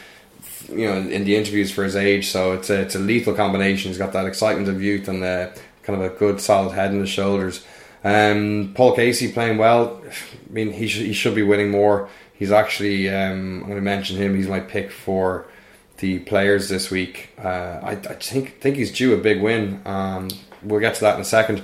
you 0.69 0.87
know, 0.87 0.97
in 0.99 1.25
the 1.25 1.37
interviews 1.37 1.71
for 1.71 1.85
his 1.85 1.97
age. 1.97 2.29
So 2.29 2.53
it's 2.53 2.69
a 2.69 2.81
it's 2.83 2.95
a 2.95 2.99
lethal 2.99 3.33
combination. 3.35 3.89
He's 3.91 3.99
got 3.99 4.13
that 4.13 4.27
excitement 4.27 4.69
of 4.69 4.83
youth 4.83 5.09
and 5.09 5.23
uh, 5.25 5.49
kind 5.85 6.03
of 6.03 6.13
a 6.13 6.15
good 6.15 6.39
solid 6.41 6.73
head 6.75 6.91
in 6.93 7.01
his 7.01 7.09
shoulders. 7.09 7.65
Um, 8.07 8.73
Paul 8.75 8.95
Casey 8.95 9.33
playing 9.33 9.57
well. 9.57 10.03
I 10.51 10.53
mean, 10.53 10.73
he 10.73 10.87
should 10.87 11.07
he 11.07 11.15
should 11.15 11.35
be 11.35 11.43
winning 11.43 11.71
more. 11.71 12.11
He's 12.37 12.51
actually 12.51 13.09
um, 13.09 13.61
I'm 13.61 13.69
going 13.69 13.77
to 13.77 13.81
mention 13.81 14.17
him. 14.17 14.35
He's 14.35 14.49
my 14.49 14.61
pick 14.61 14.91
for 14.91 15.47
the 15.99 16.19
players 16.21 16.69
this 16.69 16.91
week. 16.91 17.31
Uh, 17.39 17.81
I, 17.83 17.93
I 17.93 18.15
think 18.15 18.61
think 18.61 18.77
he's 18.77 18.93
due 18.93 19.15
a 19.15 19.17
big 19.17 19.41
win. 19.41 19.81
Um, 19.85 20.29
we'll 20.63 20.81
get 20.81 20.95
to 20.97 21.01
that 21.03 21.15
in 21.15 21.21
a 21.21 21.25
second. 21.25 21.63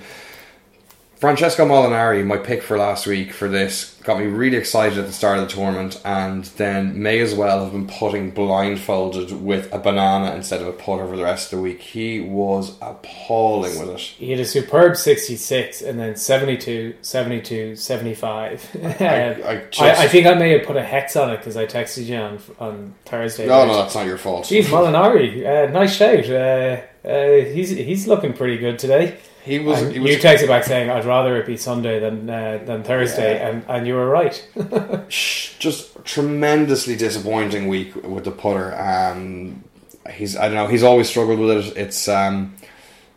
Francesco 1.20 1.66
Molinari, 1.66 2.24
my 2.24 2.38
pick 2.38 2.62
for 2.62 2.78
last 2.78 3.06
week 3.06 3.30
for 3.30 3.46
this, 3.46 3.94
got 4.04 4.18
me 4.18 4.24
really 4.24 4.56
excited 4.56 4.96
at 4.96 5.04
the 5.06 5.12
start 5.12 5.38
of 5.38 5.46
the 5.46 5.54
tournament, 5.54 6.00
and 6.02 6.44
then 6.56 7.02
may 7.02 7.20
as 7.20 7.34
well 7.34 7.62
have 7.62 7.72
been 7.74 7.86
putting 7.86 8.30
blindfolded 8.30 9.30
with 9.30 9.70
a 9.70 9.78
banana 9.78 10.34
instead 10.34 10.62
of 10.62 10.66
a 10.68 10.72
putter 10.72 11.06
for 11.06 11.18
the 11.18 11.22
rest 11.24 11.52
of 11.52 11.58
the 11.58 11.62
week. 11.62 11.82
He 11.82 12.20
was 12.20 12.74
appalling 12.80 13.78
with 13.78 13.90
it. 13.90 14.00
He 14.00 14.30
had 14.30 14.40
a 14.40 14.46
superb 14.46 14.96
66 14.96 15.82
and 15.82 16.00
then 16.00 16.16
72, 16.16 16.94
72, 17.02 17.76
75. 17.76 18.70
Um, 18.80 19.06
I 19.46 19.64
just- 19.70 19.82
I, 19.82 20.04
I 20.04 20.08
think 20.08 20.26
I 20.26 20.32
may 20.34 20.52
have 20.56 20.66
put 20.66 20.76
a 20.78 20.82
hex 20.82 21.16
on 21.16 21.30
it 21.30 21.36
because 21.36 21.56
I 21.56 21.66
texted 21.66 22.06
you 22.06 22.16
on, 22.16 22.38
on 22.58 22.94
Thursday. 23.04 23.46
No, 23.46 23.66
no, 23.66 23.76
that's 23.76 23.94
not 23.94 24.06
your 24.06 24.16
fault. 24.18 24.46
Jeez, 24.46 24.64
Molinari, 24.64 25.44
uh, 25.68 25.70
nice 25.70 25.94
shout. 25.96 26.28
Uh, 26.30 26.80
uh, 27.06 27.44
he's 27.52 27.70
he's 27.70 28.06
looking 28.06 28.32
pretty 28.32 28.56
good 28.58 28.78
today. 28.78 29.18
He 29.42 29.58
was. 29.58 29.82
And 29.82 29.92
He 29.92 29.98
was 29.98 30.12
you 30.12 30.18
texted 30.18 30.48
back 30.48 30.64
saying 30.64 30.90
I'd 30.90 31.04
rather 31.04 31.36
it 31.36 31.46
be 31.46 31.56
Sunday 31.56 31.98
than 31.98 32.28
uh, 32.28 32.60
than 32.64 32.82
Thursday, 32.82 33.34
Yeah. 33.36 33.48
and, 33.48 33.64
and 33.68 33.86
you 33.86 33.94
were 33.94 34.08
right. 34.08 34.46
just 35.08 36.04
tremendously 36.04 36.96
disappointing 36.96 37.68
week 37.68 37.94
with 38.04 38.24
the 38.24 38.30
putter. 38.30 38.74
Um, 38.78 39.64
he's 40.12 40.36
I 40.36 40.46
don't 40.46 40.54
know. 40.56 40.66
He's 40.66 40.82
always 40.82 41.08
struggled 41.08 41.38
with 41.38 41.66
it. 41.66 41.76
It's 41.76 42.08
um, 42.08 42.54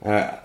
uh, 0.03 0.38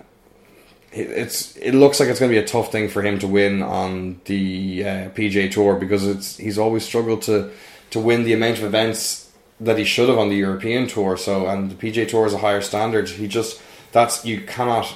it- 0.92 1.10
it's 1.10 1.56
it 1.56 1.72
looks 1.74 2.00
like 2.00 2.08
it's 2.08 2.18
going 2.18 2.32
to 2.32 2.38
be 2.38 2.42
a 2.44 2.46
tough 2.46 2.72
thing 2.72 2.88
for 2.88 3.02
him 3.02 3.18
to 3.20 3.28
win 3.28 3.62
on 3.62 4.20
the 4.24 4.84
uh, 4.84 4.88
PGA 5.10 5.50
Tour 5.50 5.76
because 5.76 6.06
it's 6.06 6.36
he's 6.38 6.58
always 6.58 6.84
struggled 6.84 7.22
to 7.22 7.50
to 7.90 8.00
win 8.00 8.24
the 8.24 8.32
amount 8.32 8.58
of 8.58 8.64
events 8.64 9.30
that 9.60 9.76
he 9.78 9.84
should 9.84 10.08
have 10.08 10.18
on 10.18 10.28
the 10.28 10.36
European 10.36 10.86
Tour. 10.88 11.16
So 11.16 11.46
and 11.46 11.70
the 11.70 11.74
PGA 11.76 12.08
Tour 12.08 12.26
is 12.26 12.32
a 12.34 12.38
higher 12.38 12.60
standard. 12.62 13.08
He 13.10 13.28
just 13.28 13.60
that's 13.92 14.24
you 14.24 14.40
cannot 14.40 14.94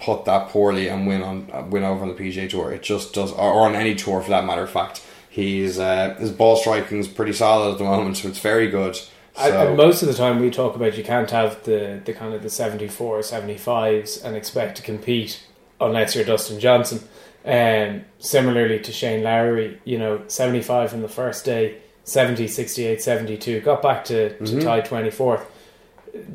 put 0.00 0.24
that 0.24 0.48
poorly 0.48 0.88
and 0.88 1.06
win 1.06 1.22
on 1.22 1.48
uh, 1.52 1.62
win 1.68 1.84
over 1.84 2.02
on 2.02 2.08
the 2.08 2.14
PGA 2.14 2.48
Tour. 2.48 2.72
It 2.72 2.82
just 2.82 3.12
does, 3.12 3.32
or, 3.32 3.52
or 3.52 3.66
on 3.68 3.74
any 3.74 3.94
tour 3.94 4.20
for 4.22 4.30
that 4.30 4.44
matter 4.44 4.62
of 4.62 4.70
fact. 4.70 5.02
He's 5.28 5.78
uh, 5.78 6.16
his 6.18 6.30
ball 6.32 6.56
striking 6.56 6.98
is 6.98 7.08
pretty 7.08 7.32
solid 7.32 7.72
at 7.72 7.78
the 7.78 7.84
moment, 7.84 8.16
so 8.16 8.28
it's 8.28 8.40
very 8.40 8.68
good. 8.68 8.96
So 8.96 9.08
and 9.36 9.76
most 9.76 10.02
of 10.02 10.08
the 10.08 10.14
time 10.14 10.40
we 10.40 10.50
talk 10.50 10.74
about 10.74 10.98
you 10.98 11.04
can't 11.04 11.30
have 11.30 11.62
the, 11.62 12.00
the 12.04 12.12
kind 12.12 12.34
of 12.34 12.42
the 12.42 12.50
74, 12.50 13.20
75s 13.20 14.22
and 14.24 14.36
expect 14.36 14.76
to 14.78 14.82
compete 14.82 15.46
unless 15.80 16.14
you're 16.16 16.24
Dustin 16.24 16.58
Johnson. 16.60 17.00
Um, 17.44 18.04
similarly 18.18 18.80
to 18.80 18.92
Shane 18.92 19.22
Lowry, 19.22 19.80
you 19.84 19.96
know, 19.98 20.22
75 20.26 20.90
from 20.90 21.00
the 21.00 21.08
first 21.08 21.44
day, 21.44 21.78
70, 22.04 22.48
68, 22.48 23.00
72, 23.00 23.60
got 23.60 23.80
back 23.80 24.04
to, 24.06 24.36
to 24.36 24.44
Mhm. 24.44 24.62
tie 24.62 24.80
24th. 24.82 25.44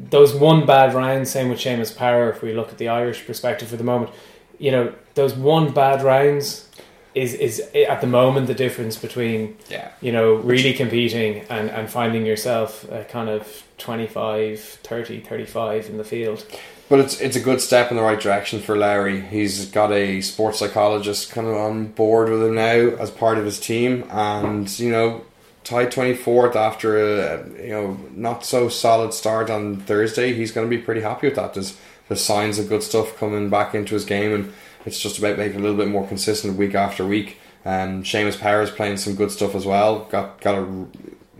Those 0.09 0.33
one 0.33 0.65
bad 0.65 0.93
rounds, 0.93 1.31
same 1.31 1.49
with 1.49 1.59
Seamus 1.59 1.95
Power, 1.95 2.29
if 2.29 2.41
we 2.41 2.53
look 2.53 2.69
at 2.69 2.77
the 2.77 2.87
Irish 2.89 3.25
perspective 3.25 3.67
for 3.69 3.77
the 3.77 3.83
moment, 3.83 4.11
you 4.59 4.71
know, 4.71 4.93
those 5.15 5.33
one 5.33 5.73
bad 5.73 6.01
rounds 6.03 6.69
is, 7.15 7.33
is 7.33 7.69
eh, 7.73 7.83
at 7.83 8.01
the 8.01 8.07
moment 8.07 8.47
the 8.47 8.53
difference 8.53 8.97
between 8.97 9.57
yeah, 9.69 9.91
you 10.01 10.11
know, 10.11 10.35
really 10.35 10.73
competing 10.73 11.45
and, 11.49 11.69
and 11.69 11.89
finding 11.89 12.25
yourself 12.25 12.89
a 12.91 13.05
kind 13.05 13.29
of 13.29 13.63
25, 13.77 14.59
30, 14.59 15.21
35 15.21 15.89
in 15.89 15.97
the 15.97 16.03
field. 16.03 16.45
but 16.89 16.99
it's 16.99 17.19
it's 17.21 17.35
a 17.35 17.39
good 17.39 17.61
step 17.61 17.89
in 17.89 17.97
the 17.97 18.03
right 18.03 18.19
direction 18.19 18.59
for 18.59 18.77
Lowry. 18.77 19.21
He's 19.21 19.65
got 19.65 19.91
a 19.91 20.21
sports 20.21 20.59
psychologist 20.59 21.31
kind 21.31 21.47
of 21.47 21.55
on 21.55 21.87
board 21.87 22.29
with 22.29 22.43
him 22.43 22.55
now 22.55 22.95
as 22.99 23.09
part 23.11 23.37
of 23.37 23.45
his 23.45 23.59
team, 23.59 24.05
and 24.11 24.77
you 24.77 24.91
know, 24.91 25.23
tied 25.65 25.91
twenty 25.91 26.13
fourth 26.13 26.55
after 26.55 26.97
a 26.97 27.45
you 27.61 27.69
know 27.71 27.97
not 28.11 28.45
so 28.45 28.69
solid 28.69 29.13
start 29.13 29.49
on 29.49 29.77
Thursday. 29.81 30.31
He's 30.31 30.51
going 30.53 30.69
to 30.69 30.73
be 30.77 30.81
pretty 30.81 31.01
happy 31.01 31.27
with 31.27 31.35
that. 31.35 31.53
There's 31.53 31.77
there's 32.07 32.23
signs 32.23 32.57
of 32.59 32.69
good 32.69 32.83
stuff 32.83 33.17
coming 33.17 33.49
back 33.49 33.75
into 33.75 33.95
his 33.95 34.05
game, 34.05 34.33
and 34.33 34.53
it's 34.85 34.99
just 34.99 35.17
about 35.17 35.37
making 35.37 35.55
it 35.57 35.59
a 35.59 35.63
little 35.63 35.77
bit 35.77 35.89
more 35.89 36.07
consistent 36.07 36.55
week 36.57 36.75
after 36.75 37.05
week. 37.05 37.39
Um, 37.65 38.03
Seamus 38.03 38.39
Power 38.39 38.61
is 38.61 38.69
playing 38.69 38.97
some 38.97 39.15
good 39.15 39.31
stuff 39.31 39.55
as 39.55 39.65
well. 39.65 40.05
Got 40.05 40.39
got 40.39 40.55
a 40.55 40.87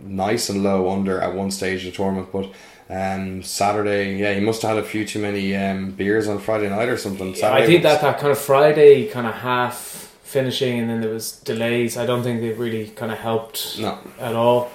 nice 0.02 0.48
and 0.50 0.62
low 0.62 0.90
under 0.90 1.20
at 1.20 1.32
one 1.34 1.50
stage 1.50 1.86
of 1.86 1.92
the 1.92 1.96
tournament, 1.96 2.28
but 2.32 2.50
um, 2.90 3.42
Saturday, 3.42 4.16
yeah, 4.16 4.34
he 4.34 4.40
must 4.40 4.62
have 4.62 4.76
had 4.76 4.84
a 4.84 4.86
few 4.86 5.04
too 5.04 5.20
many 5.20 5.54
um, 5.56 5.92
beers 5.92 6.28
on 6.28 6.38
Friday 6.40 6.68
night 6.68 6.88
or 6.88 6.96
something. 6.96 7.34
Saturday 7.34 7.62
I 7.62 7.66
think 7.66 7.84
was- 7.84 7.92
that 7.94 8.00
that 8.02 8.18
kind 8.18 8.32
of 8.32 8.38
Friday 8.38 9.06
kind 9.06 9.26
of 9.26 9.34
half 9.34 10.05
finishing 10.26 10.80
and 10.80 10.90
then 10.90 11.00
there 11.00 11.10
was 11.10 11.32
delays. 11.40 11.96
I 11.96 12.04
don't 12.04 12.22
think 12.22 12.40
they 12.40 12.52
really 12.52 12.88
kind 12.88 13.12
of 13.12 13.18
helped 13.18 13.78
no, 13.78 13.98
at 14.18 14.34
all. 14.34 14.70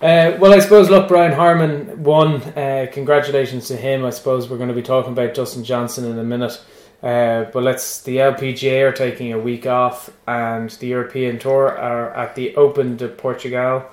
Uh, 0.00 0.36
well, 0.38 0.52
I 0.52 0.60
suppose, 0.60 0.90
look, 0.90 1.08
Brian 1.08 1.32
Harman 1.32 2.04
won. 2.04 2.42
Uh, 2.42 2.86
congratulations 2.92 3.66
to 3.68 3.76
him. 3.76 4.04
I 4.04 4.10
suppose 4.10 4.48
we're 4.48 4.56
going 4.56 4.68
to 4.68 4.74
be 4.74 4.82
talking 4.82 5.12
about 5.12 5.34
Dustin 5.34 5.64
Johnson 5.64 6.04
in 6.04 6.18
a 6.18 6.24
minute. 6.24 6.60
Uh, 7.02 7.44
but 7.52 7.64
let's. 7.64 8.02
The 8.02 8.18
LPGA 8.18 8.88
are 8.88 8.92
taking 8.92 9.32
a 9.32 9.38
week 9.38 9.66
off, 9.66 10.10
and 10.28 10.70
the 10.70 10.86
European 10.88 11.40
Tour 11.40 11.76
are 11.76 12.14
at 12.14 12.36
the 12.36 12.54
Open 12.54 12.96
de 12.96 13.08
Portugal. 13.08 13.86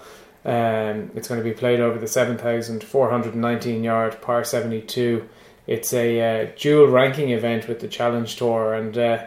Um, 0.44 1.10
it's 1.16 1.28
going 1.28 1.40
to 1.40 1.44
be 1.44 1.54
played 1.54 1.80
over 1.80 1.98
the 1.98 2.08
7,419 2.08 3.84
yard 3.84 4.22
par 4.22 4.44
72. 4.44 5.28
It's 5.66 5.92
a 5.92 6.22
uh, 6.22 6.52
dual 6.56 6.88
ranking 6.88 7.32
event 7.32 7.68
with 7.68 7.80
the 7.80 7.88
Challenge 7.88 8.36
Tour, 8.36 8.76
and 8.76 8.96
uh, 8.96 9.26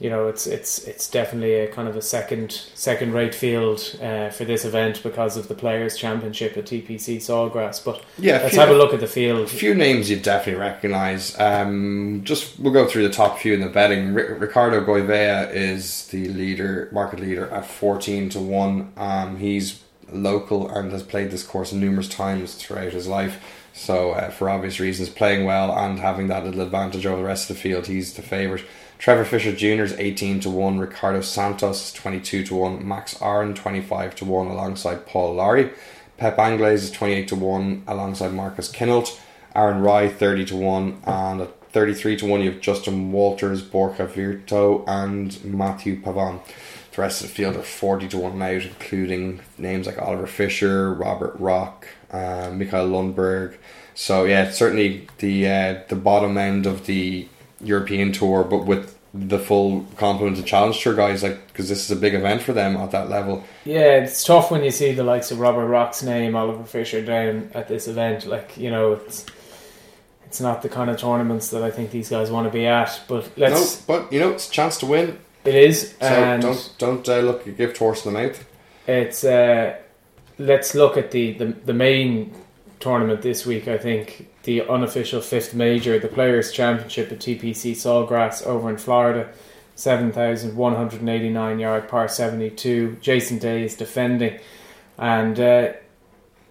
you 0.00 0.08
know 0.08 0.28
it's 0.28 0.46
it's 0.46 0.78
it's 0.86 1.10
definitely 1.10 1.54
a 1.54 1.68
kind 1.68 1.88
of 1.88 1.96
a 1.96 2.02
second 2.02 2.52
second 2.74 3.12
rate 3.12 3.34
field 3.34 3.96
uh, 4.00 4.30
for 4.30 4.44
this 4.44 4.64
event 4.64 5.02
because 5.02 5.36
of 5.36 5.48
the 5.48 5.54
Players 5.54 5.96
Championship 5.96 6.56
at 6.56 6.64
TPC 6.66 7.16
Sawgrass. 7.16 7.84
But 7.84 8.02
yeah. 8.16 8.38
let's 8.38 8.50
few- 8.50 8.60
have 8.60 8.70
a 8.70 8.74
look 8.74 8.94
at 8.94 9.00
the 9.00 9.06
field. 9.06 9.46
A 9.46 9.48
few 9.48 9.74
names 9.74 10.08
you 10.08 10.18
definitely 10.18 10.60
recognise. 10.60 11.38
Um, 11.38 12.20
just 12.24 12.58
we'll 12.58 12.72
go 12.72 12.86
through 12.86 13.08
the 13.08 13.14
top 13.14 13.38
few 13.38 13.54
in 13.54 13.60
the 13.60 13.68
betting. 13.68 14.14
Ri- 14.14 14.34
Ricardo 14.34 14.84
Gouveia 14.84 15.52
is 15.52 16.06
the 16.08 16.28
leader, 16.28 16.88
market 16.92 17.20
leader 17.20 17.48
at 17.50 17.66
fourteen 17.66 18.28
to 18.30 18.40
one. 18.40 18.92
Um, 18.96 19.36
he's 19.38 19.82
local 20.10 20.68
and 20.70 20.90
has 20.92 21.02
played 21.02 21.30
this 21.30 21.42
course 21.42 21.72
numerous 21.72 22.08
times 22.08 22.54
throughout 22.54 22.92
his 22.92 23.06
life. 23.06 23.42
So 23.74 24.12
uh, 24.12 24.30
for 24.30 24.48
obvious 24.50 24.80
reasons, 24.80 25.08
playing 25.08 25.44
well 25.44 25.70
and 25.76 26.00
having 26.00 26.26
that 26.28 26.44
little 26.44 26.62
advantage 26.62 27.06
over 27.06 27.18
the 27.18 27.24
rest 27.28 27.48
of 27.48 27.56
the 27.56 27.62
field, 27.62 27.86
he's 27.86 28.14
the 28.14 28.22
favourite. 28.22 28.64
Trevor 28.98 29.24
Fisher 29.24 29.54
Jr. 29.54 29.84
is 29.84 29.92
18 29.92 30.40
to 30.40 30.50
1, 30.50 30.78
Ricardo 30.78 31.20
Santos 31.20 31.86
is 31.86 31.92
22 31.92 32.44
to 32.46 32.54
1, 32.56 32.86
Max 32.86 33.20
Orrin 33.22 33.54
25 33.54 34.16
to 34.16 34.24
1 34.24 34.46
alongside 34.48 35.06
Paul 35.06 35.34
Lawrie. 35.36 35.70
Pep 36.16 36.36
Angles 36.36 36.82
is 36.82 36.90
28 36.90 37.28
to 37.28 37.36
1 37.36 37.84
alongside 37.86 38.32
Marcus 38.32 38.70
Kinhult. 38.70 39.20
Aaron 39.54 39.82
Rai 39.82 40.08
30 40.08 40.46
to 40.46 40.56
1 40.56 41.02
and 41.04 41.40
at 41.42 41.70
33 41.70 42.16
to 42.16 42.26
1 42.26 42.40
you 42.40 42.50
have 42.50 42.60
Justin 42.60 43.12
Walters, 43.12 43.62
Borja 43.62 44.06
Virto 44.06 44.84
and 44.88 45.44
Matthew 45.44 46.02
Pavon. 46.02 46.40
The 46.90 47.02
rest 47.02 47.22
of 47.22 47.28
the 47.28 47.34
field 47.34 47.54
are 47.54 47.62
40 47.62 48.08
to 48.08 48.18
1 48.18 48.42
out, 48.42 48.64
including 48.64 49.40
names 49.56 49.86
like 49.86 50.02
Oliver 50.02 50.26
Fisher, 50.26 50.92
Robert 50.92 51.36
Rock, 51.38 51.86
uh, 52.10 52.50
Mikael 52.52 52.88
Lundberg. 52.88 53.56
So 53.94 54.24
yeah, 54.24 54.50
certainly 54.50 55.06
the 55.18 55.46
uh, 55.46 55.82
the 55.88 55.96
bottom 55.96 56.36
end 56.36 56.66
of 56.66 56.86
the 56.86 57.28
European 57.62 58.12
tour, 58.12 58.44
but 58.44 58.64
with 58.66 58.96
the 59.14 59.38
full 59.38 59.84
complement 59.96 60.38
of 60.38 60.44
challenge 60.46 60.80
tour 60.82 60.94
guys, 60.94 61.22
like 61.22 61.46
because 61.48 61.68
this 61.68 61.84
is 61.84 61.90
a 61.90 61.96
big 62.00 62.14
event 62.14 62.42
for 62.42 62.52
them 62.52 62.76
at 62.76 62.90
that 62.90 63.08
level. 63.08 63.42
Yeah, 63.64 63.96
it's 64.02 64.22
tough 64.22 64.50
when 64.50 64.62
you 64.62 64.70
see 64.70 64.92
the 64.92 65.02
likes 65.02 65.30
of 65.30 65.40
Robert 65.40 65.66
Rock's 65.66 66.02
name, 66.02 66.36
Oliver 66.36 66.64
Fisher 66.64 67.02
down 67.04 67.50
at 67.54 67.68
this 67.68 67.88
event. 67.88 68.26
Like 68.26 68.56
you 68.56 68.70
know, 68.70 68.92
it's 68.92 69.24
it's 70.26 70.40
not 70.40 70.60
the 70.62 70.68
kind 70.68 70.90
of 70.90 70.98
tournaments 70.98 71.48
that 71.50 71.62
I 71.62 71.70
think 71.70 71.90
these 71.90 72.10
guys 72.10 72.30
want 72.30 72.46
to 72.46 72.52
be 72.52 72.66
at. 72.66 73.00
But 73.08 73.30
let's. 73.38 73.88
No, 73.88 73.98
but 73.98 74.12
you 74.12 74.20
know, 74.20 74.30
it's 74.30 74.48
a 74.48 74.52
chance 74.52 74.76
to 74.78 74.86
win. 74.86 75.18
It 75.44 75.54
is, 75.54 75.92
So 76.00 76.06
and 76.06 76.42
don't 76.42 76.74
don't 76.78 77.08
uh, 77.08 77.20
look 77.20 77.46
a 77.46 77.50
gift 77.50 77.78
horse 77.78 78.04
in 78.04 78.12
the 78.12 78.22
mouth. 78.22 78.44
it's. 78.86 79.24
Uh, 79.24 79.76
let's 80.38 80.74
look 80.74 80.96
at 80.98 81.10
the, 81.10 81.32
the 81.32 81.46
the 81.46 81.72
main 81.72 82.34
tournament 82.80 83.22
this 83.22 83.44
week. 83.44 83.68
I 83.68 83.78
think 83.78 84.28
the 84.44 84.62
unofficial 84.62 85.20
fifth 85.20 85.54
major, 85.54 85.98
the 85.98 86.08
Players 86.08 86.52
Championship 86.52 87.12
at 87.12 87.18
TPC 87.18 87.72
Sawgrass 87.72 88.44
over 88.44 88.70
in 88.70 88.78
Florida. 88.78 89.32
7,189 89.74 91.58
yard 91.60 91.88
par 91.88 92.08
72. 92.08 92.96
Jason 93.00 93.38
Day 93.38 93.62
is 93.62 93.76
defending. 93.76 94.40
And 94.98 95.38
uh, 95.38 95.72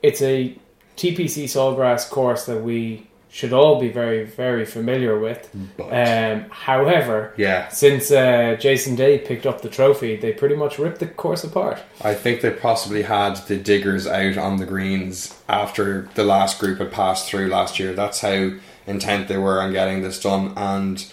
it's 0.02 0.22
a 0.22 0.58
TPC 0.96 1.44
Sawgrass 1.44 2.10
course 2.10 2.46
that 2.46 2.64
we 2.64 3.07
should 3.30 3.54
all 3.54 3.80
be 3.80 3.90
very, 3.90 4.24
very 4.24 4.66
familiar 4.66 5.20
with. 5.20 5.50
Um, 5.80 6.46
however, 6.50 7.34
yeah, 7.38 7.68
since 7.70 8.12
uh, 8.12 8.56
Jason 8.60 8.96
Day 8.96 9.20
picked 9.20 9.46
up 9.46 9.62
the 9.62 9.70
trophy, 9.70 10.16
they 10.16 10.34
pretty 10.34 10.56
much 10.56 10.80
ripped 10.80 11.00
the 11.00 11.08
course 11.08 11.44
apart. 11.44 11.80
I 12.02 12.14
think 12.14 12.42
they 12.42 12.52
possibly 12.52 13.04
had 13.04 13.36
the 13.48 13.58
diggers 13.58 14.08
out 14.08 14.38
on 14.38 14.58
the 14.58 14.66
greens 14.66 15.38
after 15.50 16.10
the 16.16 16.24
last 16.24 16.60
group 16.60 16.80
had 16.80 16.92
passed 16.92 17.28
through 17.28 17.48
last 17.48 17.80
year. 17.80 17.94
That's 17.94 18.22
how 18.22 18.52
intent 18.86 19.28
they 19.28 19.38
were 19.38 19.62
on 19.62 19.74
getting 19.74 20.02
this 20.02 20.22
done. 20.22 20.54
And 20.56 21.06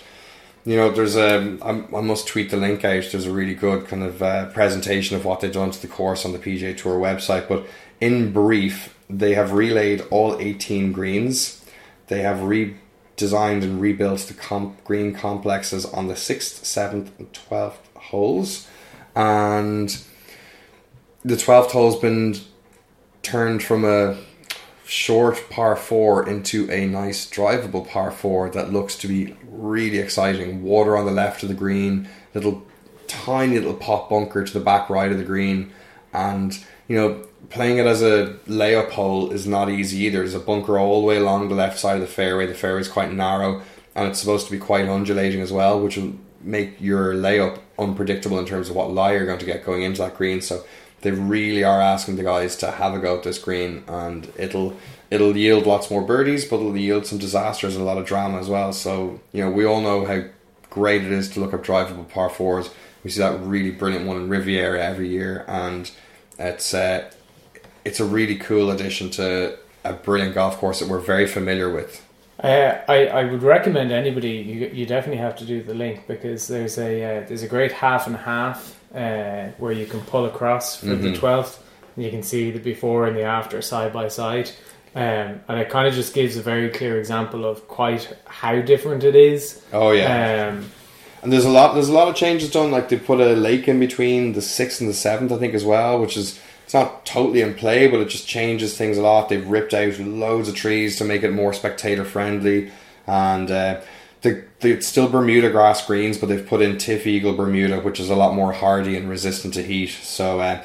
you 0.64 0.76
know, 0.76 0.90
there's 0.90 1.16
a 1.16 1.58
I, 1.62 1.70
I 1.96 2.00
must 2.00 2.28
tweet 2.28 2.50
the 2.50 2.56
link 2.56 2.84
out. 2.84 3.04
There's 3.10 3.26
a 3.26 3.32
really 3.32 3.54
good 3.54 3.86
kind 3.86 4.02
of 4.02 4.22
uh, 4.22 4.46
presentation 4.50 5.16
of 5.16 5.24
what 5.24 5.40
they've 5.40 5.52
done 5.52 5.72
to 5.72 5.82
the 5.82 5.88
course 5.88 6.24
on 6.24 6.32
the 6.32 6.38
PGA 6.38 6.76
Tour 6.76 6.98
website. 6.98 7.48
But 7.48 7.66
in 8.00 8.32
brief, 8.32 8.96
they 9.10 9.34
have 9.34 9.52
relayed 9.52 10.02
all 10.10 10.38
18 10.40 10.92
greens. 10.92 11.63
They 12.08 12.22
have 12.22 12.38
redesigned 12.38 13.62
and 13.62 13.80
rebuilt 13.80 14.20
the 14.20 14.34
comp- 14.34 14.84
green 14.84 15.14
complexes 15.14 15.86
on 15.86 16.08
the 16.08 16.16
sixth, 16.16 16.64
seventh, 16.64 17.18
and 17.18 17.32
twelfth 17.32 17.88
holes, 17.96 18.68
and 19.16 19.96
the 21.24 21.36
twelfth 21.36 21.72
hole's 21.72 21.98
been 21.98 22.36
turned 23.22 23.62
from 23.62 23.84
a 23.84 24.18
short 24.86 25.48
par 25.48 25.76
four 25.76 26.28
into 26.28 26.70
a 26.70 26.86
nice 26.86 27.28
drivable 27.30 27.88
par 27.88 28.10
four 28.10 28.50
that 28.50 28.70
looks 28.70 28.96
to 28.98 29.08
be 29.08 29.34
really 29.48 29.98
exciting. 29.98 30.62
Water 30.62 30.96
on 30.96 31.06
the 31.06 31.12
left 31.12 31.42
of 31.42 31.48
the 31.48 31.54
green, 31.54 32.06
little 32.34 32.62
tiny 33.06 33.58
little 33.58 33.74
pop 33.74 34.10
bunker 34.10 34.44
to 34.44 34.52
the 34.52 34.64
back 34.64 34.90
right 34.90 35.10
of 35.10 35.16
the 35.16 35.24
green, 35.24 35.72
and 36.12 36.64
you 36.88 36.96
know 36.96 37.26
playing 37.50 37.78
it 37.78 37.86
as 37.86 38.02
a 38.02 38.36
layup 38.46 38.90
hole 38.90 39.30
is 39.30 39.46
not 39.46 39.70
easy 39.70 39.98
either. 39.98 40.18
There's 40.18 40.34
a 40.34 40.40
bunker 40.40 40.78
all 40.78 41.00
the 41.00 41.06
way 41.06 41.16
along 41.16 41.48
the 41.48 41.54
left 41.54 41.78
side 41.78 41.96
of 41.96 42.00
the 42.00 42.06
fairway. 42.06 42.46
The 42.46 42.54
fairway 42.54 42.80
is 42.80 42.88
quite 42.88 43.12
narrow, 43.12 43.62
and 43.94 44.08
it's 44.08 44.20
supposed 44.20 44.46
to 44.46 44.52
be 44.52 44.58
quite 44.58 44.88
undulating 44.88 45.40
as 45.40 45.52
well, 45.52 45.80
which 45.80 45.96
will 45.96 46.14
make 46.40 46.80
your 46.80 47.14
layup 47.14 47.60
unpredictable 47.78 48.38
in 48.38 48.46
terms 48.46 48.70
of 48.70 48.76
what 48.76 48.92
lie 48.92 49.12
you're 49.12 49.26
going 49.26 49.38
to 49.38 49.46
get 49.46 49.64
going 49.64 49.82
into 49.82 50.02
that 50.02 50.16
green. 50.16 50.40
So 50.40 50.64
they 51.00 51.10
really 51.10 51.64
are 51.64 51.80
asking 51.80 52.16
the 52.16 52.22
guys 52.22 52.56
to 52.56 52.70
have 52.70 52.94
a 52.94 52.98
go 52.98 53.16
at 53.16 53.22
this 53.22 53.38
green, 53.38 53.84
and 53.86 54.30
it'll 54.36 54.76
it'll 55.10 55.36
yield 55.36 55.66
lots 55.66 55.90
more 55.90 56.02
birdies, 56.02 56.44
but 56.44 56.56
it'll 56.56 56.76
yield 56.76 57.06
some 57.06 57.18
disasters 57.18 57.74
and 57.74 57.82
a 57.82 57.86
lot 57.86 57.98
of 57.98 58.06
drama 58.06 58.38
as 58.38 58.48
well. 58.48 58.72
So 58.72 59.20
you 59.32 59.44
know 59.44 59.50
we 59.50 59.64
all 59.64 59.80
know 59.80 60.04
how 60.04 60.24
great 60.70 61.04
it 61.04 61.12
is 61.12 61.28
to 61.30 61.40
look 61.40 61.54
up 61.54 61.62
drivable 61.62 62.08
par 62.08 62.30
fours. 62.30 62.70
We 63.04 63.10
see 63.10 63.20
that 63.20 63.38
really 63.40 63.70
brilliant 63.70 64.06
one 64.06 64.16
in 64.16 64.28
Riviera 64.28 64.82
every 64.82 65.08
year, 65.08 65.44
and 65.46 65.90
it's 66.38 66.74
uh, 66.74 67.10
it's 67.84 68.00
a 68.00 68.04
really 68.04 68.36
cool 68.36 68.70
addition 68.70 69.10
to 69.10 69.58
a 69.84 69.92
brilliant 69.92 70.34
golf 70.34 70.56
course 70.58 70.80
that 70.80 70.88
we're 70.88 70.98
very 71.00 71.26
familiar 71.26 71.72
with. 71.72 72.02
Uh, 72.42 72.80
I, 72.88 73.06
I 73.06 73.24
would 73.24 73.42
recommend 73.42 73.92
anybody 73.92 74.30
you, 74.30 74.70
you 74.72 74.86
definitely 74.86 75.18
have 75.22 75.36
to 75.36 75.44
do 75.44 75.62
the 75.62 75.74
link 75.74 76.06
because 76.08 76.48
there's 76.48 76.78
a 76.78 77.02
uh, 77.22 77.26
there's 77.28 77.42
a 77.42 77.48
great 77.48 77.70
half 77.72 78.06
and 78.06 78.16
half 78.16 78.80
uh, 78.94 79.48
where 79.58 79.72
you 79.72 79.86
can 79.86 80.00
pull 80.00 80.26
across 80.26 80.76
for 80.76 80.86
the 80.86 81.08
Mhm. 81.10 81.16
twelfth 81.18 81.62
and 81.94 82.04
you 82.04 82.10
can 82.10 82.22
see 82.22 82.50
the 82.50 82.58
before 82.58 83.06
and 83.06 83.16
the 83.16 83.22
after 83.22 83.62
side 83.62 83.92
by 83.92 84.08
side 84.08 84.50
um, 84.96 85.40
and 85.48 85.60
it 85.60 85.68
kind 85.70 85.86
of 85.86 85.94
just 85.94 86.12
gives 86.14 86.36
a 86.36 86.42
very 86.42 86.70
clear 86.70 86.98
example 86.98 87.44
of 87.44 87.66
quite 87.68 88.12
how 88.26 88.60
different 88.60 89.04
it 89.04 89.14
is 89.14 89.62
Oh 89.72 89.92
yeah, 89.92 90.48
um, 90.48 90.68
and 91.24 91.32
there's 91.32 91.46
a 91.46 91.50
lot 91.50 91.72
there's 91.72 91.88
a 91.88 91.92
lot 91.92 92.06
of 92.06 92.14
changes 92.14 92.50
done. 92.50 92.70
Like 92.70 92.90
they 92.90 92.98
put 92.98 93.18
a 93.18 93.32
lake 93.32 93.66
in 93.66 93.80
between 93.80 94.34
the 94.34 94.42
sixth 94.42 94.80
and 94.80 94.90
the 94.90 94.94
seventh, 94.94 95.32
I 95.32 95.38
think 95.38 95.54
as 95.54 95.64
well, 95.64 95.98
which 95.98 96.18
is 96.18 96.38
it's 96.64 96.74
not 96.74 97.06
totally 97.06 97.40
in 97.40 97.54
play, 97.54 97.88
but 97.88 98.00
it 98.00 98.10
just 98.10 98.28
changes 98.28 98.76
things 98.76 98.98
a 98.98 99.02
lot. 99.02 99.30
They've 99.30 99.46
ripped 99.46 99.72
out 99.72 99.98
loads 99.98 100.50
of 100.50 100.54
trees 100.54 100.98
to 100.98 101.04
make 101.04 101.22
it 101.22 101.32
more 101.32 101.54
spectator 101.54 102.04
friendly, 102.04 102.70
and 103.06 103.50
uh, 103.50 103.80
the, 104.20 104.44
the 104.60 104.72
it's 104.72 104.86
still 104.86 105.08
Bermuda 105.08 105.50
grass 105.50 105.86
greens, 105.86 106.18
but 106.18 106.28
they've 106.28 106.46
put 106.46 106.60
in 106.60 106.76
TifEagle 106.76 107.38
Bermuda, 107.38 107.80
which 107.80 107.98
is 107.98 108.10
a 108.10 108.16
lot 108.16 108.34
more 108.34 108.52
hardy 108.52 108.94
and 108.94 109.08
resistant 109.08 109.54
to 109.54 109.62
heat. 109.62 109.92
So 109.92 110.40
uh, 110.40 110.62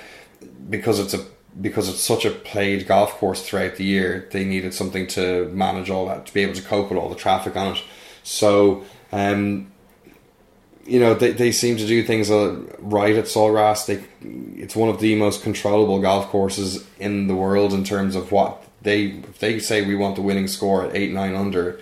because 0.70 1.00
it's 1.00 1.14
a 1.14 1.26
because 1.62 1.88
it's 1.88 2.02
such 2.02 2.26
a 2.26 2.32
played 2.32 2.86
golf 2.86 3.14
course 3.14 3.48
throughout 3.48 3.78
the 3.78 3.86
year, 3.86 4.28
they 4.32 4.44
needed 4.44 4.74
something 4.74 5.08
to 5.08 5.46
manage 5.54 5.90
all 5.90 6.06
that 6.08 6.26
to 6.26 6.34
be 6.34 6.42
able 6.42 6.56
to 6.56 6.62
cope 6.62 6.90
with 6.90 7.00
all 7.00 7.08
the 7.08 7.16
traffic 7.16 7.56
on 7.56 7.78
it. 7.78 7.84
So. 8.24 8.84
Um, 9.14 9.72
you 10.90 11.00
know 11.00 11.14
they, 11.14 11.32
they 11.32 11.52
seem 11.52 11.78
to 11.78 11.86
do 11.86 12.04
things 12.04 12.32
uh, 12.32 12.60
right 12.80 13.16
at 13.16 13.26
Sawgrass. 13.26 13.86
They 13.86 14.04
it's 14.62 14.76
one 14.76 14.90
of 14.90 15.00
the 15.00 15.16
most 15.16 15.44
controllable 15.44 16.00
golf 16.00 16.28
courses 16.28 16.86
in 17.00 17.28
the 17.28 17.36
world 17.36 17.74
in 17.74 17.84
terms 17.84 18.16
of 18.16 18.32
what 18.32 18.64
they 18.82 19.22
they 19.40 19.60
say 19.60 19.86
we 19.86 19.96
want 19.96 20.16
the 20.16 20.22
winning 20.22 20.48
score 20.48 20.86
at 20.86 20.96
eight 20.96 21.12
nine 21.12 21.36
under. 21.36 21.80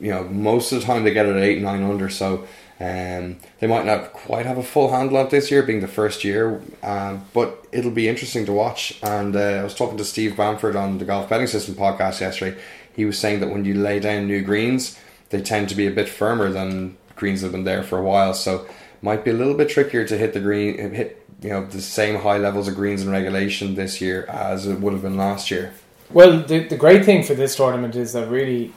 You 0.00 0.10
know 0.10 0.24
most 0.24 0.72
of 0.72 0.80
the 0.80 0.86
time 0.86 1.04
they 1.04 1.12
get 1.12 1.26
it 1.26 1.36
at 1.36 1.42
eight 1.42 1.62
nine 1.62 1.82
under. 1.82 2.08
So 2.08 2.46
um, 2.80 3.38
they 3.58 3.66
might 3.66 3.86
not 3.86 4.12
quite 4.12 4.46
have 4.46 4.58
a 4.58 4.62
full 4.62 4.90
handle 4.90 5.16
on 5.16 5.28
this 5.30 5.50
year, 5.50 5.62
being 5.62 5.80
the 5.80 5.88
first 5.88 6.22
year. 6.22 6.60
Um, 6.82 7.24
but 7.32 7.66
it'll 7.72 7.90
be 7.90 8.08
interesting 8.08 8.46
to 8.46 8.52
watch. 8.52 8.98
And 9.02 9.34
uh, 9.34 9.40
I 9.40 9.64
was 9.64 9.74
talking 9.74 9.98
to 9.98 10.04
Steve 10.04 10.36
Bamford 10.36 10.76
on 10.76 10.98
the 10.98 11.04
Golf 11.04 11.28
Betting 11.28 11.48
System 11.48 11.74
podcast 11.74 12.20
yesterday. 12.20 12.58
He 12.94 13.04
was 13.04 13.18
saying 13.18 13.40
that 13.40 13.50
when 13.50 13.64
you 13.64 13.74
lay 13.74 13.98
down 13.98 14.28
new 14.28 14.42
greens, 14.42 14.98
they 15.30 15.42
tend 15.42 15.68
to 15.70 15.74
be 15.74 15.86
a 15.86 15.90
bit 15.90 16.08
firmer 16.08 16.50
than 16.50 16.96
greens 17.18 17.42
have 17.42 17.52
been 17.52 17.64
there 17.64 17.82
for 17.82 17.98
a 17.98 18.02
while. 18.02 18.32
So 18.34 18.66
might 19.02 19.24
be 19.24 19.30
a 19.30 19.34
little 19.34 19.54
bit 19.54 19.68
trickier 19.68 20.04
to 20.06 20.16
hit 20.18 20.32
the 20.32 20.40
green, 20.40 20.76
hit 20.94 21.24
you 21.40 21.50
know 21.50 21.64
the 21.66 21.80
same 21.80 22.16
high 22.16 22.38
levels 22.38 22.66
of 22.68 22.74
greens 22.74 23.02
in 23.02 23.10
regulation 23.10 23.74
this 23.76 24.00
year 24.00 24.24
as 24.26 24.66
it 24.66 24.80
would 24.80 24.92
have 24.92 25.02
been 25.02 25.16
last 25.16 25.50
year. 25.50 25.72
Well, 26.10 26.40
the, 26.42 26.60
the 26.60 26.76
great 26.76 27.04
thing 27.04 27.22
for 27.22 27.34
this 27.34 27.54
tournament 27.54 27.94
is 27.94 28.12
that 28.14 28.28
really 28.28 28.72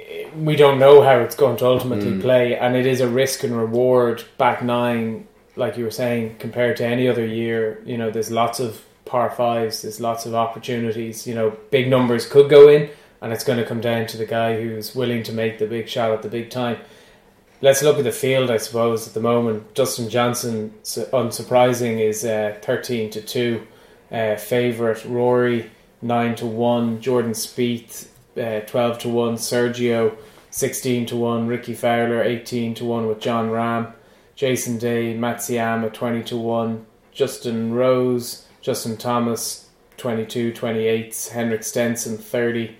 eh, 0.00 0.28
we 0.36 0.56
don't 0.56 0.78
know 0.78 1.00
how 1.02 1.18
it's 1.20 1.36
going 1.36 1.56
to 1.58 1.66
ultimately 1.66 2.10
Mm. 2.12 2.20
play, 2.20 2.56
and 2.58 2.76
it 2.76 2.86
is 2.86 3.00
a 3.00 3.08
risk 3.08 3.44
and 3.44 3.56
reward 3.56 4.24
back 4.36 4.62
nine, 4.62 5.26
like 5.56 5.78
you 5.78 5.84
were 5.84 5.90
saying, 5.90 6.36
compared 6.38 6.76
to 6.78 6.84
any 6.84 7.08
other 7.08 7.24
year. 7.24 7.80
You 7.86 7.96
know, 7.96 8.10
there's 8.10 8.30
lots 8.30 8.60
of 8.60 8.82
par 9.04 9.30
fives, 9.30 9.82
there's 9.82 10.00
lots 10.00 10.26
of 10.26 10.34
opportunities. 10.34 11.26
You 11.26 11.34
know, 11.34 11.56
big 11.70 11.88
numbers 11.88 12.26
could 12.26 12.50
go 12.50 12.68
in, 12.68 12.90
and 13.22 13.32
it's 13.32 13.44
going 13.44 13.58
to 13.58 13.64
come 13.64 13.80
down 13.80 14.06
to 14.08 14.16
the 14.18 14.26
guy 14.26 14.60
who's 14.60 14.94
willing 14.94 15.22
to 15.22 15.32
make 15.32 15.58
the 15.58 15.66
big 15.66 15.88
shot 15.88 16.10
at 16.10 16.22
the 16.22 16.28
big 16.28 16.50
time. 16.50 16.76
Let's 17.62 17.80
look 17.80 17.96
at 17.96 18.02
the 18.02 18.10
field, 18.10 18.50
I 18.50 18.56
suppose, 18.56 19.06
at 19.06 19.14
the 19.14 19.20
moment. 19.20 19.72
Dustin 19.74 20.08
Johnson, 20.08 20.74
unsurprising, 20.82 22.00
is 22.00 22.24
uh, 22.24 22.58
13 22.60 23.08
to 23.10 23.22
2. 23.22 23.66
Uh, 24.10 24.34
favourite 24.34 25.04
Rory, 25.04 25.70
9 26.02 26.34
to 26.34 26.46
1. 26.46 27.00
Jordan 27.00 27.30
Spieth, 27.30 28.08
uh, 28.36 28.66
12 28.66 28.98
to 28.98 29.08
1. 29.08 29.34
Sergio, 29.36 30.16
16 30.50 31.06
to 31.06 31.14
1. 31.14 31.46
Rickie 31.46 31.74
Fowler, 31.74 32.20
18 32.20 32.74
to 32.74 32.84
1 32.84 33.06
with 33.06 33.20
Jon 33.20 33.50
Rahm. 33.50 33.92
Jason 34.34 34.76
Day, 34.76 35.14
Matsuyama, 35.16 35.92
20 35.92 36.24
to 36.24 36.36
1. 36.36 36.84
Justin 37.12 37.74
Rose, 37.74 38.44
Justin 38.60 38.96
Thomas, 38.96 39.68
22, 39.98 40.52
28. 40.52 41.30
Henrik 41.32 41.62
Stenson, 41.62 42.18
30. 42.18 42.76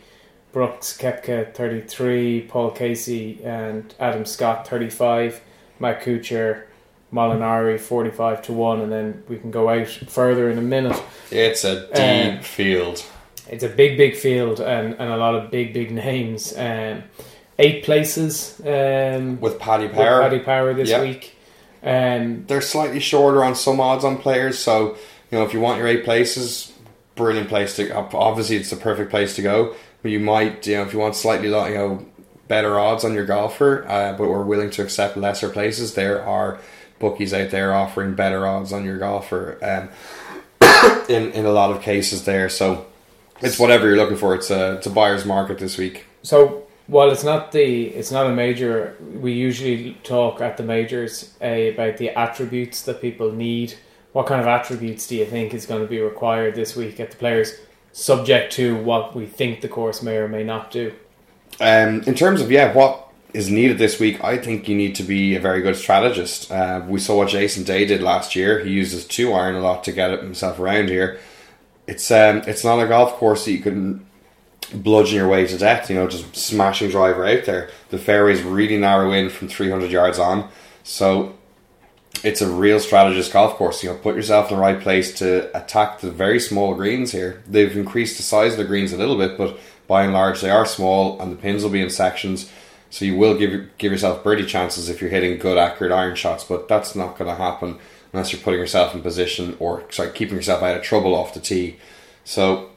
Brooks 0.53 0.97
Koepka 0.99 1.55
33, 1.55 2.43
Paul 2.43 2.71
Casey 2.73 3.41
and 3.43 3.95
Adam 3.99 4.25
Scott 4.27 4.69
35, 4.69 5.41
Matt 5.81 6.03
Kuchar, 6.03 6.65
Molinari 7.13 7.81
45 7.81 8.43
to 8.43 8.53
1, 8.53 8.81
and 8.83 8.93
then 8.93 9.23
we 9.29 9.39
can 9.39 9.51
go 9.51 9.69
out 9.69 9.89
further 9.89 10.51
in 10.51 10.59
a 10.59 10.63
minute. 10.63 11.01
It's 11.31 11.65
a 11.65 11.87
deep 11.95 12.39
Um, 12.39 12.43
field. 12.43 13.05
It's 13.51 13.65
a 13.65 13.69
big, 13.69 13.97
big 13.97 14.15
field 14.17 14.61
and, 14.61 14.95
and 14.95 15.11
a 15.11 15.17
lot 15.17 15.35
of 15.35 15.51
big, 15.51 15.73
big 15.75 15.91
names. 15.91 16.55
Um, 16.57 17.03
eight 17.59 17.85
places 17.85 18.61
um, 18.65 19.41
With 19.41 19.59
Paddy 19.59 19.87
with 19.87 19.95
Power, 19.97 20.21
Paddy 20.23 20.39
Power 20.41 20.75
this 20.75 20.89
Yeah. 20.91 21.01
week. 21.03 21.37
Um, 21.83 22.45
they're 22.47 22.61
slightly 22.61 23.01
shorter 23.01 23.43
on 23.45 23.55
some 23.55 23.81
odds 23.81 24.05
on 24.05 24.17
players. 24.19 24.59
So 24.59 24.97
you 25.31 25.39
know, 25.39 25.45
if 25.45 25.53
you 25.55 25.61
want 25.61 25.79
your 25.79 25.89
eight 25.89 26.05
places, 26.05 26.73
brilliant 27.17 27.49
place 27.49 27.75
to. 27.77 27.93
Obviously, 27.95 28.57
it's 28.57 28.71
the 28.71 28.77
perfect 28.77 29.11
place 29.11 29.35
to 29.37 29.43
go. 29.43 29.75
You 30.03 30.21
might, 30.21 30.67
you 30.67 30.77
know, 30.77 30.83
if 30.83 30.93
you 30.93 30.99
want 30.99 31.15
slightly, 31.15 31.49
you 31.49 31.53
know, 31.53 32.07
better 32.49 32.79
odds 32.79 33.05
on 33.05 33.15
your 33.15 33.25
golfer, 33.25 33.85
uh, 33.89 34.13
but 34.13 34.29
we're 34.29 34.43
willing 34.43 34.71
to 34.71 34.83
accept 34.83 35.17
lesser 35.17 35.49
places. 35.49 35.95
There 35.95 36.23
are 36.25 36.59
bookies 36.99 37.33
out 37.33 37.51
there 37.51 37.75
offering 37.75 38.15
better 38.15 38.47
odds 38.47 38.73
on 38.73 38.85
your 38.85 38.99
golfer. 38.99 39.59
Um, 39.63 39.89
in 41.09 41.33
in 41.33 41.45
a 41.45 41.53
lot 41.53 41.71
of 41.71 41.83
cases 41.83 42.25
there, 42.25 42.49
so 42.49 42.87
it's 43.41 43.59
whatever 43.59 43.87
you're 43.87 43.97
looking 43.97 44.17
for. 44.17 44.35
It's 44.35 44.51
a 44.51 44.75
it's 44.77 44.87
a 44.87 44.91
buyer's 44.91 45.25
market 45.25 45.59
this 45.59 45.79
week. 45.79 46.07
So 46.23 46.67
while 46.87 47.11
it's 47.11 47.25
not 47.25 47.53
the 47.53 47.87
it's 47.87 48.11
not 48.11 48.27
a 48.27 48.33
major, 48.33 48.97
we 49.01 49.33
usually 49.33 49.95
talk 50.05 50.41
at 50.41 50.57
the 50.57 50.63
majors 50.63 51.35
uh, 51.43 51.47
about 51.47 51.97
the 51.97 52.11
attributes 52.11 52.83
that 52.83 53.01
people 53.01 53.33
need. 53.33 53.75
What 54.13 54.27
kind 54.27 54.41
of 54.41 54.47
attributes 54.47 55.07
do 55.07 55.17
you 55.17 55.25
think 55.25 55.55
is 55.55 55.65
going 55.67 55.81
to 55.81 55.89
be 55.89 56.01
required 56.01 56.55
this 56.55 56.77
week 56.77 57.01
at 57.01 57.11
the 57.11 57.17
players, 57.17 57.55
subject 57.93 58.53
to 58.55 58.77
what 58.77 59.15
we 59.15 59.27
think 59.27 59.61
the 59.61 59.69
course 59.69 60.03
may 60.03 60.17
or 60.17 60.29
may 60.29 60.43
not 60.43 60.71
do? 60.71 60.93
Um, 61.61 62.03
in 62.03 62.15
terms 62.15 62.41
of 62.41 62.51
yeah, 62.51 62.73
what 62.73 63.09
is 63.35 63.51
needed 63.51 63.79
this 63.79 63.99
week, 64.01 64.23
I 64.23 64.37
think 64.37 64.69
you 64.69 64.77
need 64.77 64.95
to 64.97 65.03
be 65.03 65.37
a 65.37 65.41
very 65.41 65.63
good 65.63 65.77
strategist. 65.77 66.51
Uh, 66.51 66.83
we 66.87 66.99
saw 66.99 67.19
what 67.19 67.29
Jason 67.29 67.65
Day 67.65 67.87
did 67.87 68.03
last 68.03 68.37
year. 68.37 68.65
He 68.65 68.73
uses 68.73 69.07
two 69.07 69.33
iron 69.33 69.55
a 69.55 69.61
lot 69.61 69.85
to 69.85 69.93
get 69.93 70.11
himself 70.23 70.59
around 70.59 70.89
here. 70.89 71.19
It's 71.87 72.11
um, 72.11 72.43
it's 72.47 72.65
not 72.65 72.79
a 72.79 72.87
golf 72.87 73.15
course 73.15 73.45
that 73.45 73.53
you 73.53 73.61
can 73.61 74.07
bludgeon 74.73 75.17
your 75.17 75.29
way 75.29 75.47
to 75.47 75.59
death. 75.59 75.91
You 75.91 75.97
know, 75.97 76.09
just 76.09 76.35
smashing 76.37 76.91
driver 76.91 77.27
out 77.27 77.45
there. 77.45 77.71
The 77.91 77.99
fairway's 77.99 78.43
really 78.43 78.79
narrow 78.79 79.13
in 79.13 79.29
from 79.31 79.49
three 79.49 79.71
hundred 79.71 79.91
yards 79.91 80.19
on, 80.19 80.49
so 80.85 81.35
it's 82.25 82.41
a 82.41 82.51
real 82.51 82.79
strategist 82.79 83.33
golf 83.33 83.55
course. 83.55 83.83
You 83.83 83.91
know, 83.91 83.97
put 83.97 84.17
yourself 84.17 84.51
in 84.51 84.57
the 84.57 84.63
right 84.63 84.81
place 84.81 85.15
to 85.19 85.57
attack 85.57 86.01
the 86.01 86.11
very 86.11 86.39
small 86.39 86.75
greens 86.75 87.13
here. 87.13 87.43
They've 87.47 87.77
increased 87.77 88.17
the 88.17 88.23
size 88.23 88.53
of 88.53 88.59
the 88.59 88.65
greens 88.65 88.93
a 88.93 88.97
little 88.97 89.19
bit, 89.19 89.37
but 89.37 89.59
by 89.87 90.05
and 90.05 90.13
large 90.13 90.41
they 90.41 90.51
are 90.51 90.67
small, 90.67 91.21
and 91.21 91.33
the 91.33 91.37
pins 91.37 91.63
will 91.63 91.71
be 91.71 91.83
in 91.83 91.91
sections. 91.91 92.51
So 92.91 93.05
you 93.05 93.17
will 93.17 93.37
give 93.37 93.77
give 93.79 93.93
yourself 93.93 94.23
birdie 94.23 94.47
chances 94.47 94.89
if 94.89 95.01
you're 95.01 95.11
hitting 95.11 95.39
good, 95.39 95.59
accurate 95.59 95.93
iron 95.93 96.15
shots, 96.15 96.45
but 96.45 96.69
that's 96.69 96.95
not 96.95 97.17
going 97.17 97.31
to 97.31 97.43
happen 97.43 97.79
unless 98.13 98.33
you're 98.33 98.43
putting 98.43 98.61
yourself 98.61 98.95
in 98.95 99.03
position 99.03 99.57
or 99.59 99.85
sorry, 99.91 100.11
keeping 100.13 100.37
yourself 100.37 100.63
out 100.63 100.77
of 100.77 100.83
trouble 100.83 101.15
off 101.15 101.35
the 101.35 101.41
tee. 101.41 101.79
So 102.25 102.71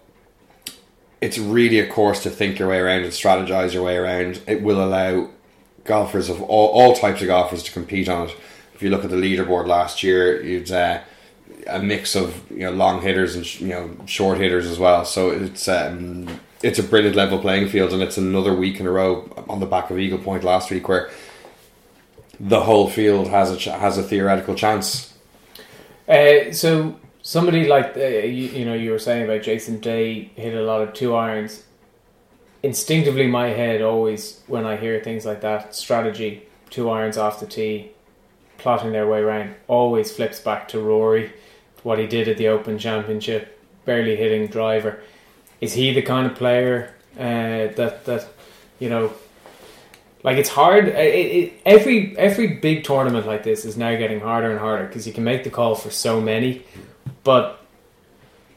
it's 1.21 1.37
really 1.37 1.79
a 1.79 1.87
course 1.87 2.23
to 2.23 2.29
think 2.29 2.59
your 2.59 2.69
way 2.69 2.79
around 2.79 3.03
and 3.03 3.11
strategize 3.11 3.73
your 3.73 3.83
way 3.83 3.97
around. 3.97 4.41
It 4.47 4.61
will 4.61 4.83
allow 4.83 5.29
golfers 5.83 6.29
of 6.29 6.41
all, 6.41 6.69
all 6.69 6.95
types 6.95 7.21
of 7.21 7.27
golfers 7.27 7.63
to 7.63 7.71
compete 7.71 8.09
on 8.09 8.29
it. 8.29 8.35
If 8.75 8.83
you 8.83 8.89
look 8.89 9.05
at 9.05 9.09
the 9.09 9.15
leaderboard 9.15 9.67
last 9.67 10.03
year, 10.03 10.39
it's 10.41 10.69
uh, 10.69 11.01
a 11.67 11.81
mix 11.81 12.13
of 12.13 12.51
you 12.51 12.59
know 12.59 12.71
long 12.71 13.01
hitters 13.01 13.35
and 13.35 13.61
you 13.61 13.69
know 13.69 13.95
short 14.05 14.37
hitters 14.37 14.67
as 14.67 14.77
well. 14.77 15.05
So 15.05 15.31
it's 15.31 15.67
um, 15.67 16.41
it's 16.61 16.77
a 16.77 16.83
brilliant 16.83 17.15
level 17.15 17.39
playing 17.39 17.69
field, 17.69 17.93
and 17.93 18.01
it's 18.01 18.17
another 18.17 18.53
week 18.53 18.79
in 18.79 18.85
a 18.85 18.91
row 18.91 19.31
on 19.47 19.61
the 19.61 19.65
back 19.65 19.89
of 19.89 19.97
Eagle 19.97 20.19
Point 20.19 20.43
last 20.43 20.69
week 20.71 20.89
where 20.89 21.09
the 22.39 22.61
whole 22.61 22.89
field 22.89 23.29
has 23.29 23.49
a 23.49 23.57
ch- 23.57 23.65
has 23.65 23.97
a 23.97 24.03
theoretical 24.03 24.55
chance. 24.55 25.13
Uh, 26.07 26.51
so 26.51 26.99
somebody 27.21 27.67
like 27.67 27.95
uh, 27.95 28.01
you, 28.01 28.47
you 28.49 28.65
know 28.65 28.73
you 28.73 28.91
were 28.91 28.99
saying 28.99 29.23
about 29.23 29.41
Jason 29.41 29.79
Day 29.79 30.31
hit 30.35 30.53
a 30.53 30.63
lot 30.63 30.81
of 30.81 30.93
two 30.93 31.15
irons. 31.15 31.63
Instinctively, 32.61 33.27
my 33.27 33.47
head 33.49 33.81
always 33.81 34.41
when 34.47 34.65
I 34.65 34.75
hear 34.75 34.99
things 34.99 35.25
like 35.25 35.39
that 35.41 35.75
strategy 35.75 36.47
two 36.69 36.89
irons 36.89 37.17
off 37.17 37.39
the 37.39 37.45
tee, 37.45 37.91
plotting 38.65 38.93
their 38.93 39.07
way 39.07 39.19
around, 39.19 39.53
always 39.67 40.11
flips 40.11 40.39
back 40.39 40.67
to 40.67 40.79
Rory, 40.79 41.31
what 41.83 41.99
he 41.99 42.07
did 42.07 42.27
at 42.27 42.37
the 42.37 42.47
Open 42.47 42.79
Championship, 42.79 43.61
barely 43.85 44.15
hitting 44.15 44.47
driver. 44.47 45.01
Is 45.61 45.73
he 45.73 45.93
the 45.93 46.01
kind 46.01 46.25
of 46.25 46.33
player 46.33 46.91
uh, 47.15 47.69
that 47.77 48.05
that 48.05 48.27
you 48.79 48.89
know? 48.89 49.13
Like 50.23 50.37
it's 50.37 50.49
hard. 50.49 50.87
It, 50.87 50.95
it, 50.95 51.53
every 51.63 52.17
every 52.17 52.55
big 52.55 52.83
tournament 52.83 53.27
like 53.27 53.43
this 53.43 53.65
is 53.65 53.77
now 53.77 53.95
getting 53.97 54.19
harder 54.19 54.49
and 54.49 54.59
harder 54.59 54.87
because 54.87 55.05
you 55.05 55.13
can 55.13 55.23
make 55.23 55.43
the 55.43 55.51
call 55.51 55.75
for 55.75 55.91
so 55.91 56.19
many. 56.19 56.63
But 57.23 57.63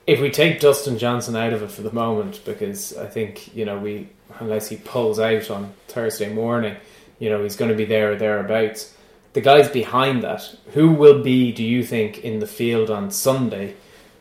if 0.06 0.22
we 0.22 0.30
take 0.30 0.58
Dustin 0.58 0.96
Johnson 0.96 1.36
out 1.36 1.52
of 1.52 1.62
it 1.62 1.70
for 1.70 1.82
the 1.82 1.92
moment, 1.92 2.40
because 2.46 2.96
I 2.96 3.08
think 3.08 3.54
you 3.54 3.66
know 3.66 3.76
we 3.76 4.08
unless 4.40 4.70
he 4.70 4.76
pulls 4.76 5.20
out 5.20 5.50
on 5.50 5.74
Thursday 5.86 6.32
morning, 6.32 6.76
you 7.18 7.28
know 7.28 7.42
he's 7.42 7.56
going 7.56 7.70
to 7.70 7.76
be 7.76 7.84
there 7.84 8.12
or 8.12 8.16
thereabouts. 8.16 8.94
The 9.34 9.40
guys 9.40 9.68
behind 9.68 10.22
that, 10.22 10.56
who 10.72 10.90
will 10.90 11.22
be, 11.22 11.52
do 11.52 11.62
you 11.62 11.84
think, 11.84 12.18
in 12.18 12.38
the 12.38 12.46
field 12.46 12.90
on 12.90 13.10
Sunday, 13.10 13.74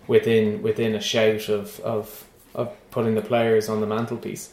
within 0.08 0.62
within 0.62 0.95
a 0.95 1.01
shout 1.01 1.49
of 1.49 1.80
of 1.82 2.26
of 2.53 2.74
putting 2.91 3.16
the 3.16 3.22
players 3.22 3.70
on 3.70 3.82
the 3.82 3.88
mantelpiece? 3.88 4.51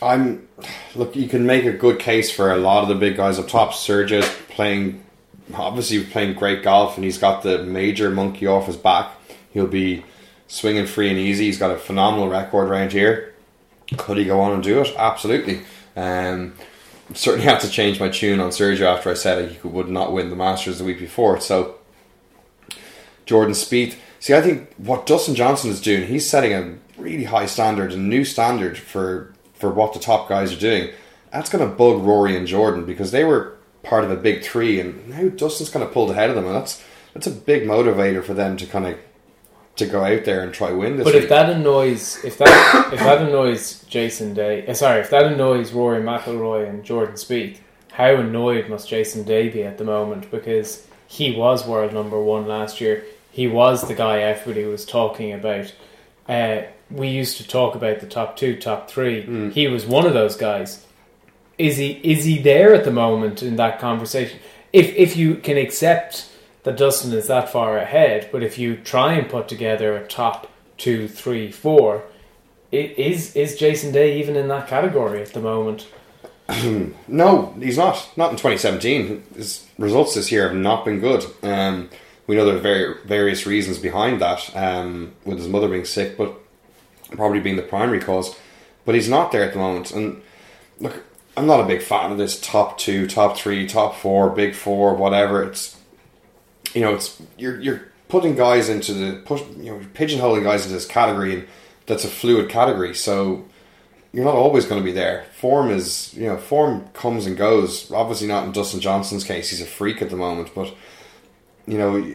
I'm 0.00 0.48
look. 0.94 1.14
You 1.14 1.28
can 1.28 1.46
make 1.46 1.64
a 1.64 1.72
good 1.72 1.98
case 1.98 2.30
for 2.30 2.50
a 2.50 2.56
lot 2.56 2.82
of 2.82 2.88
the 2.88 2.94
big 2.94 3.16
guys 3.16 3.38
up 3.38 3.48
top. 3.48 3.72
Sergio's 3.72 4.28
playing, 4.48 5.04
obviously 5.54 6.02
playing 6.04 6.34
great 6.34 6.62
golf, 6.62 6.96
and 6.96 7.04
he's 7.04 7.18
got 7.18 7.42
the 7.42 7.62
major 7.62 8.10
monkey 8.10 8.46
off 8.46 8.66
his 8.66 8.76
back. 8.76 9.12
He'll 9.52 9.66
be 9.66 10.04
swinging 10.48 10.86
free 10.86 11.08
and 11.08 11.18
easy. 11.18 11.46
He's 11.46 11.58
got 11.58 11.70
a 11.70 11.78
phenomenal 11.78 12.28
record 12.28 12.68
around 12.68 12.92
here. 12.92 13.34
Could 13.96 14.16
he 14.16 14.24
go 14.24 14.40
on 14.40 14.52
and 14.52 14.62
do 14.62 14.80
it? 14.80 14.92
Absolutely. 14.96 15.62
Um, 15.96 16.54
certainly 17.14 17.46
had 17.46 17.60
to 17.60 17.70
change 17.70 18.00
my 18.00 18.08
tune 18.08 18.40
on 18.40 18.50
Sergio 18.50 18.86
after 18.86 19.10
I 19.10 19.14
said 19.14 19.50
he 19.50 19.68
would 19.68 19.88
not 19.88 20.12
win 20.12 20.30
the 20.30 20.36
Masters 20.36 20.78
the 20.78 20.84
week 20.84 20.98
before. 20.98 21.40
So 21.40 21.76
Jordan 23.26 23.54
Spieth. 23.54 23.96
See, 24.20 24.34
I 24.34 24.40
think 24.40 24.72
what 24.76 25.06
Dustin 25.06 25.34
Johnson 25.34 25.70
is 25.70 25.80
doing, 25.80 26.06
he's 26.06 26.28
setting 26.28 26.52
a 26.52 26.76
really 26.96 27.24
high 27.24 27.46
standard, 27.46 27.92
a 27.92 27.96
new 27.96 28.24
standard 28.24 28.78
for 28.78 29.32
for 29.54 29.70
what 29.70 29.92
the 29.92 30.00
top 30.00 30.28
guys 30.28 30.52
are 30.52 30.58
doing. 30.58 30.90
That's 31.32 31.50
going 31.50 31.68
to 31.68 31.74
bug 31.74 32.02
Rory 32.02 32.36
and 32.36 32.46
Jordan 32.46 32.84
because 32.84 33.10
they 33.10 33.24
were 33.24 33.56
part 33.82 34.04
of 34.04 34.10
a 34.10 34.16
big 34.16 34.42
three, 34.42 34.80
and 34.80 35.08
now 35.08 35.28
Dustin's 35.28 35.70
kind 35.70 35.84
of 35.84 35.92
pulled 35.92 36.10
ahead 36.10 36.30
of 36.30 36.36
them, 36.36 36.46
and 36.46 36.54
that's 36.54 36.82
that's 37.14 37.26
a 37.26 37.30
big 37.30 37.64
motivator 37.64 38.22
for 38.22 38.34
them 38.34 38.56
to 38.56 38.66
kind 38.66 38.86
of 38.86 38.98
to 39.76 39.86
go 39.86 40.04
out 40.04 40.24
there 40.24 40.42
and 40.42 40.52
try 40.52 40.70
win 40.70 40.96
this. 40.96 41.04
But 41.04 41.14
week. 41.14 41.24
if 41.24 41.28
that 41.30 41.50
annoys, 41.50 42.22
if 42.24 42.38
that 42.38 42.92
if 42.92 43.00
that 43.00 43.22
annoys 43.26 43.84
Jason 43.84 44.34
Day, 44.34 44.66
uh, 44.66 44.74
sorry, 44.74 45.00
if 45.00 45.10
that 45.10 45.32
annoys 45.32 45.72
Rory 45.72 46.02
McIlroy 46.02 46.68
and 46.68 46.84
Jordan 46.84 47.14
Spieth, 47.14 47.58
how 47.92 48.14
annoyed 48.16 48.68
must 48.68 48.88
Jason 48.88 49.24
Day 49.24 49.48
be 49.48 49.62
at 49.62 49.78
the 49.78 49.84
moment? 49.84 50.30
Because 50.30 50.86
he 51.06 51.34
was 51.36 51.66
world 51.66 51.92
number 51.92 52.20
one 52.20 52.46
last 52.46 52.80
year. 52.80 53.04
He 53.30 53.48
was 53.48 53.86
the 53.88 53.94
guy 53.94 54.20
everybody 54.20 54.66
was 54.66 54.84
talking 54.84 55.32
about. 55.32 55.74
Uh, 56.28 56.62
we 56.90 57.08
used 57.08 57.38
to 57.38 57.48
talk 57.48 57.74
about 57.74 58.00
the 58.00 58.06
top 58.06 58.36
two, 58.36 58.56
top 58.56 58.90
three. 58.90 59.50
He 59.50 59.66
was 59.68 59.86
one 59.86 60.06
of 60.06 60.12
those 60.12 60.36
guys. 60.36 60.86
Is 61.58 61.76
he 61.78 61.92
is 62.02 62.24
he 62.24 62.38
there 62.38 62.74
at 62.74 62.84
the 62.84 62.90
moment 62.90 63.42
in 63.42 63.56
that 63.56 63.78
conversation? 63.78 64.38
If 64.72 64.94
if 64.96 65.16
you 65.16 65.36
can 65.36 65.56
accept 65.56 66.28
that 66.64 66.76
Dustin 66.76 67.12
is 67.12 67.26
that 67.26 67.48
far 67.50 67.76
ahead, 67.78 68.28
but 68.32 68.42
if 68.42 68.58
you 68.58 68.76
try 68.76 69.14
and 69.14 69.28
put 69.28 69.48
together 69.48 69.96
a 69.96 70.06
top 70.06 70.48
two, 70.78 71.08
three, 71.08 71.50
four, 71.50 72.04
i- 72.72 72.94
is 72.96 73.34
is 73.36 73.56
Jason 73.56 73.92
Day 73.92 74.18
even 74.18 74.36
in 74.36 74.48
that 74.48 74.68
category 74.68 75.20
at 75.22 75.32
the 75.32 75.40
moment? 75.40 75.86
No, 77.08 77.54
he's 77.60 77.78
not. 77.78 78.08
Not 78.16 78.30
in 78.30 78.36
2017. 78.36 79.22
His 79.36 79.66
results 79.78 80.14
this 80.14 80.30
year 80.32 80.48
have 80.48 80.56
not 80.56 80.84
been 80.84 81.00
good. 81.00 81.24
Um, 81.42 81.88
we 82.26 82.36
know 82.36 82.44
there 82.44 82.56
are 82.56 82.60
very 82.60 82.94
various 83.04 83.46
reasons 83.46 83.78
behind 83.78 84.20
that, 84.20 84.54
um, 84.56 85.12
with 85.24 85.38
his 85.38 85.48
mother 85.48 85.68
being 85.68 85.84
sick, 85.84 86.16
but 86.16 86.34
probably 87.12 87.40
being 87.40 87.56
the 87.56 87.62
primary 87.62 88.00
cause. 88.00 88.34
But 88.84 88.94
he's 88.94 89.08
not 89.08 89.32
there 89.32 89.44
at 89.44 89.52
the 89.52 89.58
moment. 89.58 89.90
And 89.92 90.22
look, 90.80 91.02
I'm 91.36 91.46
not 91.46 91.60
a 91.60 91.66
big 91.66 91.82
fan 91.82 92.12
of 92.12 92.18
this 92.18 92.40
top 92.40 92.78
two, 92.78 93.06
top 93.06 93.36
three, 93.36 93.66
top 93.66 93.94
four, 93.96 94.30
big 94.30 94.54
four, 94.54 94.94
whatever. 94.94 95.42
It's 95.44 95.76
you 96.74 96.80
know, 96.80 96.94
it's 96.94 97.20
you're 97.38 97.60
you're 97.60 97.82
putting 98.08 98.34
guys 98.34 98.68
into 98.68 98.92
the 98.92 99.22
push, 99.24 99.42
you 99.56 99.72
know, 99.72 99.80
pigeonholing 99.94 100.42
guys 100.42 100.62
into 100.62 100.74
this 100.74 100.86
category, 100.86 101.34
and 101.34 101.46
that's 101.86 102.04
a 102.04 102.08
fluid 102.08 102.48
category. 102.48 102.94
So 102.94 103.44
you're 104.12 104.24
not 104.24 104.34
always 104.34 104.66
going 104.66 104.80
to 104.80 104.84
be 104.84 104.92
there. 104.92 105.24
Form 105.38 105.70
is, 105.70 106.12
you 106.14 106.26
know, 106.26 106.36
form 106.36 106.88
comes 106.92 107.26
and 107.26 107.36
goes. 107.36 107.90
Obviously, 107.90 108.28
not 108.28 108.44
in 108.44 108.52
Dustin 108.52 108.80
Johnson's 108.80 109.24
case; 109.24 109.50
he's 109.50 109.62
a 109.62 109.66
freak 109.66 110.02
at 110.02 110.10
the 110.10 110.16
moment. 110.16 110.50
But 110.54 110.74
you 111.66 111.78
know, 111.78 112.14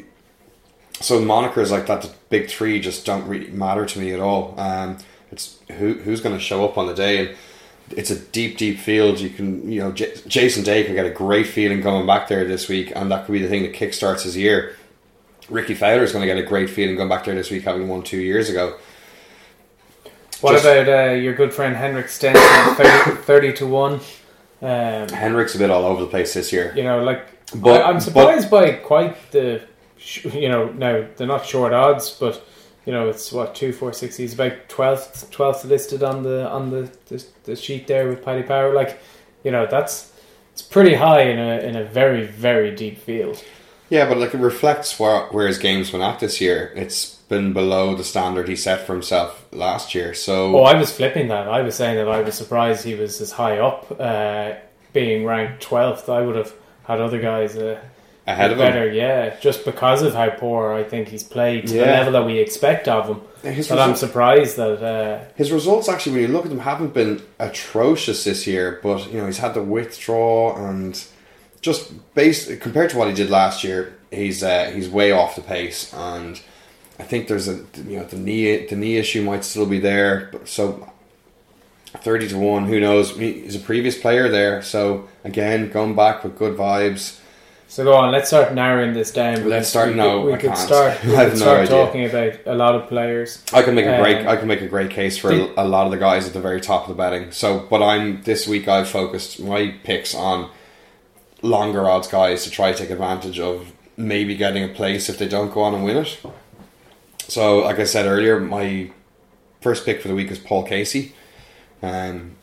so 1.00 1.22
monikers 1.22 1.72
like 1.72 1.88
that, 1.88 2.02
the 2.02 2.12
big 2.30 2.50
three, 2.50 2.80
just 2.80 3.06
don't 3.06 3.28
really 3.28 3.50
matter 3.50 3.86
to 3.86 4.00
me 4.00 4.14
at 4.14 4.20
all. 4.20 4.60
Um, 4.60 4.98
It's 5.32 5.58
who 5.78 5.94
who's 5.94 6.22
going 6.22 6.36
to 6.36 6.42
show 6.42 6.64
up 6.64 6.78
on 6.78 6.88
the 6.88 6.94
day, 6.94 7.20
and 7.20 7.38
it's 7.92 8.10
a 8.12 8.18
deep, 8.20 8.58
deep 8.58 8.80
field. 8.80 9.20
You 9.20 9.30
can, 9.30 9.72
you 9.72 9.80
know, 9.80 9.92
J- 9.92 10.14
Jason 10.28 10.64
Day 10.64 10.84
can 10.84 10.94
get 10.96 11.06
a 11.06 11.10
great 11.12 11.48
feeling 11.48 11.82
coming 11.82 12.06
back 12.06 12.28
there 12.28 12.46
this 12.46 12.68
week, 12.68 12.92
and 12.96 13.12
that 13.12 13.26
could 13.26 13.32
be 13.34 13.40
the 13.42 13.48
thing 13.48 13.64
that 13.64 13.74
kickstarts 13.74 14.24
his 14.24 14.36
year. 14.36 14.76
Rickie 15.50 15.76
Fowler 15.76 16.04
is 16.04 16.12
going 16.12 16.22
to 16.22 16.34
get 16.34 16.38
a 16.38 16.46
great 16.48 16.70
feeling 16.70 16.96
going 16.98 17.08
back 17.10 17.24
there 17.24 17.36
this 17.36 17.50
week, 17.50 17.64
having 17.64 17.88
won 17.88 18.04
two 18.04 18.18
years 18.20 18.50
ago. 18.50 18.78
What 20.42 20.52
Just- 20.54 20.66
about 20.66 20.88
uh, 20.90 21.14
your 21.14 21.34
good 21.34 21.54
friend 21.54 21.76
Henrik 21.76 22.10
Stenson, 22.10 22.76
30, 22.76 23.22
30 23.24 23.54
to 23.54 23.68
1? 23.68 23.94
Um, 23.94 24.00
Henrik's 25.10 25.56
a 25.56 25.58
bit 25.60 25.70
all 25.70 25.86
over 25.86 26.02
the 26.02 26.08
place 26.08 26.34
this 26.34 26.52
year. 26.52 26.74
you 26.76 26.84
know, 26.84 27.04
like, 27.04 27.26
But- 27.56 27.82
I, 27.82 27.90
I'm 27.90 28.00
surprised 28.00 28.52
by 28.52 28.72
quite 28.74 29.32
the, 29.32 29.62
you 30.34 30.50
know, 30.50 30.70
now 30.74 31.06
they're 31.16 31.28
not 31.28 31.46
short 31.46 31.74
odds, 31.74 32.12
but, 32.12 32.44
you 32.88 32.94
know, 32.94 33.10
it's 33.10 33.34
what, 33.34 33.54
2, 33.54 33.74
4, 33.74 33.92
6, 33.92 34.16
he's 34.16 34.34
about 34.34 34.70
12th, 34.70 35.28
12th 35.28 35.66
listed 35.66 36.04
on 36.04 36.24
the 36.24 36.50
on 36.50 36.72
the, 36.72 36.90
the, 37.08 37.24
the 37.44 37.56
sheet 37.58 37.86
there 37.86 38.08
with 38.08 38.24
Paddy 38.24 38.44
Power. 38.44 38.74
Like, 38.74 38.98
you 39.44 39.52
know, 39.52 39.68
that's, 39.70 40.14
it's 40.54 40.62
pretty 40.62 40.96
high 40.96 41.24
in 41.24 41.38
a, 41.38 41.60
in 41.60 41.76
a 41.76 41.84
very, 41.84 42.26
very 42.26 42.74
deep 42.74 42.98
field. 42.98 43.44
Yeah, 43.90 44.08
but 44.08 44.18
like 44.18 44.34
it 44.34 44.40
reflects 44.40 44.98
where 45.00 45.28
where 45.28 45.48
his 45.48 45.58
games 45.58 45.92
went 45.94 46.04
at 46.04 46.20
this 46.20 46.42
year. 46.42 46.74
It's 46.76 47.16
been 47.30 47.54
below 47.54 47.96
the 47.96 48.04
standard 48.04 48.48
he 48.48 48.56
set 48.56 48.86
for 48.86 48.94
himself 48.94 49.46
last 49.52 49.94
year. 49.96 50.14
So 50.14 50.58
Oh, 50.58 50.64
I 50.64 50.78
was 50.78 50.92
flipping 50.92 51.28
that. 51.28 51.48
I 51.48 51.62
was 51.62 51.76
saying 51.76 51.98
that 51.98 52.08
I 52.10 52.22
was 52.22 52.36
surprised 52.36 52.84
he 52.84 52.96
was 52.96 53.20
as 53.22 53.32
high 53.32 53.60
up, 53.60 54.00
uh, 54.00 54.54
being 54.94 55.26
ranked 55.26 55.66
12th. 55.66 56.08
I 56.12 56.22
would 56.22 56.36
have 56.36 56.54
had 56.86 57.00
other 57.00 57.20
guys 57.22 57.56
uh, 57.58 57.82
ahead 58.28 58.52
of 58.52 58.58
better, 58.58 58.90
him, 58.90 58.96
yeah, 58.96 59.40
just 59.40 59.64
because 59.64 60.02
of 60.02 60.14
how 60.14 60.30
poor 60.30 60.74
I 60.74 60.84
think 60.84 61.08
he's 61.08 61.24
played 61.24 61.68
to 61.68 61.74
the 61.74 61.86
level 61.86 62.12
that 62.12 62.26
we 62.26 62.40
expect 62.40 62.88
of 62.88 63.08
him. 63.08 63.54
his, 63.54 63.70
But 63.70 63.80
I'm 63.80 63.96
surprised 63.96 64.58
that 64.58 64.84
uh, 64.84 65.24
his 65.36 65.52
results 65.52 65.88
actually, 65.88 66.14
when 66.14 66.22
you 66.24 66.28
look 66.28 66.44
at 66.44 66.50
them, 66.50 66.60
haven't 66.60 66.94
been 66.94 67.22
atrocious 67.40 68.26
this 68.26 68.46
year. 68.46 68.80
But 68.84 69.12
you 69.12 69.20
know, 69.20 69.26
he's 69.26 69.38
had 69.38 69.54
the 69.54 69.64
withdraw 69.64 70.58
and 70.58 71.02
just 71.62 71.94
based 72.14 72.60
compared 72.60 72.90
to 72.92 72.98
what 72.98 73.08
he 73.08 73.14
did 73.14 73.30
last 73.30 73.64
year, 73.64 73.98
he's 74.12 74.44
uh, 74.44 74.72
he's 74.76 74.90
way 74.90 75.12
off 75.14 75.36
the 75.36 75.42
pace. 75.42 75.94
And 75.94 76.40
I 77.00 77.04
think 77.04 77.30
there's 77.30 77.48
a 77.48 77.64
you 77.78 77.98
know 77.98 78.04
the 78.04 78.18
knee 78.18 78.66
the 78.68 78.76
knee 78.76 78.98
issue 78.98 79.24
might 79.24 79.46
still 79.46 79.66
be 79.66 79.80
there. 79.80 80.30
But 80.32 80.48
so. 80.48 80.92
30 82.02 82.28
to 82.28 82.38
1, 82.38 82.66
who 82.66 82.80
knows? 82.80 83.18
He's 83.18 83.56
a 83.56 83.60
previous 83.60 83.98
player 83.98 84.30
there, 84.30 84.62
so 84.62 85.08
again, 85.24 85.72
going 85.72 85.96
back 85.96 86.24
with 86.24 86.38
good 86.38 86.56
vibes. 86.56 87.20
So. 87.68 87.84
Go 87.84 87.94
on, 87.96 88.12
let's 88.12 88.28
start 88.28 88.54
narrowing 88.54 88.94
this 88.94 89.12
down. 89.12 89.48
Let's 89.50 89.70
start- 89.70 89.90
We, 89.90 89.96
no, 89.96 90.22
we 90.26 90.34
I 90.34 90.38
could 90.38 90.48
can't. 90.50 90.58
start. 90.60 91.04
We 91.04 91.14
I 91.16 91.24
have 91.24 91.32
could 91.32 91.40
no 91.40 91.46
start 91.46 91.60
idea. 91.62 91.86
talking 91.86 92.06
about 92.06 92.40
a 92.46 92.56
lot 92.56 92.76
of 92.76 92.88
players. 92.90 93.44
I 93.54 93.62
can 93.62 93.76
make 93.76 93.86
a 93.86 93.98
great 94.02 94.18
Um, 94.18 94.28
I 94.28 94.36
can 94.38 94.48
make 94.48 94.62
a 94.62 94.68
great 94.68 94.90
case 94.92 95.18
for 95.18 95.32
a, 95.32 95.54
a 95.58 95.66
lot 95.68 95.86
of 95.86 95.92
the 95.92 95.98
guys 95.98 96.28
at 96.28 96.34
the 96.34 96.42
very 96.42 96.62
top 96.62 96.84
of 96.84 96.90
the 96.90 96.96
betting. 96.96 97.32
So, 97.32 97.60
but 97.70 97.82
I'm 97.84 98.22
this 98.24 98.48
week 98.48 98.68
I've 98.68 98.90
focused 98.90 99.40
my 99.40 99.74
picks 99.84 100.16
on 100.16 100.50
longer 101.42 101.88
odds 101.90 102.08
guys 102.08 102.44
to 102.46 102.50
try 102.50 102.72
to 102.72 102.78
take 102.78 102.90
advantage 102.90 103.40
of 103.40 103.72
maybe 103.96 104.36
getting 104.36 104.64
a 104.64 104.68
place 104.70 105.10
if 105.10 105.18
they 105.18 105.28
don't 105.28 105.52
go 105.54 105.62
on 105.62 105.74
and 105.76 105.84
win 105.84 105.98
it. 105.98 106.20
So, 107.28 107.60
like 107.60 107.80
I 107.80 107.84
said 107.84 108.06
earlier, 108.06 108.40
my 108.40 108.90
first 109.62 109.86
pick 109.86 110.02
for 110.02 110.08
the 110.08 110.16
week 110.16 110.32
is 110.32 110.40
Paul 110.40 110.64
Casey. 110.64 111.14
Um, 111.84 112.36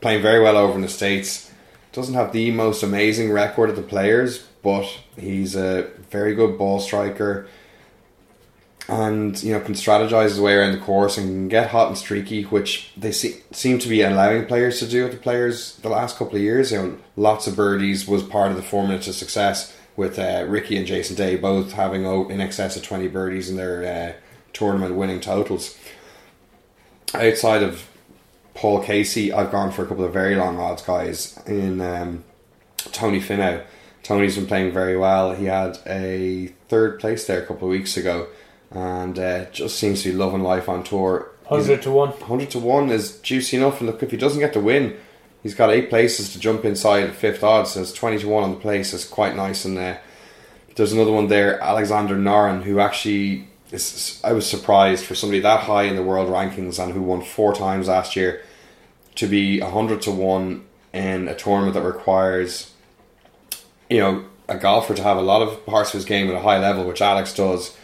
playing 0.00 0.20
very 0.22 0.42
well 0.42 0.56
over 0.56 0.74
in 0.74 0.80
the 0.82 0.88
states. 0.88 1.50
Doesn't 1.96 2.12
have 2.12 2.32
the 2.32 2.50
most 2.50 2.82
amazing 2.82 3.32
record 3.32 3.70
of 3.70 3.76
the 3.76 3.80
players, 3.80 4.46
but 4.62 4.86
he's 5.18 5.56
a 5.56 5.88
very 6.10 6.34
good 6.34 6.58
ball 6.58 6.78
striker 6.78 7.48
and 8.86 9.42
you 9.42 9.54
know 9.54 9.60
can 9.60 9.72
strategize 9.72 10.28
his 10.28 10.38
way 10.38 10.52
around 10.52 10.72
the 10.72 10.84
course 10.84 11.16
and 11.16 11.48
get 11.48 11.70
hot 11.70 11.88
and 11.88 11.96
streaky, 11.96 12.42
which 12.42 12.92
they 12.98 13.12
se- 13.12 13.42
seem 13.50 13.78
to 13.78 13.88
be 13.88 14.02
allowing 14.02 14.44
players 14.44 14.78
to 14.80 14.86
do 14.86 15.04
with 15.04 15.12
the 15.12 15.18
players 15.18 15.76
the 15.76 15.88
last 15.88 16.18
couple 16.18 16.36
of 16.36 16.42
years. 16.42 16.70
You 16.70 16.82
know, 16.82 16.98
lots 17.16 17.46
of 17.46 17.56
birdies 17.56 18.06
was 18.06 18.22
part 18.22 18.50
of 18.50 18.58
the 18.58 18.62
formula 18.62 19.00
to 19.00 19.14
success 19.14 19.74
with 19.96 20.18
uh, 20.18 20.44
Rickie 20.46 20.76
and 20.76 20.86
Jason 20.86 21.16
Day 21.16 21.36
both 21.36 21.72
having 21.72 22.04
in 22.04 22.42
excess 22.42 22.76
of 22.76 22.82
twenty 22.82 23.08
birdies 23.08 23.48
in 23.48 23.56
their 23.56 23.84
uh, 23.86 24.20
tournament 24.52 24.96
winning 24.96 25.20
totals. 25.20 25.74
Outside 27.14 27.62
of 27.62 27.88
Paul 28.56 28.82
Casey, 28.82 29.32
I've 29.32 29.52
gone 29.52 29.70
for 29.70 29.84
a 29.84 29.86
couple 29.86 30.04
of 30.04 30.12
very 30.14 30.34
long 30.34 30.58
odds 30.58 30.82
guys 30.82 31.38
in 31.46 31.80
um, 31.82 32.24
Tony 32.76 33.20
Finau. 33.20 33.62
Tony's 34.02 34.36
been 34.36 34.46
playing 34.46 34.72
very 34.72 34.96
well. 34.96 35.34
He 35.34 35.44
had 35.44 35.78
a 35.86 36.46
third 36.68 36.98
place 36.98 37.26
there 37.26 37.42
a 37.42 37.46
couple 37.46 37.68
of 37.68 37.72
weeks 37.72 37.98
ago, 37.98 38.28
and 38.70 39.18
uh, 39.18 39.44
just 39.50 39.78
seems 39.78 40.02
to 40.02 40.10
be 40.10 40.16
loving 40.16 40.42
life 40.42 40.70
on 40.70 40.84
tour. 40.84 41.30
100 41.48 41.82
to 41.82 41.90
1. 41.90 42.08
100 42.08 42.50
to 42.50 42.58
1 42.58 42.90
is 42.90 43.18
juicy 43.20 43.58
enough. 43.58 43.80
And 43.80 43.90
look, 43.90 44.02
if 44.02 44.10
he 44.10 44.16
doesn't 44.16 44.40
get 44.40 44.54
the 44.54 44.60
win, 44.60 44.96
he's 45.42 45.54
got 45.54 45.70
eight 45.70 45.90
places 45.90 46.32
to 46.32 46.40
jump 46.40 46.64
inside 46.64 47.14
fifth 47.14 47.44
odds. 47.44 47.72
So 47.72 47.82
it's 47.82 47.92
20 47.92 48.20
to 48.20 48.28
1 48.28 48.42
on 48.42 48.50
the 48.52 48.60
place. 48.60 48.94
It's 48.94 49.06
quite 49.06 49.36
nice. 49.36 49.66
And 49.66 49.76
uh, 49.76 49.98
there's 50.76 50.92
another 50.92 51.12
one 51.12 51.28
there, 51.28 51.60
Alexander 51.60 52.16
Noren, 52.16 52.62
who 52.62 52.80
actually 52.80 53.48
is. 53.70 54.18
I 54.24 54.32
was 54.32 54.48
surprised 54.48 55.04
for 55.04 55.14
somebody 55.14 55.40
that 55.40 55.60
high 55.60 55.84
in 55.84 55.96
the 55.96 56.02
world 56.02 56.30
rankings 56.30 56.82
and 56.82 56.92
who 56.92 57.02
won 57.02 57.22
four 57.22 57.54
times 57.54 57.88
last 57.88 58.16
year 58.16 58.42
to 59.16 59.26
be 59.26 59.60
100 59.60 60.02
to 60.02 60.10
1 60.10 60.64
in 60.92 61.28
a 61.28 61.34
tournament 61.34 61.74
that 61.74 61.82
requires, 61.82 62.72
you 63.90 63.98
know, 63.98 64.24
a 64.48 64.56
golfer 64.56 64.94
to 64.94 65.02
have 65.02 65.16
a 65.16 65.22
lot 65.22 65.42
of 65.42 65.66
parts 65.66 65.90
of 65.90 65.94
his 65.94 66.04
game 66.04 66.28
at 66.28 66.34
a 66.34 66.40
high 66.40 66.58
level, 66.58 66.84
which 66.84 67.02
Alex 67.02 67.34
does. 67.34 67.76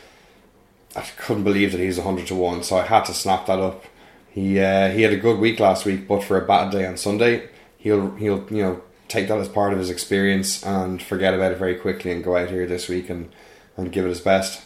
I 0.95 1.01
couldn't 1.17 1.45
believe 1.45 1.73
that 1.73 1.81
he's 1.81 1.99
100 1.99 2.27
to 2.29 2.35
1, 2.35 2.63
so 2.63 2.77
I 2.77 2.83
had 2.83 3.05
to 3.07 3.15
snap 3.15 3.47
that 3.47 3.59
up. 3.59 3.85
He 4.31 4.61
uh, 4.61 4.91
he 4.91 5.03
had 5.03 5.13
a 5.13 5.19
good 5.19 5.39
week 5.39 5.61
last 5.61 5.85
week, 5.85 6.09
but 6.09 6.25
for 6.25 6.39
a 6.39 6.47
bad 6.47 6.71
day 6.71 6.87
on 6.87 6.97
Sunday, 6.97 7.49
he'll 7.77 8.15
he'll 8.15 8.47
you 8.51 8.63
know 8.63 8.83
take 9.09 9.29
that 9.29 9.39
as 9.39 9.49
part 9.49 9.75
of 9.75 9.79
his 9.79 9.91
experience 9.91 10.63
and 10.65 11.03
forget 11.03 11.35
about 11.35 11.53
it 11.53 11.59
very 11.59 11.75
quickly 11.75 12.11
and 12.11 12.25
go 12.25 12.35
out 12.35 12.49
here 12.49 12.67
this 12.67 12.89
week 12.89 13.11
and, 13.11 13.31
and 13.77 13.93
give 13.93 14.07
it 14.07 14.09
his 14.09 14.23
best. 14.23 14.63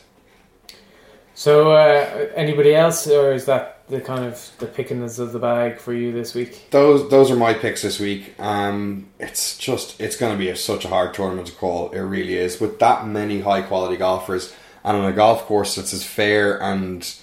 So, 1.35 1.73
uh, 1.73 2.29
anybody 2.37 2.73
else, 2.73 3.09
or 3.09 3.33
is 3.33 3.47
that 3.47 3.76
the 3.89 4.01
kind 4.01 4.25
of 4.25 4.51
the 4.59 4.67
pickings 4.67 5.19
of 5.19 5.33
the 5.33 5.39
bag 5.39 5.79
for 5.79 5.93
you 5.93 6.13
this 6.13 6.35
week? 6.35 6.69
Those 6.71 7.09
those 7.11 7.31
are 7.31 7.37
my 7.37 7.55
picks 7.55 7.83
this 7.83 8.01
week. 8.01 8.35
Um, 8.39 9.09
it's 9.19 9.57
just 9.57 10.01
it's 10.01 10.17
going 10.17 10.33
to 10.33 10.39
be 10.39 10.49
a, 10.49 10.57
such 10.57 10.85
a 10.85 10.89
hard 10.89 11.15
tournament 11.15 11.49
to 11.49 11.55
call. 11.55 11.91
It 11.93 12.01
really 12.01 12.37
is 12.37 12.61
with 12.61 12.79
that 12.81 13.07
many 13.07 13.41
high 13.41 13.63
quality 13.63 13.97
golfers 13.97 14.55
and 14.85 14.97
on 14.97 15.05
a 15.05 15.13
golf 15.13 15.43
course 15.43 15.75
that's 15.75 15.93
as 15.93 16.05
fair 16.05 16.63
and 16.63 17.17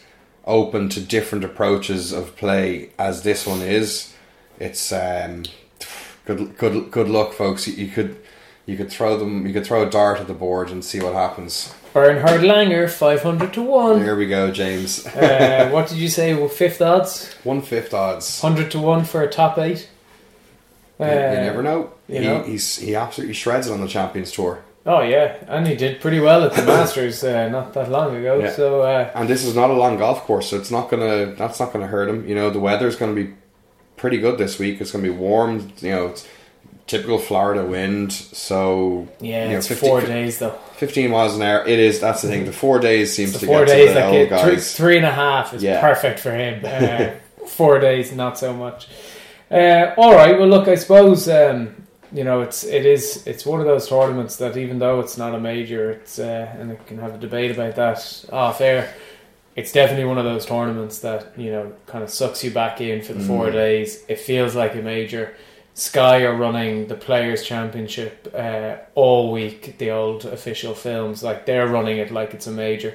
open 0.46 0.90
to 0.90 1.00
different 1.00 1.44
approaches 1.44 2.12
of 2.12 2.36
play 2.36 2.92
as 3.00 3.24
this 3.24 3.48
one 3.48 3.62
is. 3.62 4.14
It's 4.60 4.92
um, 4.92 5.44
good 6.26 6.58
good 6.58 6.92
good 6.92 7.10
luck, 7.10 7.34
folks. 7.34 7.68
You, 7.68 7.74
you 7.86 7.92
could 7.92 8.18
you 8.66 8.78
could 8.78 8.90
throw 8.90 9.18
them 9.18 9.46
you 9.46 9.54
could 9.54 9.66
throw 9.66 9.86
a 9.86 9.90
dart 9.90 10.20
at 10.20 10.28
the 10.28 10.34
board 10.34 10.70
and 10.70 10.84
see 10.84 11.00
what 11.02 11.14
happens. 11.14 11.74
Bernhard 11.94 12.42
Langer, 12.42 12.90
500 12.90 13.54
to 13.54 13.62
1. 13.62 14.00
There 14.04 14.16
we 14.16 14.28
go, 14.28 14.50
James. 14.52 15.06
uh, 15.06 15.70
what 15.72 15.88
did 15.90 15.98
you 16.00 16.08
say? 16.08 16.34
Well, 16.34 16.48
fifth 16.48 16.82
odds? 16.82 17.32
One 17.44 17.62
fifth 17.62 17.94
odds. 17.94 18.42
100 18.42 18.72
to 18.72 18.80
1 18.80 19.04
for 19.06 19.22
a 19.22 19.30
top 19.30 19.58
eight? 19.60 19.90
You- 21.00 21.06
you 21.06 21.12
never 21.12 21.62
know. 21.62 21.92
you 22.08 22.20
he, 22.22 22.26
know. 22.26 22.44
He's 22.44 22.78
he 22.78 22.96
absolutely 22.96 23.34
shreds 23.34 23.68
it 23.68 23.74
on 23.74 23.82
the 23.82 23.88
Champions 23.88 24.32
Tour. 24.32 24.64
Oh, 24.86 25.02
yeah. 25.02 25.38
And 25.48 25.68
he 25.68 25.76
did 25.76 26.02
pretty 26.02 26.20
well 26.20 26.44
at 26.44 26.54
the 26.54 26.64
Masters 26.64 27.24
uh, 27.24 27.48
not 27.50 27.74
that 27.74 27.90
long 27.90 28.16
ago. 28.16 28.40
Yeah. 28.40 28.52
So, 28.52 28.82
uh, 28.82 29.12
And 29.16 29.30
this 29.30 29.44
is 29.46 29.56
not 29.56 29.70
a 29.70 29.74
long 29.74 29.98
golf 29.98 30.22
course, 30.24 30.50
so 30.50 30.58
it's 30.58 30.72
not 30.72 30.90
gonna. 30.90 31.34
That's 31.36 31.60
not 31.60 31.72
gonna 31.74 31.88
hurt 31.88 32.10
him. 32.10 32.28
You 32.28 32.36
know, 32.36 32.50
the 32.50 32.60
weather's 32.60 32.96
gonna 32.96 33.14
be 33.14 33.34
pretty 33.98 34.18
good 34.18 34.38
this 34.38 34.60
week. 34.60 34.82
It's 34.82 34.92
gonna 34.92 35.04
be 35.04 35.10
warm. 35.10 35.72
You 35.80 35.92
know, 35.92 36.06
it's 36.08 36.28
typical 36.88 37.18
Florida 37.18 37.66
wind. 37.66 38.12
So 38.12 39.08
yeah, 39.20 39.46
you 39.46 39.52
know, 39.52 39.58
it's 39.58 39.68
50 39.68 39.88
four 39.88 40.02
days 40.02 40.40
though. 40.40 40.52
Fifteen 40.76 41.12
miles 41.12 41.36
an 41.36 41.42
hour. 41.42 41.66
It 41.66 41.80
is. 41.80 42.00
That's 42.00 42.22
the 42.22 42.28
thing. 42.28 42.46
The 42.46 42.52
four 42.54 42.80
days 42.80 43.14
seems 43.14 43.38
to 43.40 43.46
four 43.46 43.60
get 43.66 43.68
days 43.70 43.88
to 43.90 43.94
the 43.96 44.06
old 44.06 44.30
get 44.30 44.44
three, 44.44 44.58
three 44.58 44.98
and 44.98 45.06
a 45.06 45.12
half 45.12 45.54
is 45.54 45.64
Yeah. 45.64 45.80
perfect 45.82 46.20
for 46.20 46.32
him. 46.32 46.64
Uh, 47.44 47.46
four 47.48 47.78
days, 47.80 48.12
not 48.14 48.38
so 48.38 48.54
much. 48.54 48.88
Uh, 49.52 49.94
all 49.98 50.14
right. 50.16 50.40
Well, 50.40 50.48
look, 50.48 50.68
I 50.68 50.76
suppose 50.76 51.28
um, 51.30 51.76
you 52.12 52.24
know 52.24 52.42
it's 52.42 52.64
it 52.64 52.86
is 52.86 53.26
it's 53.28 53.46
one 53.46 53.60
of 53.60 53.66
those 53.66 53.88
tournaments 53.88 54.38
that 54.38 54.56
even 54.58 54.80
though 54.80 55.00
it's 55.00 55.18
not 55.18 55.36
a 55.36 55.40
major, 55.40 55.92
it's 55.92 56.20
uh, 56.20 56.50
and 56.58 56.70
we 56.72 56.76
can 56.86 56.98
have 57.00 57.16
a 57.16 57.18
debate 57.18 57.52
about 57.52 57.76
that 57.76 58.26
off 58.32 58.62
air. 58.62 58.94
It's 59.56 59.72
definitely 59.72 60.06
one 60.06 60.18
of 60.18 60.24
those 60.26 60.46
tournaments 60.46 61.00
that 61.00 61.38
you 61.38 61.52
know 61.52 61.74
kind 61.86 62.04
of 62.04 62.10
sucks 62.10 62.44
you 62.44 62.52
back 62.52 62.82
in 62.82 63.02
for 63.04 63.14
the 63.14 63.24
four 63.24 63.48
Mm. 63.48 63.54
days. 63.54 64.04
It 64.08 64.20
feels 64.20 64.56
like 64.56 64.74
a 64.76 64.82
major. 64.82 65.36
Sky 65.76 66.24
are 66.24 66.36
running 66.36 66.88
the 66.88 66.96
Players 66.96 67.44
Championship 67.44 68.32
uh, 68.38 68.76
all 68.96 69.32
week. 69.32 69.78
The 69.80 69.90
old 69.92 70.26
official 70.26 70.76
films, 70.76 71.24
like 71.24 71.46
they're 71.46 71.68
running 71.68 71.98
it 71.98 72.12
like 72.12 72.34
it's 72.34 72.46
a 72.48 72.52
major. 72.52 72.94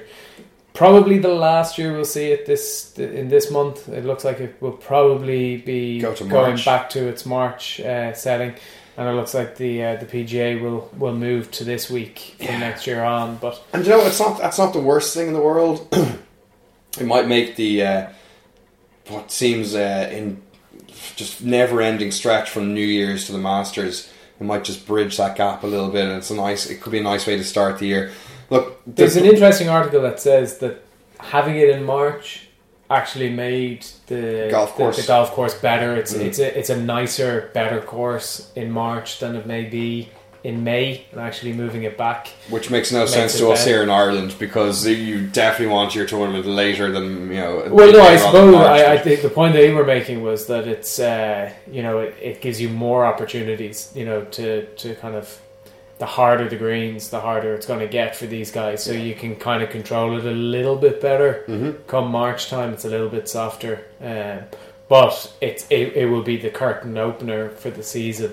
Probably 0.73 1.17
the 1.17 1.27
last 1.33 1.77
year 1.77 1.91
we'll 1.91 2.05
see 2.05 2.31
it 2.31 2.45
this 2.45 2.97
in 2.97 3.27
this 3.27 3.51
month. 3.51 3.89
It 3.89 4.05
looks 4.05 4.23
like 4.23 4.39
it 4.39 4.55
will 4.61 4.71
probably 4.77 5.57
be 5.57 5.99
Go 5.99 6.15
going 6.15 6.29
March. 6.29 6.63
back 6.65 6.89
to 6.91 7.05
its 7.07 7.25
March 7.25 7.81
uh, 7.81 8.13
setting, 8.13 8.53
and 8.95 9.09
it 9.09 9.11
looks 9.13 9.33
like 9.33 9.57
the 9.57 9.83
uh, 9.83 9.95
the 9.97 10.05
PGA 10.05 10.61
will 10.61 10.89
will 10.97 11.15
move 11.15 11.51
to 11.51 11.65
this 11.65 11.89
week 11.89 12.35
from 12.37 12.45
Yeah. 12.45 12.59
next 12.59 12.87
year 12.87 13.03
on. 13.03 13.37
But 13.37 13.61
And 13.73 13.83
you 13.83 13.89
know, 13.91 13.99
it's 14.05 14.19
not. 14.21 14.37
That's 14.37 14.57
not 14.57 14.71
the 14.71 14.79
worst 14.79 15.13
thing 15.13 15.27
in 15.27 15.33
the 15.33 15.41
world. 15.41 15.85
it 16.97 17.05
might 17.05 17.27
make 17.27 17.57
the 17.57 17.83
uh, 17.83 18.07
what 19.09 19.31
seems 19.31 19.75
uh, 19.75 20.09
in 20.13 20.41
just 21.15 21.43
never 21.43 21.81
ending 21.81 22.11
stretch 22.11 22.49
from 22.49 22.73
New 22.73 22.85
Year's 22.85 23.25
to 23.25 23.31
the 23.31 23.37
Masters. 23.37 24.11
It 24.39 24.43
might 24.45 24.63
just 24.63 24.87
bridge 24.87 25.17
that 25.17 25.35
gap 25.35 25.63
a 25.63 25.67
little 25.67 25.89
bit, 25.89 26.05
and 26.05 26.13
it's 26.17 26.29
a 26.29 26.35
nice. 26.35 26.69
It 26.69 26.81
could 26.81 26.91
be 26.91 26.99
a 26.99 27.03
nice 27.03 27.27
way 27.27 27.35
to 27.37 27.43
start 27.43 27.79
the 27.79 27.87
year. 27.87 28.11
Look, 28.49 28.81
There's 28.87 29.15
an 29.17 29.25
interesting 29.25 29.69
article 29.69 30.01
that 30.01 30.19
says 30.19 30.57
that 30.59 30.83
having 31.19 31.57
it 31.57 31.69
in 31.69 31.83
March 31.83 32.47
actually 32.89 33.29
made 33.29 33.85
the 34.07 34.47
Golf 34.49 34.71
the- 34.75 34.77
course. 34.83 34.97
the, 34.97 35.07
golf 35.07 35.31
course 35.31 35.53
better. 35.55 35.95
It's 35.95 36.13
Mm. 36.13 36.21
it's 36.25 36.39
a 36.39 36.57
it's 36.57 36.69
a 36.69 36.77
nicer, 36.77 37.51
better 37.53 37.81
course 37.81 38.49
in 38.55 38.71
March 38.71 39.19
than 39.19 39.35
it 39.35 39.45
may 39.45 39.63
be 39.65 40.09
in 40.43 40.63
May, 40.63 41.05
and 41.11 41.19
actually 41.19 41.51
moving 41.53 41.83
it 41.83 41.97
back. 41.97 42.29
which 42.49 42.69
makes 42.71 42.91
no 42.91 42.99
Makes 42.99 43.11
sense 43.11 43.37
to 43.39 43.49
us 43.51 43.59
better. 43.59 43.69
here 43.71 43.83
in 43.83 43.89
Ireland 43.89 44.35
because 44.39 44.87
you 44.87 45.27
definitely 45.27 45.73
want 45.73 45.93
your 45.95 46.05
tournament 46.05 46.45
later 46.45 46.91
than 46.91 47.29
you 47.31 47.39
know. 47.41 47.67
Well, 47.69 47.91
no, 47.91 47.99
I 48.01 48.01
later 48.01 48.01
on 48.01 48.11
in 48.13 48.19
suppose 48.19 48.55
I, 48.55 48.93
I 48.93 48.97
think 48.99 49.21
the 49.21 49.29
point 49.29 49.53
they 49.53 49.71
were 49.73 49.83
making 49.85 50.21
was 50.23 50.47
that 50.47 50.67
it's 50.67 50.97
uh, 50.99 51.51
you 51.71 51.83
know 51.83 51.99
it, 51.99 52.15
it 52.21 52.41
gives 52.41 52.61
you 52.61 52.69
more 52.69 53.05
opportunities 53.05 53.91
you 53.95 54.05
know 54.05 54.21
to 54.25 54.65
to 54.65 54.95
kind 54.95 55.15
of 55.15 55.39
the 55.97 56.05
harder 56.05 56.47
the 56.47 56.55
greens, 56.55 57.09
the 57.09 57.19
harder 57.19 57.53
it's 57.53 57.65
going 57.65 57.81
to 57.81 57.87
get 57.87 58.15
for 58.15 58.25
these 58.25 58.51
guys. 58.51 58.81
So 58.81 58.93
you 58.93 59.13
can 59.15 59.35
kind 59.35 59.61
of 59.61 59.69
control 59.69 60.17
it 60.17 60.23
a 60.25 60.31
little 60.31 60.77
bit 60.77 61.01
better. 61.01 61.43
Mhm. 61.49 61.85
Come 61.87 62.09
March 62.11 62.49
time, 62.49 62.71
it's 62.73 62.85
a 62.85 62.89
little 62.89 63.09
bit 63.09 63.27
softer, 63.27 63.81
um, 64.01 64.43
but 64.87 65.33
it's 65.41 65.65
it, 65.69 65.97
it 65.97 66.05
will 66.05 66.23
be 66.23 66.37
the 66.37 66.49
curtain 66.49 66.97
opener 66.97 67.49
for 67.49 67.69
the 67.69 67.83
season. 67.83 68.31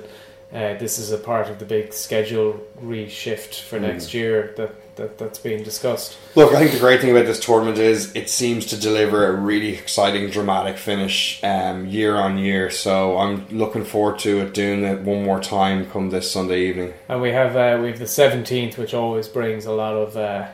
Uh, 0.52 0.74
this 0.78 0.98
is 0.98 1.10
a 1.10 1.18
part 1.18 1.48
of 1.48 1.58
the 1.58 1.64
big 1.64 1.92
schedule 1.92 2.60
reshift 2.82 3.60
for 3.60 3.78
Mm. 3.78 3.82
next 3.82 4.14
year 4.14 4.54
that, 4.56 4.70
that 4.96 5.18
that's 5.18 5.40
being 5.40 5.62
discussed. 5.64 6.16
Look, 6.36 6.54
I 6.54 6.60
think 6.60 6.70
the 6.70 6.78
great 6.78 7.00
thing 7.00 7.10
about 7.10 7.26
this 7.26 7.40
tournament 7.40 7.78
is 7.78 8.14
it 8.14 8.30
seems 8.30 8.64
to 8.66 8.76
deliver 8.80 9.26
a 9.26 9.32
really 9.32 9.74
exciting, 9.74 10.30
dramatic 10.30 10.78
finish 10.78 11.40
um, 11.42 11.86
year 11.88 12.14
on 12.14 12.38
year. 12.38 12.70
So 12.70 13.18
I'm 13.18 13.46
looking 13.50 13.84
forward 13.84 14.20
to 14.20 14.40
it 14.42 14.54
doing 14.54 14.84
it 14.84 15.00
one 15.00 15.24
more 15.24 15.40
time 15.40 15.90
come 15.90 16.10
this 16.10 16.30
Sunday 16.30 16.60
evening. 16.68 16.94
And 17.08 17.20
we 17.20 17.30
have 17.32 17.56
uh, 17.56 17.82
we 17.82 17.88
have 17.88 17.98
the 17.98 18.06
seventeenth, 18.06 18.78
which 18.78 18.94
always 18.94 19.26
brings 19.28 19.66
a 19.66 19.72
lot 19.72 19.94
of 19.94 20.16
uh, 20.16 20.46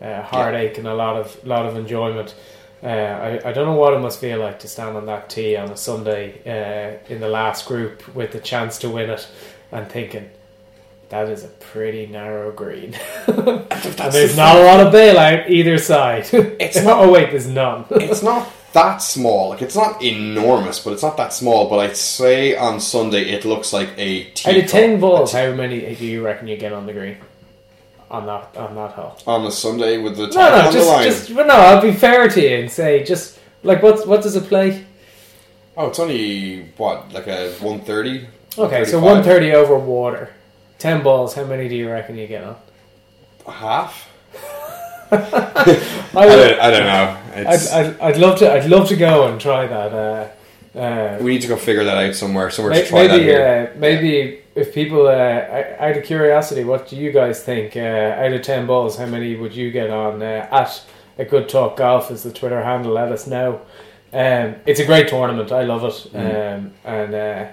uh, 0.00 0.22
heartache 0.22 0.78
and 0.78 0.86
a 0.86 0.94
lot 0.94 1.16
of 1.16 1.44
lot 1.44 1.66
of 1.66 1.76
enjoyment. 1.76 2.34
Uh, 2.82 2.86
I, 3.44 3.50
I 3.50 3.52
don't 3.52 3.66
know 3.66 3.76
what 3.76 3.94
it 3.94 4.00
must 4.00 4.20
feel 4.20 4.40
like 4.40 4.58
to 4.60 4.68
stand 4.68 4.96
on 4.96 5.06
that 5.06 5.30
tee 5.30 5.56
on 5.56 5.70
a 5.70 5.76
Sunday 5.76 6.40
uh, 6.44 7.12
in 7.12 7.20
the 7.20 7.28
last 7.28 7.66
group 7.66 8.12
with 8.14 8.32
the 8.32 8.40
chance 8.40 8.78
to 8.78 8.88
win 8.88 9.08
it, 9.08 9.28
and 9.70 9.88
thinking 9.88 10.30
that 11.08 11.28
is 11.28 11.44
a 11.44 11.48
pretty 11.48 12.06
narrow 12.06 12.50
green, 12.50 12.94
and 13.26 13.68
there's 14.12 14.36
not 14.36 14.56
a 14.56 14.64
lot 14.64 14.80
of 14.80 14.92
bailout 14.92 15.48
either 15.48 15.78
side. 15.78 16.28
It's 16.32 16.82
not. 16.82 17.04
Oh 17.04 17.12
wait, 17.12 17.30
there's 17.30 17.46
none. 17.46 17.84
it's 17.90 18.22
not 18.22 18.50
that 18.72 18.98
small. 18.98 19.50
Like 19.50 19.62
it's 19.62 19.76
not 19.76 20.02
enormous, 20.02 20.80
but 20.80 20.92
it's 20.92 21.02
not 21.02 21.16
that 21.18 21.32
small. 21.32 21.68
But 21.68 21.78
I'd 21.78 21.96
say 21.96 22.56
on 22.56 22.80
Sunday 22.80 23.30
it 23.30 23.44
looks 23.44 23.72
like 23.72 23.90
a 23.96 24.32
Out 24.44 24.56
of 24.56 24.66
ten 24.66 24.98
balls, 24.98 25.32
how 25.32 25.52
many 25.52 25.94
do 25.94 26.04
you 26.04 26.24
reckon 26.24 26.48
you 26.48 26.56
get 26.56 26.72
on 26.72 26.86
the 26.86 26.92
green 26.92 27.18
on 28.12 28.26
that 28.26 28.56
on 28.56 28.74
that 28.76 28.92
hole? 28.92 29.16
on 29.26 29.44
a 29.46 29.50
Sunday 29.50 29.98
with 29.98 30.16
the 30.16 30.28
No, 30.28 30.32
no, 30.34 30.58
on 30.58 30.64
the 30.66 30.72
just, 30.72 30.88
line. 30.88 31.04
just, 31.04 31.30
no. 31.30 31.44
I'll 31.48 31.82
be 31.82 31.92
fair 31.92 32.28
to 32.28 32.40
you 32.40 32.56
and 32.58 32.70
say, 32.70 33.02
just 33.02 33.38
like 33.62 33.82
what, 33.82 34.06
what 34.06 34.22
does 34.22 34.36
it 34.36 34.44
play? 34.44 34.84
Oh, 35.76 35.88
it's 35.88 35.98
only 35.98 36.64
what 36.76 37.12
like 37.12 37.26
a 37.26 37.52
one 37.54 37.80
thirty. 37.80 38.28
Okay, 38.58 38.84
so 38.84 39.00
one 39.00 39.22
thirty 39.24 39.52
over 39.52 39.78
water, 39.78 40.30
ten 40.78 41.02
balls. 41.02 41.34
How 41.34 41.44
many 41.44 41.68
do 41.68 41.74
you 41.74 41.90
reckon 41.90 42.16
you 42.18 42.26
get 42.26 42.44
on? 42.44 42.56
half. 43.46 44.08
I 45.10 45.16
I 46.14 46.26
don't, 46.26 46.60
I 46.60 46.70
don't 46.70 46.86
know. 46.86 47.18
I'd, 47.34 47.68
I'd, 47.68 48.00
I'd 48.00 48.16
love 48.18 48.38
to, 48.38 48.52
I'd 48.52 48.68
love 48.68 48.88
to 48.88 48.96
go 48.96 49.26
and 49.26 49.40
try 49.40 49.66
that. 49.66 49.92
Uh, 49.92 50.28
uh, 50.74 51.18
we 51.20 51.32
need 51.32 51.42
to 51.42 51.48
go 51.48 51.56
figure 51.56 51.84
that 51.84 51.96
out 51.98 52.14
somewhere. 52.14 52.50
Somewhere 52.50 52.74
may- 52.74 52.82
to 52.82 52.88
try 52.88 53.06
that 53.06 53.10
maybe, 53.12 53.24
here. 53.24 53.72
uh, 53.74 53.78
maybe 53.78 54.38
if 54.54 54.74
people, 54.74 55.06
uh, 55.06 55.10
out 55.78 55.96
of 55.96 56.04
curiosity, 56.04 56.64
what 56.64 56.88
do 56.88 56.96
you 56.96 57.12
guys 57.12 57.42
think? 57.42 57.76
Uh, 57.76 57.80
out 57.80 58.32
of 58.32 58.42
ten 58.42 58.66
balls, 58.66 58.96
how 58.96 59.06
many 59.06 59.36
would 59.36 59.54
you 59.54 59.70
get 59.70 59.90
on? 59.90 60.22
Uh, 60.22 60.46
at 60.50 60.84
a 61.18 61.24
good 61.24 61.48
talk 61.48 61.76
golf 61.76 62.10
is 62.10 62.22
the 62.22 62.32
Twitter 62.32 62.62
handle. 62.62 62.92
Let 62.92 63.12
us 63.12 63.26
know. 63.26 63.60
Um, 64.14 64.56
it's 64.66 64.80
a 64.80 64.84
great 64.86 65.08
tournament. 65.08 65.52
I 65.52 65.62
love 65.64 65.84
it, 65.84 66.12
Mm. 66.12 66.56
um, 66.58 66.72
and 66.84 67.14
uh, 67.14 67.46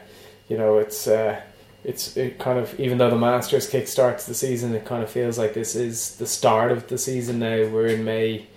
you 0.49 0.57
know 0.57 0.77
it's 0.77 1.07
uh, 1.07 1.39
it's 1.85 2.17
it 2.17 2.37
kind 2.39 2.59
of 2.59 2.77
even 2.79 2.97
though 2.97 3.09
the 3.09 3.15
Masters 3.17 3.69
kick 3.69 3.87
starts 3.87 4.25
the 4.25 4.33
season, 4.33 4.75
it 4.75 4.83
kind 4.85 5.01
of 5.03 5.09
feels 5.09 5.37
like 5.37 5.53
this 5.53 5.75
is 5.75 6.17
the 6.17 6.25
start 6.27 6.71
of 6.73 6.87
the 6.87 6.97
season 6.97 7.39
now. 7.39 7.65
We're 7.67 7.87
in 7.87 8.03
May, 8.03 8.47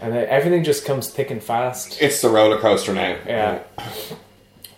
and 0.00 0.14
everything 0.14 0.64
just 0.64 0.84
comes 0.84 1.10
thick 1.10 1.30
and 1.30 1.42
fast. 1.42 2.00
It's 2.00 2.22
the 2.22 2.30
roller 2.30 2.58
coaster 2.58 2.92
now. 2.92 3.18
Yeah. 3.26 3.62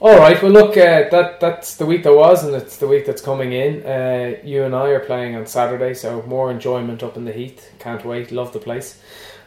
All 0.00 0.18
right. 0.18 0.42
Well, 0.42 0.50
look, 0.50 0.76
uh, 0.76 1.08
that 1.10 1.38
that's 1.38 1.76
the 1.76 1.86
week 1.86 2.02
that 2.02 2.12
was, 2.12 2.44
and 2.44 2.56
it's 2.56 2.76
the 2.76 2.88
week 2.88 3.06
that's 3.06 3.22
coming 3.22 3.52
in. 3.52 3.86
Uh, 3.86 4.36
you 4.42 4.64
and 4.64 4.74
I 4.74 4.88
are 4.88 5.00
playing 5.00 5.36
on 5.36 5.46
Saturday, 5.46 5.94
so 5.94 6.22
more 6.22 6.50
enjoyment 6.50 7.04
up 7.04 7.16
in 7.16 7.24
the 7.24 7.32
Heath. 7.32 7.70
Can't 7.78 8.04
wait. 8.04 8.32
Love 8.32 8.52
the 8.52 8.58
place. 8.58 9.00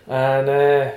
And 0.08 0.48
uh, 0.48 0.92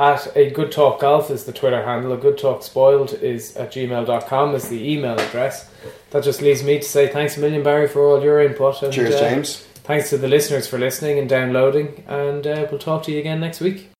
at 0.00 0.34
a 0.34 0.50
good 0.50 0.72
talk 0.72 1.00
golf 1.00 1.30
is 1.30 1.44
the 1.44 1.52
Twitter 1.52 1.84
handle. 1.84 2.12
A 2.12 2.16
good 2.16 2.38
talk 2.38 2.62
spoiled 2.62 3.12
is 3.12 3.56
at 3.56 3.72
gmail.com 3.72 4.54
is 4.54 4.68
the 4.68 4.92
email 4.92 5.18
address. 5.18 5.70
That 6.10 6.24
just 6.24 6.40
leaves 6.40 6.62
me 6.62 6.78
to 6.78 6.84
say 6.84 7.08
thanks 7.08 7.36
a 7.36 7.40
million, 7.40 7.62
Barry, 7.62 7.88
for 7.88 8.02
all 8.02 8.22
your 8.22 8.40
input. 8.40 8.82
And, 8.82 8.92
Cheers, 8.92 9.16
uh, 9.16 9.20
James. 9.20 9.66
Thanks 9.84 10.08
to 10.08 10.16
the 10.16 10.28
listeners 10.28 10.66
for 10.66 10.78
listening 10.78 11.18
and 11.18 11.28
downloading, 11.28 12.02
and 12.08 12.46
uh, 12.46 12.66
we'll 12.70 12.78
talk 12.80 13.02
to 13.02 13.12
you 13.12 13.18
again 13.18 13.38
next 13.38 13.60
week. 13.60 13.90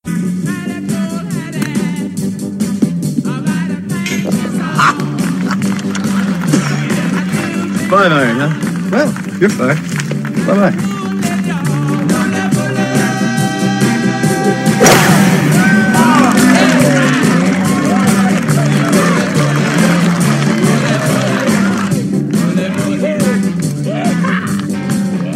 Five 7.91 8.13
iron, 8.13 8.37
huh? 8.41 8.91
Well, 8.91 9.39
you're 9.39 9.51
fine. 9.51 9.77
Bye 10.47 10.71
bye. 10.71 10.94